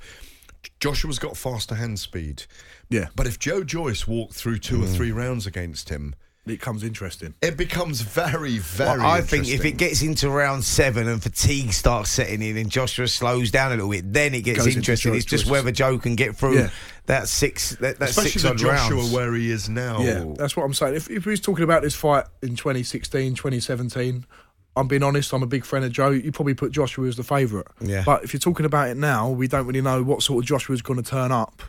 Joshua's 0.79 1.19
got 1.19 1.37
faster 1.37 1.75
hand 1.75 1.99
speed. 1.99 2.43
Yeah. 2.89 3.07
But 3.15 3.27
if 3.27 3.39
Joe 3.39 3.63
Joyce 3.63 4.07
walked 4.07 4.33
through 4.33 4.59
two 4.59 4.83
or 4.83 4.87
mm. 4.87 4.95
three 4.95 5.11
rounds 5.11 5.47
against 5.47 5.89
him, 5.89 6.15
it 6.45 6.61
comes 6.61 6.83
interesting. 6.83 7.33
It 7.41 7.57
becomes 7.57 8.01
very, 8.01 8.59
very. 8.59 8.99
Well, 8.99 9.07
I 9.07 9.21
think 9.21 9.47
if 9.47 9.65
it 9.65 9.77
gets 9.77 10.01
into 10.01 10.29
round 10.29 10.63
seven 10.63 11.07
and 11.07 11.21
fatigue 11.21 11.73
starts 11.73 12.09
setting 12.09 12.41
in 12.41 12.57
and 12.57 12.69
Joshua 12.69 13.07
slows 13.07 13.51
down 13.51 13.71
a 13.71 13.75
little 13.75 13.89
bit, 13.89 14.11
then 14.13 14.33
it 14.33 14.41
gets 14.41 14.59
Goes 14.65 14.75
interesting. 14.75 15.13
Joe 15.13 15.17
It's 15.17 15.25
just 15.25 15.47
whether 15.47 15.71
Joe 15.71 15.97
can 15.97 16.15
get 16.15 16.35
through 16.35 16.57
Yeah. 16.59 16.69
that 17.07 17.27
six, 17.27 17.71
that, 17.77 17.99
that 17.99 18.09
especially 18.09 18.31
six 18.31 18.43
the 18.43 18.53
Joshua 18.55 18.97
rounds. 18.97 19.11
where 19.13 19.33
he 19.33 19.49
is 19.49 19.69
now. 19.69 20.01
Yeah, 20.01 20.25
that's 20.37 20.55
what 20.55 20.63
I'm 20.63 20.73
saying. 20.73 20.95
If, 20.95 21.09
if 21.09 21.25
we 21.25 21.31
was 21.31 21.41
talking 21.41 21.63
about 21.63 21.81
this 21.81 21.95
fight 21.95 22.25
in 22.41 22.55
2016, 22.55 23.35
2017, 23.35 24.25
I'm 24.77 24.87
being 24.87 25.03
honest, 25.03 25.33
I'm 25.33 25.41
a 25.41 25.47
big 25.47 25.63
friend 25.65 25.85
of 25.85 25.91
Joe. 25.93 26.09
You 26.09 26.31
probably 26.31 26.53
put 26.53 26.71
Joshua 26.71 27.07
as 27.07 27.15
the 27.15 27.23
favourite. 27.23 27.67
Yeah. 27.79 28.03
But 28.05 28.23
if 28.23 28.33
you're 28.33 28.39
talking 28.41 28.65
about 28.65 28.89
it 28.89 28.97
now, 28.97 29.29
we 29.29 29.47
don't 29.47 29.65
really 29.65 29.81
know 29.81 30.03
what 30.03 30.21
sort 30.21 30.43
of 30.43 30.47
Joshua's 30.47 30.81
going 30.81 31.01
to 31.01 31.09
turn 31.09 31.31
up. 31.31 31.63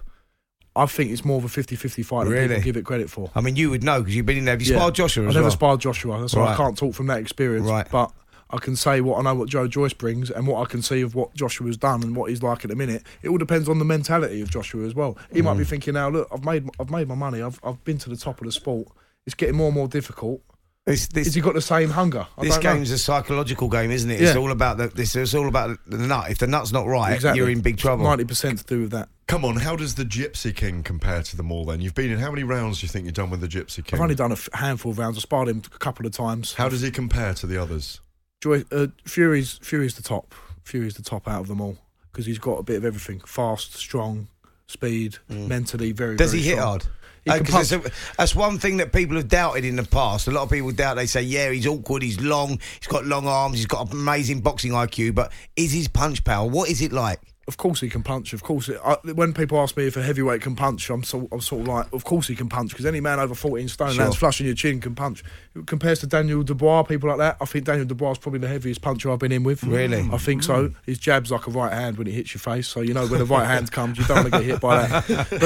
I 0.77 0.87
think 0.87 1.11
it's 1.11 1.25
more 1.25 1.39
of 1.39 1.45
a 1.45 1.49
50-50 1.49 2.05
fight 2.05 2.25
than 2.25 2.33
Really? 2.33 2.49
people 2.49 2.62
give 2.62 2.77
it 2.77 2.85
credit 2.85 3.11
for. 3.11 3.31
I 3.35 3.41
mean, 3.41 3.57
you 3.57 3.71
would 3.71 3.83
know 3.83 4.01
because 4.01 4.15
you've 4.15 4.27
been 4.27 4.39
in 4.39 4.45
there. 4.45 4.53
Have 4.53 4.62
you 4.62 4.73
Yeah. 4.73 4.79
sparred 4.81 4.95
Joshua 4.95 5.25
I 5.25 5.29
as 5.29 5.35
never 5.35 5.45
well? 5.45 5.51
sparred 5.53 5.81
Joshua. 5.81 6.21
That's 6.21 6.35
why 6.35 6.53
I 6.53 6.57
can't 6.57 6.77
talk 6.77 6.95
from 6.95 7.07
that 7.07 7.19
experience. 7.19 7.67
Right. 7.67 7.87
But 7.91 8.12
I 8.51 8.59
can 8.59 8.77
say 8.77 9.01
what 9.01 9.19
I 9.19 9.23
know 9.23 9.35
what 9.35 9.49
Joe 9.49 9.67
Joyce 9.67 9.93
brings 9.95 10.31
and 10.31 10.47
what 10.47 10.61
I 10.62 10.67
can 10.71 10.81
see 10.83 11.01
of 11.01 11.15
what 11.17 11.35
Joshua's 11.35 11.77
done 11.77 12.03
and 12.05 12.15
what 12.15 12.31
he's 12.31 12.43
like 12.43 12.65
at 12.65 12.71
the 12.71 12.77
minute. 12.77 13.03
It 13.23 13.29
all 13.29 13.39
depends 13.39 13.69
on 13.69 13.79
the 13.81 13.85
mentality 13.85 14.41
of 14.41 14.51
Joshua 14.51 14.87
as 14.87 14.95
well. 14.95 15.17
He 15.33 15.43
might 15.43 15.55
be 15.57 15.65
Mm. 15.65 15.69
thinking 15.69 15.95
now, 15.95 16.11
look, 16.11 16.29
I've 16.33 16.45
made 16.45 16.69
I've 16.79 16.91
made 16.91 17.09
my 17.09 17.15
money. 17.17 17.43
I've 17.43 17.59
I've 17.65 17.83
been 17.85 17.99
to 17.99 18.11
the 18.11 18.17
top 18.17 18.41
of 18.41 18.47
the 18.47 18.53
sport. 18.53 18.89
It's 19.25 19.35
getting 19.35 19.57
more 19.57 19.67
and 19.67 19.75
more 19.75 19.89
difficult. 19.89 20.43
This, 20.85 21.09
this, 21.09 21.27
Has 21.27 21.35
he 21.35 21.41
got 21.41 21.55
the 21.55 21.61
same 21.61 21.91
hunger? 21.91 22.29
I 22.39 22.43
This 22.45 22.55
don't 22.55 22.62
know. 22.62 22.75
game's 22.75 22.93
a 22.93 22.99
psychological 22.99 23.69
game, 23.69 23.91
isn't 23.91 24.09
it? 24.09 24.21
It's 24.21 24.35
Yeah. 24.37 24.41
all 24.41 24.53
about 24.53 24.77
the. 24.79 24.87
This, 24.87 25.17
it's 25.17 25.35
all 25.35 25.49
about 25.49 25.77
the 25.89 25.99
nut. 25.99 26.31
If 26.31 26.39
the 26.39 26.47
nut's 26.47 26.71
not 26.71 26.87
right, 26.87 27.12
Exactly. 27.15 27.39
you're 27.41 27.51
in 27.51 27.61
big 27.61 27.79
trouble. 27.79 28.05
Ninety 28.05 28.25
percent 28.25 28.59
to 28.61 28.65
do 28.65 28.83
with 28.83 28.93
that. 28.93 29.09
Come 29.29 29.45
on, 29.45 29.57
how 29.57 29.75
does 29.75 29.97
the 29.97 30.05
Gypsy 30.05 30.55
King 30.55 30.85
compare 30.85 31.21
to 31.23 31.37
them 31.37 31.51
all? 31.51 31.65
Then 31.65 31.81
you've 31.81 31.95
been 31.97 32.12
in 32.12 32.19
how 32.19 32.31
many 32.31 32.45
rounds 32.45 32.79
do 32.81 32.85
you 32.87 32.89
think 32.89 33.07
you've 33.07 33.15
done 33.15 33.29
with 33.31 33.41
the 33.41 33.49
Gypsy 33.49 33.85
King? 33.85 33.95
I've 33.99 34.01
only 34.01 34.15
done 34.15 34.31
a 34.31 34.35
f- 34.35 34.49
handful 34.53 34.93
of 34.93 34.99
rounds. 34.99 35.19
I 35.19 35.21
sparred 35.21 35.49
him 35.49 35.62
a 35.75 35.79
couple 35.79 36.07
of 36.07 36.12
times. 36.12 36.55
How 36.55 36.69
does 36.69 36.81
he 36.83 36.93
compare 36.93 37.35
to 37.35 37.47
the 37.47 37.61
others? 37.61 38.01
Joy, 38.41 38.65
uh, 38.71 38.87
Fury's 39.05 39.59
Fury's 39.62 39.97
the 39.97 40.03
top. 40.03 40.33
Fury's 40.62 40.95
the 40.95 41.03
top 41.03 41.27
out 41.27 41.41
of 41.41 41.49
them 41.49 41.61
all 41.61 41.77
because 42.12 42.27
he's 42.27 42.39
got 42.39 42.59
a 42.59 42.62
bit 42.62 42.77
of 42.77 42.85
everything: 42.85 43.19
fast, 43.27 43.75
strong, 43.75 44.29
speed, 44.69 45.17
mentally 45.29 45.91
very. 45.91 46.17
Does 46.17 46.31
very 46.31 46.43
he 46.43 46.49
hit 46.51 46.55
strong. 46.57 46.69
hard? 46.69 46.87
Uh, 47.29 47.35
can 47.39 47.45
'cause 47.47 47.71
punch. 47.73 47.85
it's 47.87 47.95
a- 47.95 48.15
that's 48.19 48.37
one 48.37 48.59
thing 48.61 48.77
that 48.77 48.93
people 48.93 49.17
have 49.17 49.27
doubted 49.27 49.65
in 49.65 49.75
the 49.75 49.83
past. 49.83 50.29
A 50.29 50.31
lot 50.31 50.43
of 50.45 50.51
people 50.51 50.71
doubt. 50.71 50.95
They 50.95 51.07
say, 51.07 51.23
"Yeah, 51.23 51.51
he's 51.51 51.67
awkward. 51.67 52.03
He's 52.05 52.21
long. 52.21 52.61
He's 52.79 52.87
got 52.87 53.05
long 53.07 53.27
arms. 53.27 53.57
He's 53.57 53.67
got 53.67 53.93
amazing 53.93 54.43
boxing 54.43 54.71
IQ." 54.71 55.12
But 55.17 55.33
is 55.57 55.73
his 55.73 55.89
punch 55.89 56.23
power? 56.23 56.47
What 56.49 56.69
is 56.71 56.81
it 56.83 56.93
like? 56.93 57.21
Of 57.49 57.57
course 57.59 57.81
he 57.81 57.89
can 57.89 58.03
punch. 58.03 58.33
Of 58.33 58.43
course, 58.43 58.69
it, 58.69 58.81
I, 58.85 58.97
when 59.13 59.33
people 59.33 59.61
ask 59.61 59.77
me 59.77 59.87
if 59.87 59.97
a 59.97 60.03
heavyweight 60.03 60.43
can 60.43 60.57
punch, 60.57 60.91
I'm 60.91 61.05
sort, 61.05 61.29
I'm 61.31 61.41
sort 61.41 61.63
of 61.63 61.69
like, 61.69 61.93
of 61.93 62.03
course 62.03 62.27
he 62.27 62.35
can 62.35 62.49
punch 62.49 62.71
because 62.71 62.85
any 62.87 63.01
man 63.01 63.21
over 63.21 63.37
14 63.37 63.69
stone 63.69 63.93
Sure. 63.93 64.03
lands 64.03 64.17
flush 64.17 64.41
in 64.41 64.47
your 64.47 64.57
chin 64.57 64.81
can 64.81 64.97
punch. 64.97 65.23
Compares 65.64 66.01
to 66.01 66.07
Daniel 66.07 66.42
Dubois, 66.42 66.83
people 66.83 67.09
like 67.09 67.19
that. 67.19 67.37
I 67.40 67.45
think 67.45 67.64
Daniel 67.64 67.87
Dubois 67.87 68.12
is 68.12 68.19
probably 68.19 68.40
the 68.40 68.49
heaviest 68.49 68.83
puncher 68.83 69.11
I've 69.11 69.19
been 69.19 69.33
in 69.33 69.42
with. 69.42 69.62
Really? 69.64 70.09
I 70.12 70.19
think 70.19 70.42
so. 70.42 70.69
Hmm. 70.69 70.75
His 70.85 70.99
jab's 70.99 71.31
like 71.31 71.47
a 71.47 71.51
right 71.51 71.73
hand 71.73 71.97
when 71.99 72.07
it 72.07 72.12
hits 72.12 72.35
your 72.35 72.40
face, 72.40 72.69
so 72.69 72.81
you 72.81 72.92
know 72.95 73.07
when 73.07 73.19
the 73.19 73.25
right 73.27 73.47
hand 73.47 73.71
comes, 73.73 73.99
you 73.99 74.05
don't 74.05 74.16
want 74.16 74.33
to 74.33 74.38
get 74.38 74.42
hit 74.42 74.61
by 74.61 74.87
that. 74.87 75.07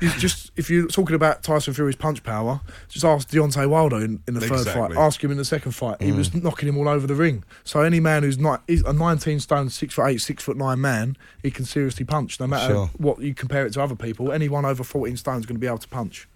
But 0.00 0.18
just 0.18 0.50
if 0.56 0.68
you're 0.68 0.88
talking 0.88 1.14
about 1.14 1.42
Tyson 1.42 1.74
Fury's 1.74 1.96
punch 1.96 2.22
power, 2.22 2.60
just 2.88 3.04
ask 3.04 3.28
Deontay 3.28 3.68
Wilder 3.68 3.96
in, 3.98 4.22
in 4.26 4.34
the 4.34 4.40
third 4.40 4.60
Exactly. 4.60 4.96
fight. 4.96 5.02
Ask 5.02 5.22
him 5.22 5.30
in 5.30 5.36
the 5.36 5.44
second 5.44 5.72
fight. 5.72 6.00
He 6.02 6.12
was 6.12 6.28
hmm. 6.28 6.40
knocking 6.40 6.68
him 6.68 6.76
all 6.76 6.88
over 6.88 7.06
the 7.06 7.14
ring. 7.14 7.44
So 7.64 7.82
any 7.82 8.00
man 8.00 8.22
who's 8.22 8.38
not 8.38 8.62
a 8.68 8.92
19 8.92 9.40
stone, 9.40 9.70
six 9.70 9.94
foot 9.94 10.06
eight, 10.06 10.20
six 10.20 10.44
foot 10.44 10.56
nine 10.56 10.80
man, 10.80 11.16
he 11.42 11.50
can 11.50 11.64
seriously 11.64 12.04
punch. 12.04 12.40
No 12.40 12.46
matter 12.46 12.74
Sure. 12.74 12.90
what 12.98 13.20
you 13.20 13.34
compare 13.34 13.66
it 13.66 13.72
to 13.74 13.82
other 13.82 13.96
people, 13.96 14.32
anyone 14.32 14.64
over 14.64 14.84
14 14.84 15.16
stone 15.16 15.38
is 15.40 15.46
going 15.46 15.56
to 15.56 15.60
be 15.60 15.66
able 15.66 15.78
to 15.78 15.88
punch. 15.88 16.28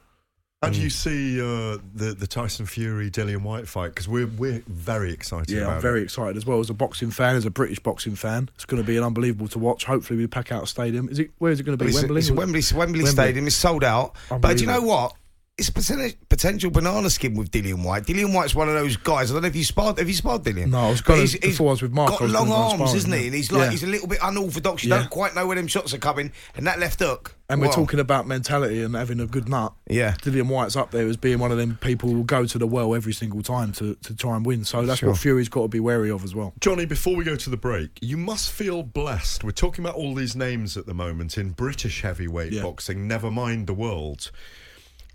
How 0.64 0.70
do 0.70 0.81
you 0.81 0.90
see 0.90 1.40
uh, 1.40 1.79
the 1.94 2.14
the 2.18 2.27
Tyson 2.27 2.66
Fury 2.66 3.11
Dillian 3.11 3.42
Whyte 3.42 3.68
fight? 3.68 3.88
Because 3.88 4.09
we're 4.09 4.27
we're 4.27 4.62
very 4.66 5.12
excited. 5.12 5.50
Yeah, 5.50 5.68
I'm 5.68 5.81
very 5.81 6.00
It. 6.00 6.05
excited 6.05 6.37
as 6.37 6.46
well 6.46 6.61
as 6.61 6.70
a 6.70 6.74
boxing 6.74 7.11
fan, 7.11 7.37
as 7.37 7.44
a 7.44 7.50
British 7.50 7.79
boxing 7.81 8.14
fan. 8.16 8.48
It's 8.55 8.64
going 8.64 8.83
to 8.83 8.87
be 8.87 8.96
an 8.96 9.05
unbelievable 9.05 9.48
to 9.48 9.59
watch. 9.59 9.85
Hopefully, 9.85 10.18
we 10.18 10.27
pack 10.27 10.53
out 10.53 10.62
a 10.62 10.66
stadium. 10.66 11.09
Is 11.09 11.18
it? 11.18 11.31
Where 11.38 11.53
is 11.53 11.61
it 11.61 11.64
going 11.64 11.77
to 11.79 11.85
be? 11.85 11.90
It's, 11.90 12.00
Wembley. 12.00 12.18
it's 12.20 12.31
Wembley, 12.31 12.62
Wembley, 12.74 13.00
Wembley. 13.00 13.07
Stadium. 13.07 13.46
is 13.46 13.57
sold 13.57 13.85
out. 13.85 14.14
But 14.29 14.57
do 14.57 14.64
you 14.64 14.66
know 14.66 14.83
what? 14.83 15.14
It's 15.57 15.71
potential 15.71 16.69
banana 16.71 17.09
skin 17.11 17.35
with 17.37 17.53
Dillian 17.53 17.85
Whyte. 17.85 18.07
Dillian 18.07 18.35
Whyte's 18.35 18.57
one 18.57 18.67
of 18.69 18.75
those 18.75 18.97
guys. 18.97 19.31
I 19.31 19.35
don't 19.35 19.43
know 19.43 19.49
if 19.49 19.55
you 19.55 19.62
sparred. 19.62 19.99
Have 19.99 20.09
you 20.09 20.14
sparred 20.14 20.43
Dillian? 20.43 20.71
No, 20.71 20.81
I 20.81 20.90
was 20.90 21.01
But 21.01 21.07
gonna- 21.07 21.21
he's- 21.21 21.33
he's 21.35 21.40
before 21.53 21.69
I 21.69 21.71
was 21.71 21.83
with 21.83 21.93
Mark, 21.93 22.11
Got 22.19 22.29
long 22.31 22.51
arms, 22.51 22.75
sparring, 22.75 22.97
isn't 22.97 23.12
he? 23.12 23.27
And 23.27 23.35
he's 23.37 23.53
like 23.53 23.62
Yeah. 23.67 23.71
he's 23.71 23.83
a 23.85 23.87
little 23.87 24.09
bit 24.09 24.19
unorthodox. 24.21 24.83
You 24.83 24.90
Yeah. 24.90 24.99
don't 24.99 25.11
quite 25.11 25.37
know 25.37 25.47
where 25.47 25.55
them 25.55 25.69
shots 25.69 25.95
are 25.95 25.99
coming. 25.99 26.33
And 26.57 26.67
that 26.67 26.81
left 26.81 26.99
hook. 26.99 27.37
And 27.49 27.61
we're 27.61 27.71
talking 27.71 28.01
about 28.01 28.27
mentality 28.27 28.83
and 28.83 28.97
having 28.97 29.21
a 29.21 29.27
good 29.27 29.49
nut. 29.49 29.75
Yeah. 29.88 30.17
Dillian 30.23 30.49
Whyte's 30.49 30.75
up 30.75 30.90
there 30.90 31.07
as 31.07 31.17
being 31.17 31.38
one 31.38 31.53
of 31.53 31.59
them 31.59 31.79
people 31.81 32.09
who 32.11 32.25
go 32.25 32.47
to 32.47 32.59
the 32.59 32.67
well 32.67 32.93
every 32.93 33.12
single 33.12 33.43
time 33.43 33.71
to, 33.75 33.95
to 34.03 34.14
try 34.17 34.35
and 34.35 34.45
win. 34.45 34.64
So 34.64 34.85
that's 34.85 34.99
Sure. 35.01 35.11
what 35.11 35.19
Fury's 35.21 35.49
got 35.49 35.62
to 35.62 35.69
be 35.69 35.79
wary 35.79 36.11
of 36.11 36.25
as 36.25 36.35
well. 36.35 36.53
Johnny, 36.61 36.85
before 36.85 37.14
we 37.14 37.23
go 37.23 37.37
to 37.37 37.51
the 37.51 37.57
break, 37.57 37.90
you 38.03 38.17
must 38.17 38.51
feel 38.51 38.83
blessed. 38.83 39.45
We're 39.45 39.53
talking 39.53 39.85
about 39.85 39.95
all 39.95 40.14
these 40.17 40.35
names 40.35 40.77
at 40.77 40.87
the 40.87 40.95
moment 40.95 41.38
in 41.38 41.51
British 41.51 42.01
heavyweight 42.03 42.53
Yeah. 42.53 42.62
boxing, 42.62 43.07
never 43.07 43.31
mind 43.31 43.69
the 43.69 43.75
world. 43.75 44.33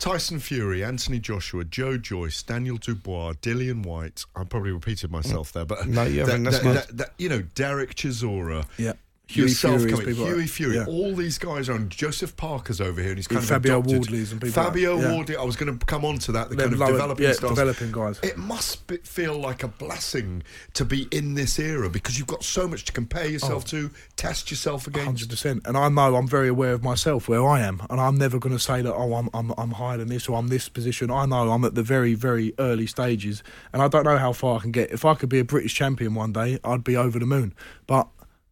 Tyson 0.00 0.40
Fury, 0.40 0.82
Anthony 0.82 1.18
Joshua, 1.18 1.62
Joe 1.64 1.96
Joyce, 1.98 2.42
Daniel 2.42 2.78
Dubois, 2.78 3.34
Dillian 3.42 3.84
Whyte. 3.84 4.24
I 4.34 4.44
probably 4.44 4.72
repeated 4.72 5.10
myself 5.10 5.52
there, 5.52 5.64
but 5.66 5.86
No, 5.86 6.04
you 6.04 6.20
haven't. 6.20 6.44
That- 6.44 6.62
that- 6.62 6.96
that- 6.96 7.14
you 7.18 7.28
know, 7.28 7.42
Derek 7.54 7.94
Chisora. 7.94 8.66
Yeah. 8.78 8.94
Hughie 9.30 9.42
Yourself 9.48 9.78
Fury's 9.80 9.92
coming, 9.94 10.06
people 10.08 10.24
like- 10.24 10.34
Hughie 10.34 10.46
Fury, 10.48 10.76
yeah. 10.76 10.84
all 10.86 11.14
these 11.14 11.38
guys 11.38 11.68
are 11.68 11.74
on. 11.74 11.88
Joseph 11.88 12.36
Parker's 12.36 12.80
over 12.80 13.00
here, 13.00 13.10
and 13.10 13.18
he's 13.18 13.28
kind 13.28 13.40
of 13.42 13.48
Fabio 13.48 13.78
adopted. 13.78 13.96
Wardley's 13.98 14.32
and 14.32 14.40
people 14.40 14.60
like- 14.62 14.68
Fabio 14.72 14.98
yeah. 14.98 15.12
Wardley. 15.12 15.36
I 15.36 15.44
was 15.44 15.56
going 15.56 15.78
to 15.78 15.86
come 15.86 16.04
on 16.04 16.18
to 16.18 16.32
that. 16.32 16.50
The 16.50 16.56
Them 16.56 16.70
kind 16.70 16.72
of 16.74 16.78
lower- 16.80 16.92
developing 16.92 17.24
yeah, 17.26 17.32
stars. 17.32 17.50
developing 17.52 17.92
guys. 17.92 18.18
It 18.22 18.36
must 18.36 18.86
be, 18.88 18.96
feel 18.98 19.38
like 19.38 19.62
a 19.62 19.68
blessing 19.68 20.42
to 20.74 20.84
be 20.84 21.06
in 21.12 21.34
this 21.34 21.58
era 21.58 21.88
because 21.88 22.18
you've 22.18 22.26
got 22.26 22.42
so 22.42 22.66
much 22.66 22.84
to 22.86 22.92
compare 22.92 23.26
yourself 23.26 23.64
Oh. 23.66 23.70
to, 23.70 23.90
test 24.16 24.50
yourself 24.50 24.86
against. 24.86 25.06
Hundred 25.06 25.30
percent, 25.30 25.62
and 25.64 25.76
I 25.76 25.88
know 25.88 26.16
I'm 26.16 26.28
very 26.28 26.48
aware 26.48 26.72
of 26.72 26.82
myself 26.82 27.28
where 27.28 27.46
I 27.46 27.60
am, 27.60 27.80
and 27.88 28.00
I'm 28.00 28.16
never 28.16 28.38
going 28.38 28.54
to 28.54 28.58
say 28.62 28.82
that 28.82 28.92
oh 28.94 29.14
I'm, 29.14 29.28
I'm 29.32 29.52
I'm 29.56 29.70
higher 29.72 29.98
than 29.98 30.08
this 30.08 30.28
or 30.28 30.36
I'm 30.36 30.48
this 30.48 30.68
position. 30.68 31.10
I 31.10 31.26
know 31.26 31.50
I'm 31.50 31.64
at 31.64 31.74
the 31.74 31.82
very 31.82 32.14
very 32.14 32.52
early 32.58 32.86
stages, 32.86 33.42
and 33.72 33.80
I 33.80 33.88
don't 33.88 34.04
know 34.04 34.18
how 34.18 34.32
far 34.32 34.58
I 34.58 34.60
can 34.60 34.72
get. 34.72 34.90
If 34.90 35.04
I 35.04 35.14
could 35.14 35.28
be 35.28 35.38
a 35.38 35.44
British 35.44 35.74
champion 35.74 36.14
one 36.14 36.32
day, 36.32 36.58
I'd 36.64 36.84
be 36.84 36.96
over 36.96 37.18
the 37.18 37.26
moon. 37.26 37.54
But 37.86 38.08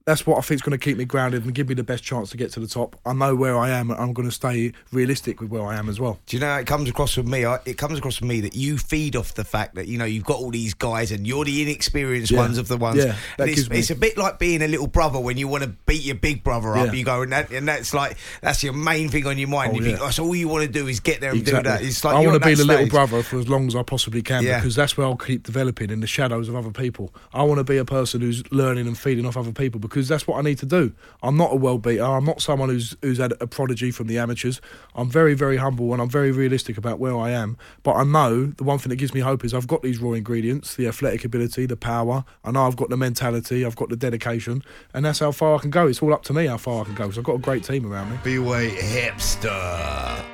that's 0.08 0.26
what 0.26 0.38
I 0.38 0.40
think 0.40 0.56
is 0.56 0.62
going 0.62 0.78
to 0.78 0.82
keep 0.82 0.96
me 0.96 1.04
grounded 1.04 1.44
and 1.44 1.54
give 1.54 1.68
me 1.68 1.74
the 1.74 1.82
best 1.84 2.02
chance 2.02 2.30
to 2.30 2.38
get 2.38 2.50
to 2.52 2.60
the 2.60 2.66
top. 2.66 2.96
I 3.04 3.12
know 3.12 3.34
where 3.36 3.58
I 3.58 3.68
am, 3.68 3.90
and 3.90 4.00
I'm 4.00 4.14
going 4.14 4.26
to 4.26 4.34
stay 4.34 4.72
realistic 4.90 5.38
with 5.42 5.50
where 5.50 5.62
I 5.66 5.76
am 5.76 5.86
as 5.90 6.00
well. 6.00 6.18
Do 6.24 6.34
you 6.36 6.40
know 6.40 6.46
how 6.48 6.58
it 6.60 6.66
comes 6.66 6.88
across 6.88 7.14
with 7.18 7.26
me? 7.28 7.44
I, 7.44 7.58
it 7.66 7.76
comes 7.76 7.98
across 7.98 8.18
with 8.18 8.26
me 8.30 8.40
that 8.40 8.56
you 8.56 8.78
feed 8.78 9.16
off 9.16 9.34
the 9.34 9.44
fact 9.44 9.74
that 9.74 9.86
you 9.86 9.98
know 9.98 10.06
you've 10.06 10.24
got 10.24 10.38
all 10.38 10.50
these 10.50 10.72
guys 10.72 11.12
and 11.12 11.26
you're 11.26 11.44
the 11.44 11.60
inexperienced 11.60 12.30
Yeah. 12.32 12.38
ones 12.38 12.56
of 12.56 12.68
the 12.68 12.78
ones. 12.78 13.04
Yeah, 13.04 13.16
it's, 13.38 13.68
it's 13.68 13.90
a 13.90 13.94
bit 13.94 14.16
like 14.16 14.38
being 14.38 14.62
a 14.62 14.66
little 14.68 14.86
brother 14.86 15.20
when 15.20 15.36
you 15.36 15.46
want 15.46 15.64
to 15.64 15.68
beat 15.84 16.02
your 16.02 16.14
big 16.14 16.42
brother 16.42 16.74
up. 16.74 16.86
Yeah. 16.86 16.92
You 16.94 17.04
go 17.04 17.20
and, 17.20 17.32
that, 17.32 17.50
and 17.50 17.68
that's 17.68 17.92
like 17.92 18.16
that's 18.40 18.64
your 18.64 18.72
main 18.72 19.10
thing 19.10 19.26
on 19.26 19.36
your 19.36 19.48
mind. 19.50 19.72
Oh, 19.74 19.76
you 19.76 19.84
think 19.84 19.98
that's 20.00 20.18
all 20.18 20.34
you 20.34 20.48
want 20.48 20.64
to 20.64 20.72
do 20.72 20.86
is 20.86 21.00
get 21.00 21.20
there 21.20 21.32
and 21.32 21.40
Exactly. 21.40 21.62
do 21.64 21.68
that. 21.68 21.82
It's 21.82 22.02
like 22.02 22.14
I 22.16 22.20
want 22.26 22.42
to 22.42 22.48
be 22.48 22.54
the 22.54 22.64
little 22.64 22.88
brother 22.88 23.22
for 23.22 23.38
as 23.38 23.48
long 23.48 23.66
as 23.66 23.76
I 23.76 23.82
possibly 23.82 24.22
can 24.22 24.42
Yeah. 24.42 24.58
because 24.58 24.74
that's 24.74 24.96
where 24.96 25.06
I'll 25.06 25.16
keep 25.16 25.42
developing 25.42 25.90
in 25.90 26.00
the 26.00 26.06
shadows 26.06 26.48
of 26.48 26.56
other 26.56 26.70
people. 26.70 27.12
I 27.34 27.42
want 27.42 27.58
to 27.58 27.64
be 27.64 27.76
a 27.76 27.84
person 27.84 28.22
who's 28.22 28.42
learning 28.50 28.86
and 28.86 28.96
feeding 28.96 29.26
off 29.26 29.36
other 29.36 29.52
people 29.52 29.80
because 29.80 29.97
because 29.98 30.08
that's 30.08 30.26
what 30.26 30.38
I 30.38 30.42
need 30.42 30.58
to 30.58 30.66
do. 30.66 30.92
I'm 31.22 31.36
not 31.36 31.52
a 31.52 31.56
world 31.56 31.82
beater. 31.82 32.04
I'm 32.04 32.24
not 32.24 32.40
someone 32.40 32.68
who's 32.68 32.96
who's 33.02 33.18
had 33.18 33.32
a 33.40 33.46
prodigy 33.46 33.90
from 33.90 34.06
the 34.06 34.18
amateurs. 34.18 34.60
I'm 34.94 35.10
very 35.10 35.34
very 35.34 35.56
humble 35.56 35.92
and 35.92 36.00
I'm 36.00 36.08
very 36.08 36.30
realistic 36.30 36.78
about 36.78 36.98
where 36.98 37.16
I 37.16 37.30
am. 37.30 37.56
But 37.82 37.94
I 37.94 38.04
know 38.04 38.46
the 38.46 38.64
one 38.64 38.78
thing 38.78 38.90
that 38.90 38.96
gives 38.96 39.12
me 39.12 39.20
hope 39.20 39.44
is 39.44 39.52
I've 39.52 39.66
got 39.66 39.82
these 39.82 39.98
raw 39.98 40.12
ingredients: 40.12 40.76
the 40.76 40.86
athletic 40.86 41.24
ability, 41.24 41.66
the 41.66 41.76
power. 41.76 42.24
I 42.44 42.52
know 42.52 42.66
I've 42.66 42.76
got 42.76 42.90
the 42.90 42.96
mentality, 42.96 43.64
I've 43.64 43.76
got 43.76 43.88
the 43.88 43.96
dedication, 43.96 44.62
and 44.94 45.04
that's 45.04 45.18
how 45.18 45.32
far 45.32 45.56
I 45.56 45.58
can 45.58 45.70
go. 45.70 45.88
It's 45.88 46.00
all 46.02 46.14
up 46.14 46.22
to 46.24 46.32
me 46.32 46.46
how 46.46 46.56
far 46.58 46.82
I 46.82 46.84
can 46.84 46.94
go. 46.94 47.04
because 47.04 47.18
I've 47.18 47.24
got 47.24 47.34
a 47.34 47.38
great 47.38 47.64
team 47.64 47.90
around 47.90 48.10
me. 48.10 48.18
B-Way 48.22 48.70
hipster. 48.70 50.24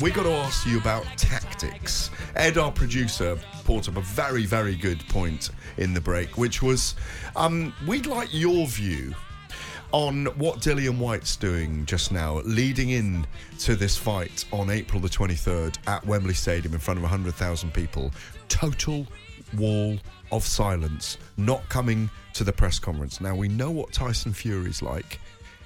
We 0.00 0.10
got 0.10 0.22
to 0.22 0.32
ask 0.32 0.66
you 0.66 0.78
about 0.78 1.04
tactics. 1.18 2.10
Ed, 2.34 2.56
our 2.56 2.72
producer, 2.72 3.38
brought 3.66 3.86
up 3.86 3.98
a 3.98 4.00
very, 4.00 4.46
very 4.46 4.74
good 4.74 4.98
point 5.08 5.50
in 5.76 5.92
the 5.92 6.00
break, 6.00 6.38
which 6.38 6.62
was 6.62 6.94
um, 7.36 7.74
we'd 7.86 8.06
like 8.06 8.32
your 8.32 8.66
view 8.66 9.14
on 9.92 10.24
what 10.38 10.60
Dillian 10.60 10.96
Whyte's 10.96 11.36
doing 11.36 11.84
just 11.84 12.12
now, 12.12 12.40
leading 12.46 12.90
in 12.90 13.26
to 13.58 13.76
this 13.76 13.98
fight 13.98 14.46
on 14.52 14.70
April 14.70 15.02
the 15.02 15.08
23rd 15.08 15.76
at 15.86 16.06
Wembley 16.06 16.32
Stadium 16.32 16.72
in 16.72 16.80
front 16.80 16.96
of 16.96 17.02
100,000 17.02 17.74
people. 17.74 18.10
Total 18.48 19.06
wall 19.58 19.98
of 20.32 20.44
silence, 20.44 21.18
not 21.36 21.68
coming 21.68 22.08
to 22.32 22.42
the 22.42 22.52
press 22.52 22.78
conference. 22.78 23.20
Now, 23.20 23.34
we 23.34 23.48
know 23.48 23.70
what 23.70 23.92
Tyson 23.92 24.32
Fury's 24.32 24.80
like. 24.80 25.20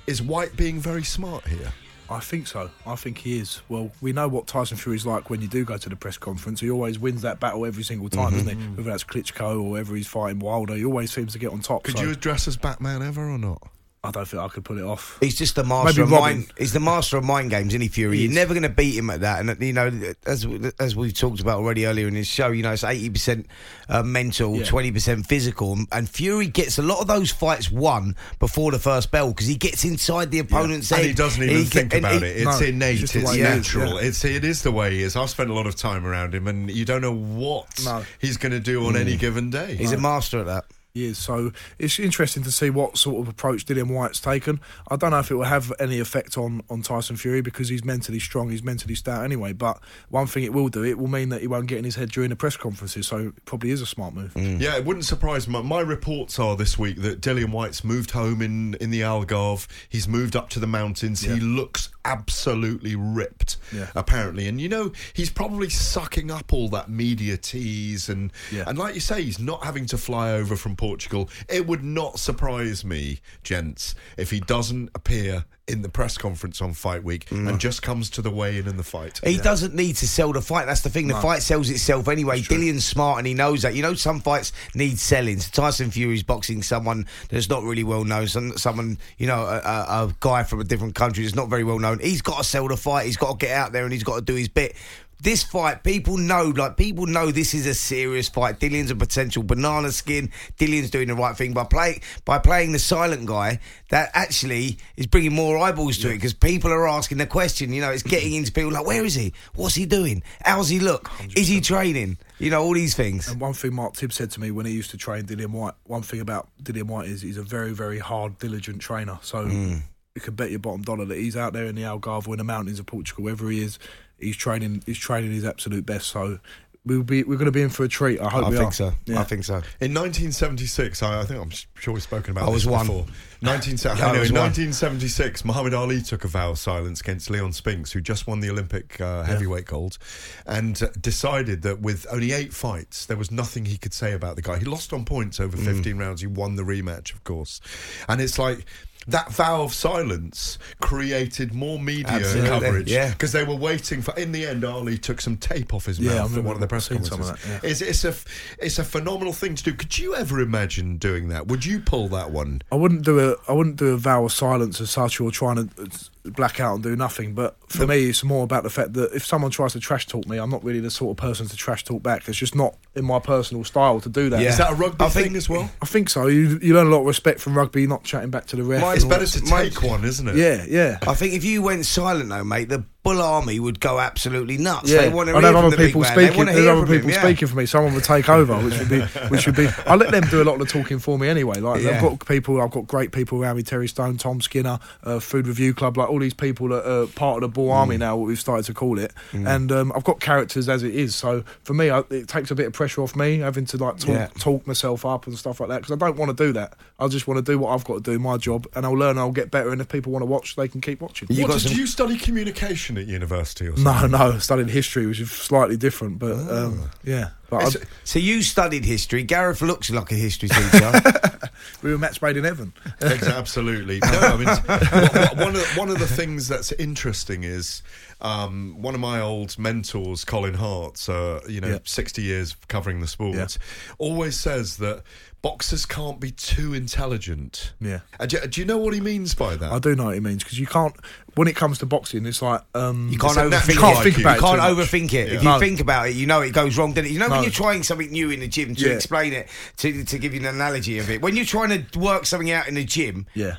Is 0.09 0.21
Whyte 0.21 0.57
being 0.57 0.81
very 0.81 1.05
smart 1.05 1.47
here? 1.47 1.73
I 2.15 2.21
think 2.21 2.47
so. 2.47 2.71
I 2.87 2.95
think 2.95 3.19
he 3.19 3.39
is. 3.39 3.61
Well, 3.69 3.91
we 4.01 4.13
know 4.13 4.29
what 4.29 4.47
Tyson 4.47 4.77
Fury's 4.77 5.05
like 5.05 5.31
when 5.31 5.41
you 5.41 5.49
do 5.49 5.65
go 5.65 5.77
to 5.77 5.89
the 5.89 5.97
press 5.97 6.17
conference. 6.17 6.61
He 6.61 6.71
always 6.71 6.99
wins 6.99 7.23
that 7.23 7.41
battle 7.41 7.67
every 7.67 7.83
single 7.83 8.09
time, 8.09 8.31
Mhm. 8.33 8.37
doesn't 8.45 8.49
he? 8.61 8.67
Whether 8.69 8.91
that's 8.91 9.03
Klitschko 9.05 9.63
or 9.63 9.71
whether 9.73 9.95
he's 9.97 10.07
fighting 10.07 10.39
Wilder, 10.39 10.75
he 10.77 10.85
always 10.85 11.11
seems 11.13 11.33
to 11.33 11.39
get 11.39 11.51
on 11.51 11.61
top. 11.61 11.83
Could 11.83 11.97
so 11.99 12.05
you 12.05 12.11
address 12.11 12.47
as 12.47 12.57
Batman 12.57 13.03
ever 13.03 13.29
or 13.29 13.39
not? 13.39 13.61
I 14.05 14.11
don't 14.11 14.29
think 14.29 14.43
I 14.43 14.49
could 14.49 14.65
pull 14.67 14.79
it 14.79 14.85
off. 14.85 15.17
He's 15.21 15.35
just 15.35 15.55
the 15.57 15.65
master 15.65 16.01
Maybe 16.01 16.03
of 16.03 16.11
Robin. 16.13 16.37
mind. 16.41 16.53
He's 16.59 16.75
the 16.75 16.81
master 16.81 17.17
of 17.17 17.25
mind 17.25 17.49
games, 17.51 17.69
isn't 17.69 17.81
he, 17.81 17.89
Fury? 17.89 18.19
He 18.19 18.23
You're 18.25 18.31
is. 18.33 18.37
never 18.37 18.53
going 18.53 18.63
to 18.65 18.69
beat 18.69 18.95
him 18.97 19.09
at 19.09 19.23
that. 19.23 19.41
And 19.41 19.61
you 19.63 19.73
know, 19.73 20.13
as 20.27 20.47
as 20.79 20.95
we've 20.95 21.15
talked 21.15 21.41
about 21.41 21.59
already 21.59 21.87
earlier 21.87 22.07
in 22.07 22.13
this 22.15 22.27
show, 22.27 22.49
you 22.49 22.63
know, 22.63 22.73
it's 22.73 22.85
eighty 22.85 23.09
percent 23.09 23.47
uh, 23.89 24.03
mental, 24.03 24.57
Yeah. 24.57 24.65
twenty 24.67 24.93
percent 24.93 25.27
physical. 25.27 25.79
And 25.91 26.09
Fury 26.09 26.47
gets 26.49 26.79
a 26.79 26.83
lot 26.83 27.01
of 27.01 27.07
those 27.07 27.31
fights 27.31 27.71
won 27.71 28.15
before 28.39 28.71
the 28.73 28.79
first 28.79 29.11
bell 29.11 29.29
because 29.29 29.47
he 29.47 29.55
gets 29.57 29.85
inside 29.85 30.31
the 30.31 30.41
opponent's 30.41 30.91
head. 30.91 30.99
And 31.01 31.09
he 31.09 31.15
doesn't 31.15 31.43
even 31.43 31.57
He 31.57 31.65
think 31.65 31.91
can- 31.93 32.01
about 32.01 32.21
he- 32.23 32.29
it. 32.29 32.37
It's 32.47 32.61
No, 32.61 32.67
innate. 32.67 32.95
it's 33.01 33.03
It's, 33.05 33.13
just 33.13 33.25
the 33.25 33.31
way 33.31 33.37
he 33.39 33.43
is, 33.43 33.57
natural. 33.57 33.95
yeah. 34.03 34.07
It's 34.09 34.25
it 34.25 34.45
is 34.45 34.63
the 34.63 34.73
way 34.73 34.91
he 34.91 35.03
is. 35.03 35.17
I've 35.17 35.31
spent 35.31 35.49
a 35.49 35.55
lot 35.55 35.67
of 35.67 35.77
time 35.77 36.05
around 36.05 36.35
him, 36.35 36.47
and 36.47 36.71
you 36.71 36.85
don't 36.85 37.01
know 37.01 37.15
what 37.15 37.67
No. 37.85 38.05
he's 38.21 38.37
going 38.37 38.53
to 38.53 38.61
do 38.61 38.85
on 38.87 38.97
any 38.97 39.17
given 39.17 39.49
day. 39.51 39.77
He's 39.77 39.93
a 39.93 39.97
master 39.99 40.41
at 40.41 40.47
that. 40.47 40.65
He 40.95 41.07
is. 41.07 41.19
So 41.19 41.51
it's 41.77 41.99
interesting 41.99 42.45
to 42.45 42.53
see 42.53 42.71
what 42.71 42.97
sort 42.97 43.21
of 43.21 43.27
approach 43.27 43.67
Dillian 43.67 43.93
Whyte's 43.93 44.21
taken. 44.21 44.61
I 44.89 44.95
don't 44.95 45.11
know 45.11 45.19
if 45.19 45.29
it 45.29 45.35
will 45.35 45.43
have 45.43 45.73
any 45.81 45.99
effect 45.99 46.39
on, 46.39 46.63
on 46.71 46.83
Tyson 46.83 47.17
Fury 47.17 47.41
because 47.41 47.69
he's 47.69 47.85
mentally 47.85 48.21
strong, 48.21 48.51
he's 48.51 48.63
mentally 48.63 48.95
stout 48.95 49.25
anyway. 49.25 49.55
But 49.55 49.81
one 50.09 50.29
thing 50.29 50.45
it 50.45 50.53
will 50.53 50.69
do, 50.69 50.85
it 50.85 50.97
will 50.97 51.09
mean 51.09 51.31
that 51.31 51.41
he 51.41 51.49
won't 51.49 51.67
get 51.67 51.79
in 51.79 51.85
his 51.85 51.97
head 51.97 52.13
during 52.13 52.31
the 52.31 52.37
press 52.37 52.57
conferences. 52.57 53.09
So 53.09 53.17
it 53.17 53.45
probably 53.45 53.73
is 53.73 53.83
a 53.83 53.87
smart 53.87 54.15
move. 54.15 54.35
Mm. 54.35 54.61
Yeah, 54.61 54.77
it 54.77 54.85
wouldn't 54.85 55.05
surprise 55.05 55.49
me. 55.49 55.61
My 55.65 55.81
reports 55.81 56.39
are 56.39 56.55
this 56.55 56.79
week 56.79 57.01
that 57.03 57.21
Dillian 57.21 57.51
Whyte's 57.51 57.83
moved 57.83 58.13
home 58.13 58.41
in, 58.41 58.75
in 58.75 58.93
the 58.93 59.01
Algarve. 59.01 59.67
He's 59.89 60.07
moved 60.07 60.37
up 60.37 60.49
to 60.51 60.61
the 60.61 60.69
mountains. 60.69 61.23
He 61.23 61.41
looks 61.41 61.89
absolutely 62.05 62.95
ripped, 62.97 63.57
Yeah. 63.73 63.91
apparently. 63.95 64.47
And 64.49 64.61
you 64.61 64.69
know, 64.69 64.93
he's 65.13 65.31
probably 65.31 65.69
sucking 65.71 66.31
up 66.31 66.53
all 66.53 66.69
that 66.71 66.89
media 66.89 67.37
tease 67.37 68.09
and 68.09 68.33
Yeah. 68.53 68.65
and 68.67 68.79
like 68.79 68.95
you 68.95 69.01
say, 69.01 69.23
he's 69.23 69.39
not 69.39 69.65
having 69.65 69.87
to 69.87 69.99
fly 69.99 70.33
over 70.33 70.57
from 70.57 70.77
Portugal. 70.77 71.29
It 71.49 71.67
would 71.67 71.83
not 71.85 72.19
surprise 72.19 72.85
me, 72.85 73.21
gents, 73.43 73.95
if 74.17 74.31
he 74.31 74.41
doesn't 74.41 74.91
appear 74.95 75.45
in 75.67 75.81
the 75.81 75.89
press 75.89 76.19
conference 76.19 76.61
on 76.61 76.75
fight 76.75 77.03
week 77.03 77.31
and 77.31 77.49
mm. 77.49 77.59
just 77.59 77.81
comes 77.81 78.11
to 78.11 78.21
the 78.21 78.31
weigh-in 78.31 78.69
and 78.69 78.79
the 78.79 78.85
fight. 78.85 79.19
He 79.25 79.39
doesn't 79.39 79.75
need 79.75 79.97
to 79.97 80.07
sell 80.07 80.31
the 80.33 80.43
fight. 80.43 80.67
That's 80.67 80.83
the 80.83 80.91
thing. 80.91 81.09
The 81.09 81.15
No. 81.15 81.21
fight 81.21 81.43
sells 81.43 81.71
itself 81.71 82.07
anyway. 82.09 82.43
Dillian's 82.43 82.85
smart 82.85 83.19
and 83.19 83.27
he 83.27 83.33
knows 83.33 83.63
that. 83.63 83.75
You 83.75 83.83
know, 83.83 83.95
some 83.95 84.21
fights 84.21 84.53
need 84.75 84.99
selling. 84.99 85.41
So 85.41 85.51
Tyson 85.51 85.91
Fury's 85.91 86.23
boxing 86.23 86.63
someone 86.63 87.07
that's 87.31 87.49
not 87.49 87.63
really 87.63 87.85
well 87.85 88.05
known. 88.05 88.29
Some, 88.29 88.59
someone, 88.59 88.99
you 89.17 89.27
know, 89.27 89.41
a, 89.41 89.57
a, 89.57 90.07
a 90.07 90.15
guy 90.21 90.43
from 90.43 90.61
a 90.61 90.65
different 90.65 90.95
country 90.95 91.25
that's 91.25 91.35
not 91.35 91.49
very 91.49 91.65
well 91.65 91.79
known. 91.79 91.99
He's 91.99 92.21
got 92.21 92.39
to 92.39 92.45
sell 92.45 92.69
the 92.69 92.77
fight. 92.77 93.07
He's 93.07 93.17
got 93.17 93.39
to 93.41 93.47
get 93.47 93.57
out 93.57 93.73
there 93.73 93.85
and 93.85 93.93
he's 93.93 94.05
got 94.05 94.17
to 94.17 94.23
do 94.23 94.35
his 94.35 94.49
bit. 94.49 94.77
This 95.23 95.43
fight, 95.43 95.83
people 95.85 96.17
know, 96.19 96.53
like 96.57 96.77
people 96.77 97.07
know, 97.07 97.31
this 97.31 97.55
is 97.55 97.67
a 97.67 97.75
serious 97.75 98.29
fight. 98.29 98.61
Dillian's 98.61 98.91
a 98.91 98.97
potential 98.97 99.43
banana 99.43 99.91
skin. 99.93 100.31
Dillian's 100.59 100.91
doing 100.91 101.09
the 101.09 101.15
right 101.15 101.37
thing 101.37 101.53
by 101.55 101.65
play 101.65 102.01
by 102.25 102.39
playing 102.39 102.73
the 102.73 102.79
silent 102.79 103.27
guy. 103.27 103.61
That 103.91 104.11
actually 104.15 104.79
is 104.97 105.07
bringing 105.07 105.33
more 105.33 105.59
eyeballs 105.59 105.99
to 105.99 106.11
it 106.11 106.15
because 106.15 106.35
people 106.35 106.71
are 106.73 106.87
asking 106.89 107.19
the 107.19 107.27
question. 107.27 107.73
You 107.73 107.81
know, 107.81 107.91
it's 107.91 108.03
getting 108.03 108.35
into 108.35 108.53
people 108.53 108.73
like, 108.73 108.87
where 108.87 109.05
is 109.05 109.15
he? 109.15 109.33
What's 109.55 109.75
he 109.75 109.87
doing? 109.87 110.23
How's 110.43 110.69
he 110.69 110.81
look? 110.81 111.11
Is 111.37 111.49
he 111.49 111.61
training? 111.61 112.19
You 112.39 112.51
know, 112.51 112.63
all 112.63 112.75
these 112.75 112.95
things. 112.95 113.29
And 113.29 113.41
one 113.41 113.53
thing 113.55 113.75
Mark 113.75 113.95
Tibbs 113.95 114.17
said 114.17 114.31
to 114.33 114.41
me 114.41 114.51
when 114.51 114.67
he 114.67 114.73
used 114.73 114.91
to 114.91 114.97
train 114.97 115.25
Dillian 115.25 115.53
Whyte, 115.53 115.75
one 115.85 116.03
thing 116.03 116.21
about 116.21 116.49
Dillian 116.63 116.85
Whyte 116.85 117.09
is 117.09 117.23
he's 117.23 117.39
a 117.39 117.43
very, 117.43 117.73
very 117.73 117.99
hard, 118.01 118.39
diligent 118.39 118.81
trainer. 118.83 119.19
So 119.23 119.45
Mm. 119.47 119.83
you 120.17 120.21
can 120.21 120.35
bet 120.35 120.51
your 120.51 120.59
bottom 120.59 120.83
dollar 120.83 121.05
that 121.05 121.17
he's 121.19 121.37
out 121.37 121.53
there 121.53 121.65
in 121.67 121.75
the 121.77 121.83
Algarve 121.83 122.27
or 122.29 122.35
in 122.35 122.39
the 122.39 122.45
mountains 122.45 122.79
of 122.81 122.87
Portugal, 122.87 123.25
wherever 123.25 123.49
he 123.51 123.63
is, 123.63 123.79
he's 124.19 124.37
training. 124.37 124.83
He's 124.87 124.99
training 124.99 125.33
his 125.33 125.45
absolute 125.45 125.85
best. 125.87 126.09
So 126.09 126.39
we'll 126.87 127.03
be 127.03 127.23
we're 127.25 127.37
going 127.37 127.47
to 127.47 127.53
be 127.53 127.63
in 127.63 127.71
for 127.71 127.85
a 127.85 127.89
treat. 127.89 128.21
I 128.21 128.29
hope 128.29 128.45
I 128.47 128.51
we 128.51 128.57
think 128.57 128.69
are. 128.69 128.73
so. 128.73 128.93
Yeah. 129.07 129.21
I 129.21 129.25
think 129.25 129.45
so. 129.45 129.55
In 129.81 129.95
1976, 129.95 131.03
I, 131.03 131.21
I 131.21 131.25
think 131.25 131.41
I'm 131.41 131.51
sure 131.77 131.95
we've 131.95 132.03
spoken 132.03 132.33
about 132.33 132.43
I 132.49 132.53
this 132.53 132.67
was 132.67 132.67
one. 132.67 132.87
before. 132.87 133.07
19, 133.43 133.77
Yeah, 133.85 133.91
I 133.91 133.95
I 134.09 134.13
know, 134.15 134.21
was 134.21 134.31
in 134.31 134.37
one. 134.37 134.45
1976, 134.45 135.45
Muhammad 135.45 135.75
Ali 135.75 136.01
took 136.01 136.25
a 136.25 136.29
vow 136.29 136.51
of 136.53 136.59
silence 136.59 137.03
against 137.03 137.29
Leon 137.29 137.53
Spinks, 137.53 137.93
who 137.93 138.01
just 138.01 138.27
won 138.27 138.41
the 138.41 138.49
Olympic 138.49 138.99
uh, 139.03 139.23
heavyweight 139.23 139.67
gold, 139.67 139.99
and 140.47 140.83
uh, 140.83 140.89
decided 140.99 141.61
that 141.61 141.81
with 141.81 142.07
only 142.11 142.33
eight 142.33 142.55
fights, 142.55 143.05
there 143.05 143.19
was 143.19 143.31
nothing 143.31 143.67
he 143.67 143.77
could 143.77 143.93
say 143.93 144.13
about 144.15 144.37
the 144.37 144.43
guy. 144.43 144.59
He 144.59 144.65
lost 144.65 144.95
on 144.95 145.05
points 145.05 145.41
over 145.41 145.59
Mm. 145.59 145.65
15 145.77 145.99
rounds. 145.99 146.21
He 146.23 146.27
won 146.27 146.57
the 146.57 146.63
rematch, 146.63 147.13
of 147.13 147.23
course. 147.25 147.61
And 148.09 148.21
it's 148.21 148.39
like. 148.39 148.65
That 149.09 149.31
vow 149.33 149.63
of 149.63 149.75
silence 149.75 150.59
created 150.81 151.53
more 151.55 151.79
media 151.79 152.07
Absolutely, 152.09 152.49
coverage 152.49 152.91
yeah. 152.91 153.11
because 153.11 153.33
they 153.33 153.45
were 153.45 153.55
waiting 153.57 154.01
for. 154.03 154.17
In 154.19 154.33
the 154.33 154.47
end, 154.47 154.65
Ali 154.65 154.97
took 154.99 155.21
some 155.21 155.37
tape 155.37 155.75
off 155.75 155.87
his 155.87 155.99
Yeah, 155.99 156.15
mouth 156.17 156.37
at 156.37 156.45
one 156.45 156.55
of 156.55 156.61
the 156.61 156.67
press 156.67 156.89
seeing 156.89 157.05
some 157.05 157.21
of 157.21 157.27
conferences. 157.27 157.61
that, 157.61 157.65
yeah. 157.65 157.71
It's, 157.71 157.81
it's 157.81 158.05
a 158.05 158.65
it's 158.65 158.79
a 158.79 158.85
phenomenal 158.85 159.33
thing 159.33 159.55
to 159.57 159.63
do. 159.63 159.73
Could 159.75 159.99
you 159.99 160.15
ever 160.15 160.41
imagine 160.41 160.97
doing 160.97 161.29
that? 161.29 161.47
Would 161.49 161.65
you 161.65 161.81
pull 161.81 162.09
that 162.09 162.31
one? 162.31 162.63
I 162.73 162.77
wouldn't 162.77 163.03
do 163.03 163.19
a 163.33 163.37
I 163.49 163.53
wouldn't 163.53 163.77
do 163.77 163.89
a 163.93 163.97
vow 163.97 164.25
of 164.25 164.33
silence 164.33 164.81
as 164.81 164.91
such 164.91 165.21
or 165.21 165.31
trying 165.31 165.69
to 165.69 165.89
black 166.25 166.59
out 166.61 166.75
and 166.75 166.83
do 166.83 166.97
nothing. 166.97 167.35
But 167.35 167.57
for 167.69 167.87
me, 167.87 168.05
it's 168.09 168.25
more 168.25 168.45
about 168.45 168.63
the 168.63 168.71
fact 168.71 168.95
that 168.95 169.13
if 169.15 169.25
someone 169.25 169.51
tries 169.51 169.73
to 169.75 169.81
trash 169.81 170.07
talk 170.07 170.27
me, 170.27 170.39
I'm 170.39 170.51
not 170.51 170.65
really 170.65 170.81
the 170.81 170.91
sort 170.91 171.11
of 171.19 171.23
person 171.23 171.47
to 171.47 171.57
trash 171.57 171.85
talk 171.85 172.03
back. 172.03 172.27
It's 172.29 172.39
just 172.39 172.55
not 172.55 172.77
in 172.95 173.05
my 173.05 173.19
personal 173.19 173.63
style 173.65 174.01
to 174.01 174.09
do 174.09 174.31
that. 174.31 174.41
Yeah. 174.41 174.49
Is 174.49 174.59
that 174.59 174.73
a 174.73 174.75
rugby 174.75 175.05
I 175.05 175.09
think- 175.09 175.27
thing 175.29 175.37
as 175.37 175.49
well? 175.49 175.71
I 175.83 175.87
think 175.87 176.09
so. 176.09 176.27
You 176.27 176.59
you 176.63 176.75
learn 176.75 176.87
a 176.87 176.91
lot 176.91 177.01
of 177.01 177.07
respect 177.07 177.41
from 177.41 177.57
rugby, 177.57 177.87
not 177.87 178.05
chatting 178.05 178.31
back 178.31 178.47
to 178.47 178.57
the 178.57 178.63
ref. 178.63 178.81
Mine- 178.81 178.97
It's 178.97 179.05
better 179.05 179.27
that. 179.27 179.45
to 179.45 179.51
my- 179.51 179.69
take 179.69 179.83
one, 179.83 180.05
isn't 180.05 180.27
it? 180.29 180.37
Yeah, 180.37 180.65
yeah. 180.69 180.99
I 181.07 181.15
think 181.15 181.35
if 181.35 181.45
you 181.45 181.63
went 181.63 181.85
silent 181.87 182.29
though, 182.31 182.45
mate, 182.45 182.69
the 182.71 182.85
Bull 183.05 183.21
Army 183.21 183.61
would 183.61 183.81
go 183.81 184.01
absolutely 184.01 184.57
nuts. 184.57 184.91
Yeah, 184.91 185.03
They 185.03 185.09
want 185.11 185.29
to 185.29 185.37
I'd 185.37 185.43
hear 185.45 185.53
have 185.53 185.65
other 185.67 185.77
the 185.77 185.87
people 185.87 186.01
man. 186.01 186.17
They 186.17 186.23
speaking. 186.25 186.37
want 186.39 186.49
to 186.49 186.55
There's 186.55 186.65
hear 186.65 186.73
other 186.75 186.87
people 186.87 187.09
him, 187.11 187.15
yeah. 187.15 187.23
speaking 187.23 187.49
for 187.49 187.57
me. 187.57 187.67
Someone 187.67 187.93
would 187.95 188.03
take 188.05 188.29
over, 188.31 188.57
which 188.61 188.79
would 188.79 188.89
be, 188.89 189.01
which 189.29 189.45
would 189.47 189.55
be. 189.57 189.69
I 189.87 189.95
let 189.95 190.11
them 190.11 190.25
do 190.31 190.43
a 190.43 190.45
lot 190.45 190.55
of 190.55 190.61
the 190.61 190.65
talking 190.67 190.99
for 190.99 191.19
me 191.19 191.29
anyway. 191.29 191.61
Like 191.61 191.83
Yeah. 191.83 191.97
I've 191.97 192.03
got 192.03 192.27
people, 192.27 192.63
I've 192.63 192.71
got 192.71 192.87
great 192.87 193.13
people 193.13 193.43
around 193.43 193.57
me: 193.59 193.63
Terry 193.63 193.89
Stone, 193.89 194.17
Tom 194.17 194.41
Skinner, 194.41 194.79
uh, 195.05 195.21
Food 195.21 195.47
Review 195.47 195.75
Club, 195.75 195.99
like 195.99 196.09
all 196.09 196.19
these 196.19 196.33
people 196.33 196.69
that 196.71 196.91
are 196.91 197.07
part 197.09 197.37
of 197.37 197.43
the 197.43 197.49
Bull 197.49 197.69
Mm. 197.69 197.75
Army 197.75 197.97
now. 197.99 198.17
What 198.17 198.27
we've 198.29 198.41
started 198.41 198.65
to 198.67 198.75
call 198.75 198.99
it, 198.99 199.13
and 199.35 199.71
um, 199.71 199.93
I've 199.95 200.05
got 200.05 200.21
characters 200.21 200.69
as 200.71 200.83
it 200.83 200.95
is. 200.95 201.15
So 201.15 201.45
for 201.65 201.75
me, 201.75 201.91
I, 201.91 201.99
it 202.11 202.27
takes 202.27 202.51
a 202.51 202.55
bit 202.55 202.67
of 202.69 202.73
pressure 202.73 203.03
off 203.03 203.15
me 203.15 203.39
having 203.41 203.67
to 203.67 203.77
like 203.77 203.99
talk, 203.99 204.09
Yeah. 204.09 204.27
talk 204.39 204.67
myself 204.67 205.05
up 205.05 205.27
and 205.27 205.37
stuff 205.39 205.61
like 205.61 205.69
that 205.69 205.83
because 205.83 205.93
I 205.93 205.97
don't 205.97 206.17
want 206.17 206.35
to 206.35 206.43
do 206.47 206.55
that. 206.55 206.73
I 206.99 207.09
just 207.09 207.29
want 207.29 207.45
to 207.45 207.53
do 207.53 207.59
what 207.59 207.75
I've 207.75 207.85
got 207.85 208.03
to 208.03 208.13
do, 208.13 208.19
my 208.19 208.39
job, 208.39 208.67
and 208.75 208.87
I'll 208.87 208.93
learn. 208.97 209.19
I'll 209.19 209.31
get 209.31 209.51
better, 209.51 209.71
and 209.73 209.81
if 209.83 209.89
people 209.91 210.11
want 210.13 210.23
to 210.23 210.27
watch, 210.27 210.57
they 210.57 210.69
can 210.69 210.81
keep 210.81 211.03
watching. 211.03 211.29
You 211.31 211.43
what, 211.43 211.49
got 211.49 211.61
did 211.61 211.69
some- 211.69 211.79
you 211.79 211.87
study 211.87 212.17
communication 212.17 212.94
at 212.99 213.07
university 213.07 213.67
or 213.67 213.77
something? 213.77 214.11
No, 214.13 214.31
no, 214.31 214.39
studying 214.39 214.69
history, 214.69 215.07
which 215.07 215.21
is 215.21 215.31
slightly 215.31 215.77
different, 215.77 216.19
but 216.19 216.33
um, 216.51 216.91
yeah. 217.05 217.31
But 217.51 217.69
It's- 217.69 217.87
So 218.05 218.19
you 218.19 218.43
studied 218.43 218.85
history. 218.85 219.23
Gareth 219.23 219.63
looks 219.63 219.91
like 219.91 220.11
a 220.13 220.15
history 220.17 220.49
teacher. 220.49 220.93
we 221.83 221.91
were 221.93 221.99
match 221.99 222.21
made 222.23 222.37
in 222.37 222.45
heaven. 222.45 222.73
Absolutely. 223.01 224.01
No, 224.05 224.19
I 224.21 224.37
mean, 224.37 224.47
one- 224.49 225.29
one- 225.29 225.37
one, 225.39 225.49
of 225.49 225.55
the, 225.55 225.75
one 225.77 225.89
of 225.91 225.99
the 225.99 226.07
things 226.07 226.49
that's 226.49 226.73
interesting 226.73 227.45
is 227.45 227.83
um, 228.25 228.81
one 228.83 228.95
of 228.95 229.01
my 229.01 229.21
old 229.21 229.57
mentors, 229.59 230.25
Colin 230.25 230.55
Hart, 230.55 231.09
uh, 231.09 231.41
you 231.49 231.61
know, 231.61 231.69
Yeah. 231.69 231.79
60 231.85 232.23
years 232.23 232.57
covering 232.69 233.01
the 233.01 233.07
sport, 233.07 233.59
always 233.99 234.39
says 234.41 234.79
that 234.79 235.03
boxers 235.43 235.85
can't 235.85 236.19
be 236.21 236.31
too 236.31 236.73
intelligent. 236.73 237.75
Yeah. 237.81 238.01
Uh, 238.19 238.25
do, 238.27 238.39
do 238.47 238.61
you 238.63 238.67
know 238.67 238.79
what 238.79 238.95
he 238.95 239.01
means 239.01 239.35
by 239.35 239.57
that? 239.57 239.71
I 239.71 239.79
do 239.79 239.95
know 239.95 240.07
what 240.07 240.15
he 240.15 240.21
means 240.21 240.43
because 240.43 240.59
you 240.59 240.67
can't. 240.67 240.95
When 241.35 241.49
it 241.49 241.57
comes 241.57 241.79
to 241.79 241.87
boxing, 241.87 242.25
it's 242.27 242.41
like 242.41 242.63
um, 242.75 243.09
You 243.13 243.19
can't 243.19 243.37
overthink 243.37 243.51
natural 243.51 243.77
it. 243.77 243.81
can't 243.81 244.03
think 244.05 244.19
about 244.19 244.31
you 244.31 244.37
it 244.39 244.41
can't 244.41 244.63
too 244.63 244.75
much. 244.77 244.89
overthink 244.89 245.13
it. 245.13 245.33
If 245.35 245.43
you 245.43 245.49
No. 245.49 245.59
think 245.59 245.81
about 245.81 246.09
it, 246.09 246.15
you 246.15 246.27
know 246.27 246.41
it 246.41 246.53
goes 246.53 246.79
wrong. 246.79 246.95
Then 246.95 247.05
you 247.07 247.19
know 247.19 247.29
when 247.29 247.43
you're 247.43 247.51
trying 247.53 247.83
something 247.83 248.11
new 248.11 248.31
in 248.31 248.41
the 248.41 248.49
gym 248.49 248.75
to 248.77 248.89
Yeah. 248.89 248.95
explain 248.95 249.33
it 249.35 249.49
to 249.79 250.05
to 250.05 250.19
give 250.19 250.33
you 250.33 250.41
an 250.41 250.47
analogy 250.47 250.99
of 250.99 251.11
it. 251.11 251.21
When 251.21 251.37
you're 251.37 251.45
trying 251.45 251.87
to 251.87 251.99
work 251.99 252.25
something 252.25 252.51
out 252.51 252.69
in 252.69 252.75
the 252.75 252.85
gym, 252.85 253.27
Yeah. 253.35 253.57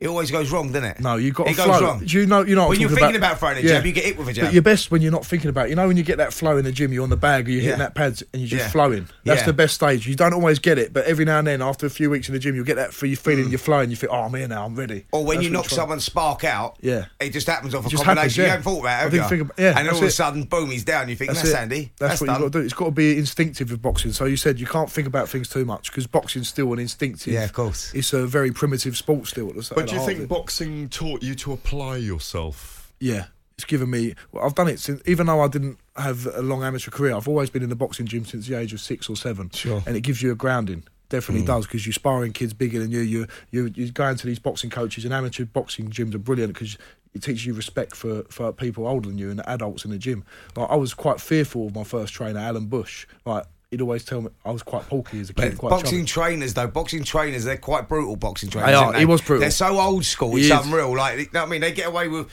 It 0.00 0.08
always 0.08 0.30
goes 0.30 0.50
wrong, 0.50 0.72
doesn't 0.72 0.84
it? 0.88 1.00
No, 1.00 1.16
you 1.16 1.30
got 1.32 1.44
to 1.44 1.50
it 1.50 1.56
goes 1.56 1.66
flow. 1.66 1.80
wrong. 1.80 2.04
Do 2.04 2.18
you 2.18 2.26
know? 2.26 2.40
You 2.42 2.54
know. 2.54 2.68
when 2.68 2.76
I'm 2.76 2.80
you're 2.80 2.90
thinking 2.90 3.16
about, 3.16 3.38
throwing 3.38 3.58
a 3.58 3.62
jab, 3.62 3.84
you 3.84 3.92
get 3.92 4.04
hit 4.04 4.18
with 4.18 4.28
a 4.28 4.32
jab. 4.32 4.46
But 4.46 4.54
you're 4.54 4.62
best 4.62 4.90
when 4.90 5.02
you're 5.02 5.12
not 5.12 5.26
thinking 5.26 5.50
about. 5.50 5.66
it. 5.66 5.70
You 5.70 5.76
know 5.76 5.86
when 5.86 5.96
you 5.98 6.02
get 6.02 6.16
that 6.16 6.32
flow 6.32 6.56
in 6.56 6.64
the 6.64 6.72
gym, 6.72 6.92
you're 6.92 7.02
on 7.02 7.10
the 7.10 7.16
bag, 7.16 7.48
or 7.48 7.50
you're 7.52 7.60
hitting 7.60 7.78
Yeah. 7.78 7.84
that 7.84 7.94
pads, 7.94 8.22
and 8.32 8.40
you're 8.40 8.48
just 8.48 8.64
Yeah. 8.64 8.70
flowing. 8.70 9.08
That's 9.24 9.40
Yeah. 9.42 9.46
the 9.46 9.52
best 9.52 9.74
stage. 9.74 10.06
You 10.06 10.14
don't 10.14 10.32
always 10.32 10.58
get 10.58 10.78
it, 10.78 10.92
but 10.92 11.04
every 11.04 11.24
now 11.24 11.38
and 11.38 11.46
then, 11.46 11.60
after 11.62 11.84
a 11.86 11.90
few 11.90 12.08
weeks 12.10 12.28
in 12.28 12.32
the 12.32 12.38
gym, 12.40 12.54
you'll 12.54 12.64
get 12.64 12.76
that. 12.76 12.94
You're 13.02 13.16
feeling 13.16 13.50
you're 13.50 13.58
flowing. 13.58 13.90
You 13.90 13.96
think, 13.96 14.12
oh, 14.12 14.22
I'm 14.22 14.34
here 14.34 14.48
now. 14.48 14.64
I'm 14.64 14.74
ready. 14.74 15.00
Mm. 15.00 15.04
or 15.12 15.24
when 15.24 15.36
That's 15.36 15.44
you 15.46 15.50
knock 15.52 15.68
someone's 15.68 16.04
spark 16.04 16.44
out, 16.44 16.76
Yeah. 16.80 17.04
it 17.20 17.30
just 17.32 17.46
happens 17.46 17.74
off 17.74 17.80
a 17.86 17.90
combination. 17.90 18.16
happens, 18.16 18.36
You 18.36 18.42
yeah. 18.44 18.48
haven't 18.50 18.62
thought 18.64 18.80
about 18.80 18.98
it, 19.00 19.02
have 19.02 19.32
you? 19.32 19.40
about- 19.42 19.58
yeah, 19.58 19.78
and 19.78 19.88
all 19.88 19.96
of 19.98 20.02
a 20.02 20.10
sudden, 20.10 20.44
boom, 20.44 20.70
he's 20.70 20.84
down. 20.84 21.08
You 21.08 21.16
think 21.16 21.32
that's, 21.32 21.46
it. 21.48 21.54
handy. 21.54 21.92
That's, 21.98 22.20
what 22.20 22.30
you've 22.30 22.38
got 22.38 22.52
to 22.52 22.58
do. 22.58 22.64
It's 22.64 22.72
got 22.74 22.86
to 22.86 22.90
be 22.90 23.18
instinctive 23.18 23.70
with 23.70 23.82
boxing. 23.82 24.12
So 24.12 24.24
you 24.24 24.36
said 24.36 24.58
you 24.58 24.66
can't 24.66 24.90
think 24.90 25.06
about 25.06 25.28
things 25.28 25.48
too 25.48 25.64
much 25.64 25.90
because 25.90 26.06
boxing's 26.06 26.48
still 26.48 26.72
an 26.72 26.78
instinctive. 26.78 27.32
Yeah, 27.34 27.44
of 27.44 27.52
course. 27.52 27.90
It's 27.94 28.12
a 28.12 28.26
very 28.26 28.50
primitive 28.50 28.96
sport 28.96 29.26
still. 29.26 29.50
At 29.92 29.98
the, 29.98 30.04
but 30.04 30.04
at 30.04 30.06
do 30.06 30.12
you 30.12 30.18
think 30.18 30.28
boxing 30.28 30.88
taught 30.88 31.22
you 31.22 31.34
to 31.36 31.52
apply 31.52 31.96
yourself? 31.96 32.92
Yeah, 33.00 33.26
it's 33.54 33.64
given 33.64 33.90
me. 33.90 34.14
Well, 34.32 34.44
I've 34.44 34.54
done 34.54 34.68
it 34.68 34.78
since, 34.78 35.02
even 35.06 35.26
though 35.26 35.40
I 35.40 35.48
didn't 35.48 35.78
have 35.96 36.26
a 36.26 36.42
long 36.42 36.62
amateur 36.62 36.90
career. 36.90 37.14
I've 37.14 37.28
always 37.28 37.50
been 37.50 37.62
in 37.62 37.68
the 37.68 37.76
boxing 37.76 38.06
gym 38.06 38.24
since 38.24 38.46
the 38.46 38.56
age 38.56 38.72
of 38.72 38.80
six 38.80 39.08
or 39.08 39.16
seven. 39.16 39.50
Sure. 39.50 39.82
and 39.86 39.96
it 39.96 40.00
gives 40.00 40.22
you 40.22 40.32
a 40.32 40.34
grounding. 40.34 40.84
Definitely 41.08 41.42
hmm. 41.42 41.48
does 41.48 41.66
because 41.66 41.84
you're 41.84 41.92
sparring 41.92 42.32
kids 42.32 42.54
bigger 42.54 42.78
than 42.78 42.92
you. 42.92 43.00
You 43.00 43.26
you 43.50 43.72
you 43.74 43.90
go 43.90 44.06
into 44.06 44.26
these 44.26 44.38
boxing 44.38 44.70
coaches 44.70 45.04
and 45.04 45.12
amateur 45.12 45.44
boxing 45.44 45.90
gyms 45.90 46.14
are 46.14 46.18
brilliant 46.18 46.54
because 46.54 46.78
it 47.14 47.22
teaches 47.22 47.44
you 47.44 47.54
respect 47.54 47.96
for, 47.96 48.22
for 48.30 48.52
people 48.52 48.86
older 48.86 49.08
than 49.08 49.18
you 49.18 49.30
and 49.30 49.46
adults 49.48 49.84
in 49.84 49.90
the 49.90 49.98
gym. 49.98 50.24
Like 50.56 50.70
I 50.70 50.76
was 50.76 50.94
quite 50.94 51.20
fearful 51.20 51.66
of 51.66 51.74
my 51.74 51.84
first 51.84 52.14
trainer, 52.14 52.38
Alan 52.38 52.66
Bush. 52.66 53.06
Like 53.24 53.44
he'd 53.70 53.80
always 53.80 54.04
tell 54.04 54.20
me 54.20 54.28
I 54.44 54.50
was 54.50 54.62
quite 54.62 54.82
porky 54.88 55.20
as 55.20 55.30
a 55.30 55.34
kid. 55.34 55.58
Quite 55.58 55.70
boxing 55.70 56.04
chubby. 56.06 56.30
trainers, 56.30 56.54
though, 56.54 56.66
boxing 56.66 57.04
trainers, 57.04 57.44
they're 57.44 57.56
quite 57.56 57.88
brutal. 57.88 58.16
Boxing 58.16 58.50
trainers, 58.50 58.68
They 58.70 58.74
are. 58.74 58.84
aren't 58.86 58.98
He 58.98 59.04
was 59.04 59.20
brutal. 59.20 59.40
They're 59.40 59.50
so 59.50 59.78
old 59.78 60.04
school. 60.04 60.36
It's 60.36 60.50
unreal. 60.50 60.96
Like, 60.96 61.18
you 61.18 61.24
know 61.32 61.40
what 61.40 61.46
I 61.46 61.50
mean? 61.50 61.60
They 61.60 61.72
get 61.72 61.88
away 61.88 62.08
with 62.08 62.28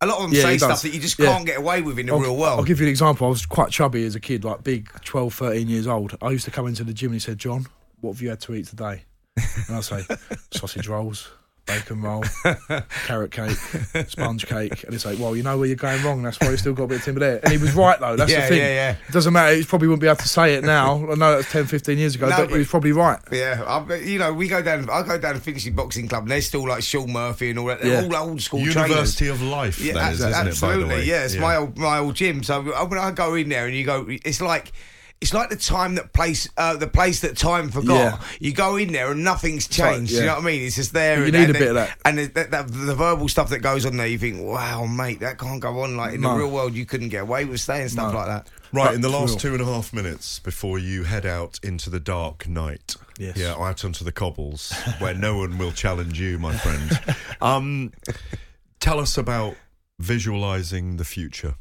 a 0.00 0.06
lot 0.06 0.16
of 0.18 0.22
them 0.24 0.34
Yeah, 0.34 0.42
say 0.42 0.58
stuff 0.58 0.70
does. 0.70 0.82
that 0.82 0.92
you 0.94 1.00
just 1.00 1.18
Yeah. 1.18 1.26
can't 1.32 1.46
get 1.46 1.58
away 1.58 1.80
with 1.80 1.98
in 1.98 2.06
the 2.06 2.12
I'll, 2.12 2.20
real 2.20 2.36
world. 2.36 2.58
I'll 2.58 2.64
give 2.64 2.80
you 2.80 2.86
an 2.86 2.90
example. 2.90 3.26
I 3.26 3.30
was 3.30 3.46
quite 3.46 3.70
chubby 3.70 4.04
as 4.04 4.14
a 4.14 4.20
kid, 4.20 4.44
like 4.44 4.62
big, 4.62 4.88
12, 5.04 5.32
13 5.32 5.68
years 5.68 5.86
old. 5.86 6.16
I 6.20 6.30
used 6.30 6.44
to 6.44 6.50
come 6.50 6.66
into 6.66 6.84
the 6.84 6.92
gym 6.92 7.08
and 7.08 7.14
he 7.14 7.20
said, 7.20 7.38
John, 7.38 7.66
what 8.00 8.12
have 8.14 8.22
you 8.22 8.28
had 8.28 8.40
to 8.42 8.54
eat 8.54 8.66
today? 8.66 9.04
And 9.68 9.76
I 9.76 9.80
say, 9.80 10.04
sausage 10.52 10.86
rolls, 10.88 11.30
bacon 11.66 12.02
roll, 12.02 12.22
carrot 13.06 13.30
cake, 13.30 13.56
sponge 14.08 14.46
cake. 14.46 14.84
And 14.84 14.94
he'd 14.94 15.18
well, 15.18 15.34
you 15.36 15.42
know 15.42 15.56
where 15.58 15.66
you're 15.66 15.76
going 15.76 16.02
wrong. 16.02 16.22
That's 16.22 16.38
why 16.40 16.50
you 16.50 16.56
still 16.56 16.72
got 16.74 16.84
a 16.84 16.86
bit 16.88 16.98
of 16.98 17.04
timber 17.04 17.20
there. 17.20 17.40
And 17.42 17.52
he 17.52 17.58
was 17.58 17.74
right, 17.74 17.98
though. 17.98 18.16
That's 18.16 18.30
Yeah, 18.30 18.42
the 18.42 18.46
thing. 18.48 18.58
yeah, 18.58 18.68
yeah. 18.68 18.96
It 19.08 19.12
doesn't 19.12 19.32
matter. 19.32 19.54
He 19.56 19.64
probably 19.64 19.88
wouldn't 19.88 20.02
be 20.02 20.06
able 20.06 20.16
to 20.16 20.28
say 20.28 20.54
it 20.54 20.64
now. 20.64 20.96
I 21.10 21.14
know 21.14 21.36
that's 21.36 21.50
10, 21.50 21.66
15 21.66 21.98
years 21.98 22.14
ago, 22.14 22.28
No, 22.28 22.36
but, 22.36 22.42
but- 22.48 22.52
he 22.52 22.58
was 22.58 22.68
probably 22.68 22.92
right. 22.92 23.18
Yeah, 23.32 23.62
I, 23.66 23.94
you 23.96 24.18
know, 24.18 24.32
we 24.32 24.48
go 24.48 24.62
down. 24.62 24.88
I 24.90 25.02
go 25.02 25.18
down 25.18 25.34
to 25.34 25.40
Finchley 25.40 25.70
Boxing 25.70 26.08
Club, 26.08 26.24
and 26.24 26.30
they're 26.30 26.40
still 26.40 26.66
like 26.68 26.82
Sean 26.82 27.12
Murphy 27.12 27.50
and 27.50 27.58
all 27.58 27.66
that. 27.66 27.80
They're 27.82 28.02
Yeah. 28.02 28.16
all 28.18 28.28
old 28.30 28.42
school 28.42 28.60
University 28.60 29.26
trainers. 29.26 29.40
of 29.42 29.46
Life, 29.48 29.80
Yeah, 29.80 29.94
that 29.94 30.12
is, 30.14 30.20
abso- 30.20 30.30
isn't 30.30 30.30
it, 30.30 30.32
by 30.32 30.42
the 30.42 30.48
absolutely. 30.48 30.94
way? 30.96 31.04
Yeah, 31.04 31.24
it's 31.24 31.34
Yeah. 31.34 31.40
my 31.40 31.56
old 31.56 31.76
my 31.78 31.98
old 31.98 32.14
gym. 32.14 32.42
So 32.42 32.62
when 32.62 32.98
I 33.00 33.10
go 33.10 33.34
in 33.34 33.48
there 33.48 33.66
and 33.66 33.74
you 33.76 33.84
go, 33.84 34.06
it's 34.08 34.40
like. 34.40 34.72
It's 35.24 35.32
like 35.32 35.48
the 35.48 35.56
time 35.56 35.94
that 35.94 36.12
place, 36.12 36.46
uh, 36.58 36.76
the 36.76 36.86
place 36.86 37.20
that 37.22 37.34
time 37.34 37.70
forgot. 37.70 37.94
Yeah. 37.94 38.20
You 38.40 38.52
go 38.52 38.76
in 38.76 38.92
there 38.92 39.10
and 39.10 39.24
nothing's 39.24 39.66
like- 39.80 39.94
changed. 39.94 40.12
yeah. 40.12 40.20
You 40.20 40.26
know 40.26 40.34
what 40.34 40.42
I 40.42 40.46
mean? 40.46 40.62
It's 40.66 40.76
just 40.76 40.92
there. 40.92 41.20
You 41.20 41.24
and- 41.24 41.32
need 41.32 41.46
and 41.48 41.56
a 41.56 41.58
bit 41.58 41.68
of 41.68 41.74
that. 41.76 41.96
And 42.04 42.18
the, 42.18 42.26
that, 42.26 42.50
that, 42.50 42.66
the 42.68 42.94
verbal 42.94 43.30
stuff 43.30 43.48
that 43.48 43.60
goes 43.60 43.86
on 43.86 43.96
there, 43.96 44.06
you 44.06 44.18
think, 44.18 44.42
wow, 44.44 44.84
mate, 44.84 45.20
that 45.20 45.38
can't 45.38 45.60
go 45.62 45.80
on. 45.80 45.96
Like 45.96 46.12
in 46.12 46.20
the 46.20 46.28
real 46.30 46.50
world, 46.50 46.74
you 46.74 46.84
couldn't 46.84 47.08
get 47.08 47.22
away 47.22 47.46
with 47.46 47.60
saying 47.60 47.88
stuff 47.88 48.12
No. 48.12 48.18
like 48.18 48.26
that. 48.26 48.48
Right, 48.70 48.86
But 48.88 48.94
in 48.96 49.00
the 49.00 49.08
last 49.08 49.30
real. 49.30 49.38
two 49.38 49.52
and 49.54 49.62
a 49.62 49.64
half 49.64 49.94
minutes 49.94 50.40
before 50.40 50.78
you 50.78 51.04
head 51.04 51.24
out 51.24 51.58
into 51.62 51.88
the 51.88 52.00
dark 52.00 52.46
night, 52.46 52.94
Yes. 53.18 53.38
yeah, 53.38 53.54
out 53.54 53.82
onto 53.82 54.04
the 54.04 54.12
cobbles 54.12 54.74
where 54.98 55.14
no 55.14 55.38
one 55.38 55.56
will 55.56 55.72
challenge 55.72 56.20
you, 56.20 56.38
my 56.38 56.54
friend. 56.54 57.16
Um, 57.40 57.92
tell 58.80 59.00
us 59.00 59.16
about 59.16 59.56
visualizing 59.98 60.98
the 60.98 61.04
future. 61.04 61.54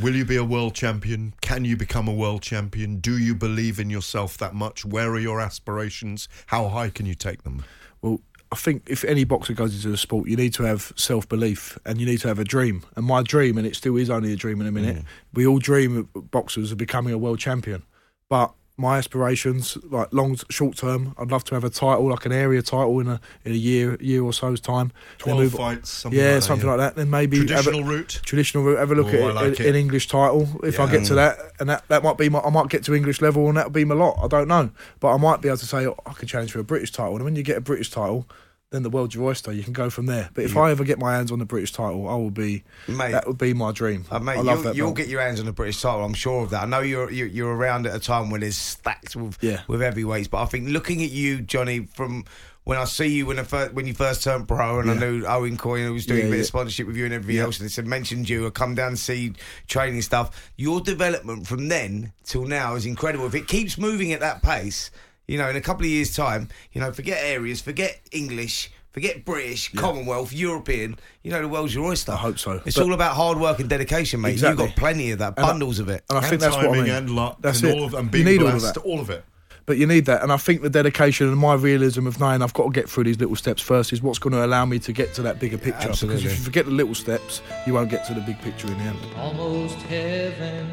Will 0.00 0.14
you 0.14 0.24
be 0.24 0.36
a 0.36 0.44
world 0.44 0.74
champion? 0.76 1.34
Can 1.40 1.64
you 1.64 1.76
become 1.76 2.06
a 2.06 2.12
world 2.12 2.40
champion? 2.40 3.00
Do 3.00 3.18
you 3.18 3.34
believe 3.34 3.80
in 3.80 3.90
yourself 3.90 4.38
that 4.38 4.54
much? 4.54 4.84
Where 4.84 5.10
are 5.10 5.18
your 5.18 5.40
aspirations? 5.40 6.28
How 6.46 6.68
high 6.68 6.90
can 6.90 7.04
you 7.04 7.16
take 7.16 7.42
them? 7.42 7.64
Well, 8.00 8.20
I 8.52 8.54
think 8.54 8.84
if 8.86 9.02
any 9.02 9.24
boxer 9.24 9.54
goes 9.54 9.74
into 9.74 9.88
the 9.88 9.96
sport, 9.96 10.28
you 10.28 10.36
need 10.36 10.54
to 10.54 10.62
have 10.62 10.92
self 10.94 11.28
belief 11.28 11.76
and 11.84 11.98
you 11.98 12.06
need 12.06 12.20
to 12.20 12.28
have 12.28 12.38
a 12.38 12.44
dream. 12.44 12.84
And 12.94 13.06
my 13.06 13.24
dream, 13.24 13.58
and 13.58 13.66
it 13.66 13.74
still 13.74 13.96
is 13.96 14.08
only 14.08 14.32
a 14.32 14.36
dream 14.36 14.60
in 14.60 14.68
a 14.68 14.72
minute, 14.72 15.02
we 15.34 15.44
all 15.44 15.58
dream 15.58 16.08
of 16.14 16.30
boxers 16.30 16.70
of 16.70 16.78
becoming 16.78 17.12
a 17.12 17.18
world 17.18 17.40
champion. 17.40 17.82
But 18.28 18.52
my 18.80 18.96
aspirations, 18.96 19.76
like 19.90 20.08
long, 20.12 20.38
short 20.50 20.76
term, 20.76 21.14
I'd 21.18 21.30
love 21.32 21.42
to 21.44 21.54
have 21.54 21.64
a 21.64 21.68
title, 21.70 22.08
like 22.08 22.24
an 22.24 22.32
area 22.32 22.62
title 22.62 23.00
in 23.00 23.08
a 23.08 23.20
in 23.44 23.52
a 23.52 23.56
year, 23.56 23.96
year 24.00 24.22
or 24.22 24.32
so's 24.32 24.60
time. 24.60 24.92
12 25.18 25.38
move- 25.40 25.52
fights, 25.54 25.90
something 25.90 26.18
yeah, 26.18 26.26
like 26.26 26.34
that, 26.36 26.42
something 26.42 26.66
yeah. 26.68 26.74
like 26.74 26.80
that. 26.80 26.96
Then 26.96 27.10
maybe 27.10 27.38
have 27.38 27.44
a- 27.44 27.48
Traditional 27.48 27.82
route? 27.84 28.20
Traditional 28.24 28.62
route. 28.64 28.78
Have 28.78 28.92
a 28.92 28.94
look 28.94 29.08
Oh, 29.12 29.28
at 29.30 29.36
I 29.36 29.46
it, 29.46 29.60
in- 29.60 29.66
it. 29.66 29.68
an 29.70 29.74
English 29.74 30.06
title. 30.08 30.48
If 30.62 30.78
I 30.78 30.90
get 30.90 31.04
to 31.06 31.14
that, 31.16 31.38
and 31.58 31.68
that, 31.68 31.86
that 31.88 32.02
might 32.04 32.16
be 32.16 32.28
my, 32.28 32.38
I 32.40 32.50
might 32.50 32.68
get 32.68 32.84
to 32.84 32.94
English 32.94 33.20
level, 33.20 33.48
and 33.48 33.56
that'll 33.56 33.70
be 33.70 33.84
my 33.84 33.96
lot. 33.96 34.18
I 34.22 34.28
don't 34.28 34.46
know, 34.48 34.70
but 35.00 35.12
I 35.12 35.16
might 35.16 35.40
be 35.40 35.48
able 35.48 35.58
to 35.58 35.66
say 35.66 35.86
oh, 35.86 35.96
I 36.06 36.12
could 36.12 36.28
challenge 36.28 36.52
for 36.52 36.60
a 36.60 36.64
British 36.64 36.92
title. 36.92 37.16
And 37.16 37.24
when 37.24 37.34
you 37.36 37.42
get 37.42 37.56
a 37.56 37.60
British 37.60 37.90
title, 37.90 38.26
then 38.70 38.82
the 38.82 38.90
world's 38.90 39.14
your 39.14 39.24
oyster. 39.24 39.50
You 39.52 39.62
can 39.62 39.72
go 39.72 39.88
from 39.88 40.06
there. 40.06 40.28
But 40.34 40.44
if 40.44 40.56
I 40.56 40.70
ever 40.70 40.84
get 40.84 40.98
my 40.98 41.14
hands 41.14 41.32
on 41.32 41.38
the 41.38 41.46
British 41.46 41.72
title, 41.72 42.06
I 42.08 42.14
will 42.16 42.30
be. 42.30 42.64
Mate. 42.86 43.12
that 43.12 43.26
would 43.26 43.38
be 43.38 43.54
my 43.54 43.72
dream. 43.72 44.04
Uh, 44.10 44.18
mate, 44.18 44.36
I 44.38 44.40
love 44.42 44.46
you'll, 44.58 44.62
that. 44.64 44.76
you'll 44.76 44.86
belt. 44.88 44.96
get 44.98 45.08
your 45.08 45.22
hands 45.22 45.40
on 45.40 45.46
the 45.46 45.52
British 45.52 45.80
title. 45.80 46.04
I'm 46.04 46.12
sure 46.14 46.42
of 46.42 46.50
that. 46.50 46.62
I 46.64 46.66
know 46.66 46.80
you're 46.80 47.10
you're, 47.10 47.26
you're 47.28 47.54
around 47.56 47.86
at 47.86 47.94
a 47.94 48.00
time 48.00 48.30
when 48.30 48.42
there's 48.42 48.56
stacked 48.58 49.16
with 49.16 49.38
Yeah. 49.40 49.62
with 49.68 49.80
heavyweights, 49.80 50.28
but 50.28 50.42
I 50.42 50.46
think 50.46 50.68
looking 50.68 51.02
at 51.02 51.10
you, 51.10 51.40
Johnny, 51.40 51.86
from 51.94 52.24
when 52.64 52.76
I 52.76 52.84
see 52.84 53.06
you 53.06 53.24
when 53.24 53.38
I 53.38 53.44
first, 53.44 53.72
when 53.72 53.86
you 53.86 53.94
first 53.94 54.22
turned 54.22 54.46
pro, 54.46 54.80
and 54.80 54.90
I 54.90 54.94
knew 54.94 55.24
Owen 55.24 55.56
Coyne 55.56 55.86
who 55.86 55.94
was 55.94 56.04
doing 56.04 56.20
Yeah, 56.20 56.26
a 56.26 56.30
bit 56.30 56.36
yeah. 56.36 56.40
of 56.42 56.46
sponsorship 56.48 56.86
with 56.86 56.96
you 56.98 57.06
and 57.06 57.14
everything 57.14 57.36
Yeah. 57.36 57.44
else, 57.44 57.58
and 57.58 57.64
they 57.64 57.70
said 57.72 57.86
mentioned 57.86 58.28
you, 58.28 58.46
I 58.46 58.50
come 58.50 58.74
down 58.74 58.88
and 58.88 58.98
see 58.98 59.32
training 59.68 60.02
stuff. 60.02 60.50
Your 60.56 60.82
development 60.82 61.46
from 61.46 61.68
then 61.68 62.12
till 62.24 62.44
now 62.44 62.74
is 62.74 62.84
incredible. 62.84 63.24
If 63.24 63.34
it 63.34 63.48
keeps 63.48 63.78
moving 63.78 64.12
at 64.12 64.20
that 64.20 64.42
pace, 64.42 64.90
you 65.28 65.38
know, 65.38 65.48
in 65.48 65.54
a 65.54 65.60
couple 65.60 65.84
of 65.84 65.90
years' 65.90 66.16
time, 66.16 66.48
you 66.72 66.80
know, 66.80 66.90
forget 66.92 67.18
areas, 67.22 67.60
forget 67.60 68.00
English. 68.10 68.70
Forget 68.90 69.24
British, 69.24 69.70
Commonwealth, 69.74 70.32
European. 70.32 70.98
You 71.22 71.30
know 71.30 71.40
the 71.42 71.46
world's 71.46 71.72
your 71.74 71.84
oyster. 71.84 72.10
I 72.12 72.16
hope 72.16 72.38
so. 72.38 72.60
It's 72.64 72.74
But- 72.74 72.84
all 72.84 72.94
about 72.94 73.14
hard 73.14 73.38
work 73.38 73.60
and 73.60 73.68
dedication, 73.68 74.20
mate. 74.20 74.32
Exactly. 74.32 74.64
You've 74.64 74.74
got 74.74 74.80
plenty 74.80 75.10
of 75.12 75.18
that, 75.20 75.34
And 75.36 75.44
I- 75.46 75.50
bundles 75.50 75.78
of 75.78 75.88
it. 75.88 76.02
And 76.08 76.18
I 76.18 76.22
and 76.22 76.30
think 76.30 76.40
that's 76.40 76.56
what 76.56 76.64
I 76.64 76.68
timing 76.68 76.82
mean. 76.84 76.92
and 76.94 77.10
luck 77.10 77.36
That's 77.40 77.60
and 77.60 77.68
it. 77.68 77.76
all 77.78 77.84
of 77.84 77.94
and 77.94 78.06
you 78.06 78.10
being 78.10 78.24
need 78.24 78.40
all 78.42 78.48
of 78.48 78.58
blessed, 78.58 78.74
that. 78.74 78.80
all 78.80 78.98
of 78.98 79.10
it. 79.10 79.24
But 79.66 79.76
you 79.76 79.86
need 79.86 80.06
that, 80.06 80.22
and 80.22 80.32
I 80.32 80.38
think 80.38 80.62
the 80.62 80.70
dedication 80.70 81.28
and 81.28 81.36
my 81.36 81.54
realism 81.54 82.06
of 82.08 82.18
knowing 82.18 82.42
I've 82.42 82.54
got 82.54 82.64
to 82.64 82.70
get 82.70 82.88
through 82.88 83.04
these 83.04 83.20
little 83.20 83.36
steps 83.36 83.60
first 83.60 83.92
is 83.92 84.02
what's 84.02 84.18
going 84.18 84.32
to 84.32 84.44
allow 84.44 84.64
me 84.64 84.78
to 84.80 84.92
get 84.92 85.12
to 85.14 85.22
that 85.22 85.38
bigger 85.38 85.58
picture. 85.58 85.90
Absolutely. 85.90 86.22
Because 86.22 86.32
if 86.32 86.38
you 86.38 86.44
forget 86.44 86.64
the 86.64 86.72
little 86.72 86.94
steps, 86.94 87.42
you 87.66 87.74
won't 87.74 87.90
get 87.90 88.04
to 88.06 88.14
the 88.14 88.22
big 88.22 88.40
picture 88.40 88.66
in 88.68 88.78
the 88.78 88.84
end. 88.84 88.98
Almost 89.18 89.76
heaven. 89.82 90.66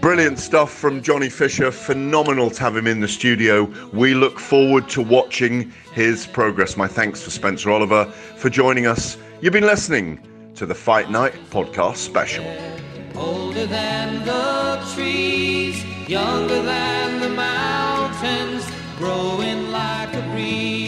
Brilliant 0.00 0.38
stuff 0.38 0.72
from 0.72 1.02
Johnny 1.02 1.28
Fisher. 1.28 1.72
Phenomenal 1.72 2.50
to 2.50 2.60
have 2.60 2.76
him 2.76 2.86
in 2.86 3.00
the 3.00 3.08
studio. 3.08 3.64
We 3.92 4.14
look 4.14 4.38
forward 4.38 4.88
to 4.90 5.02
watching 5.02 5.72
his 5.92 6.24
progress. 6.24 6.76
My 6.76 6.86
thanks 6.86 7.20
for 7.20 7.30
Spencer 7.30 7.70
Oliver 7.70 8.04
for 8.36 8.48
joining 8.48 8.86
us. 8.86 9.18
You've 9.40 9.52
been 9.52 9.66
listening 9.66 10.20
to 10.54 10.66
the 10.66 10.74
Fight 10.74 11.10
Night 11.10 11.34
podcast 11.50 11.96
special. 11.96 12.44
Older 13.16 13.66
than 13.66 14.24
the 14.24 14.88
trees, 14.94 15.84
younger 16.08 16.62
than 16.62 17.20
the 17.20 17.30
mountains, 17.30 18.70
growing 18.98 19.72
like 19.72 20.14
a 20.14 20.22
breeze. 20.32 20.87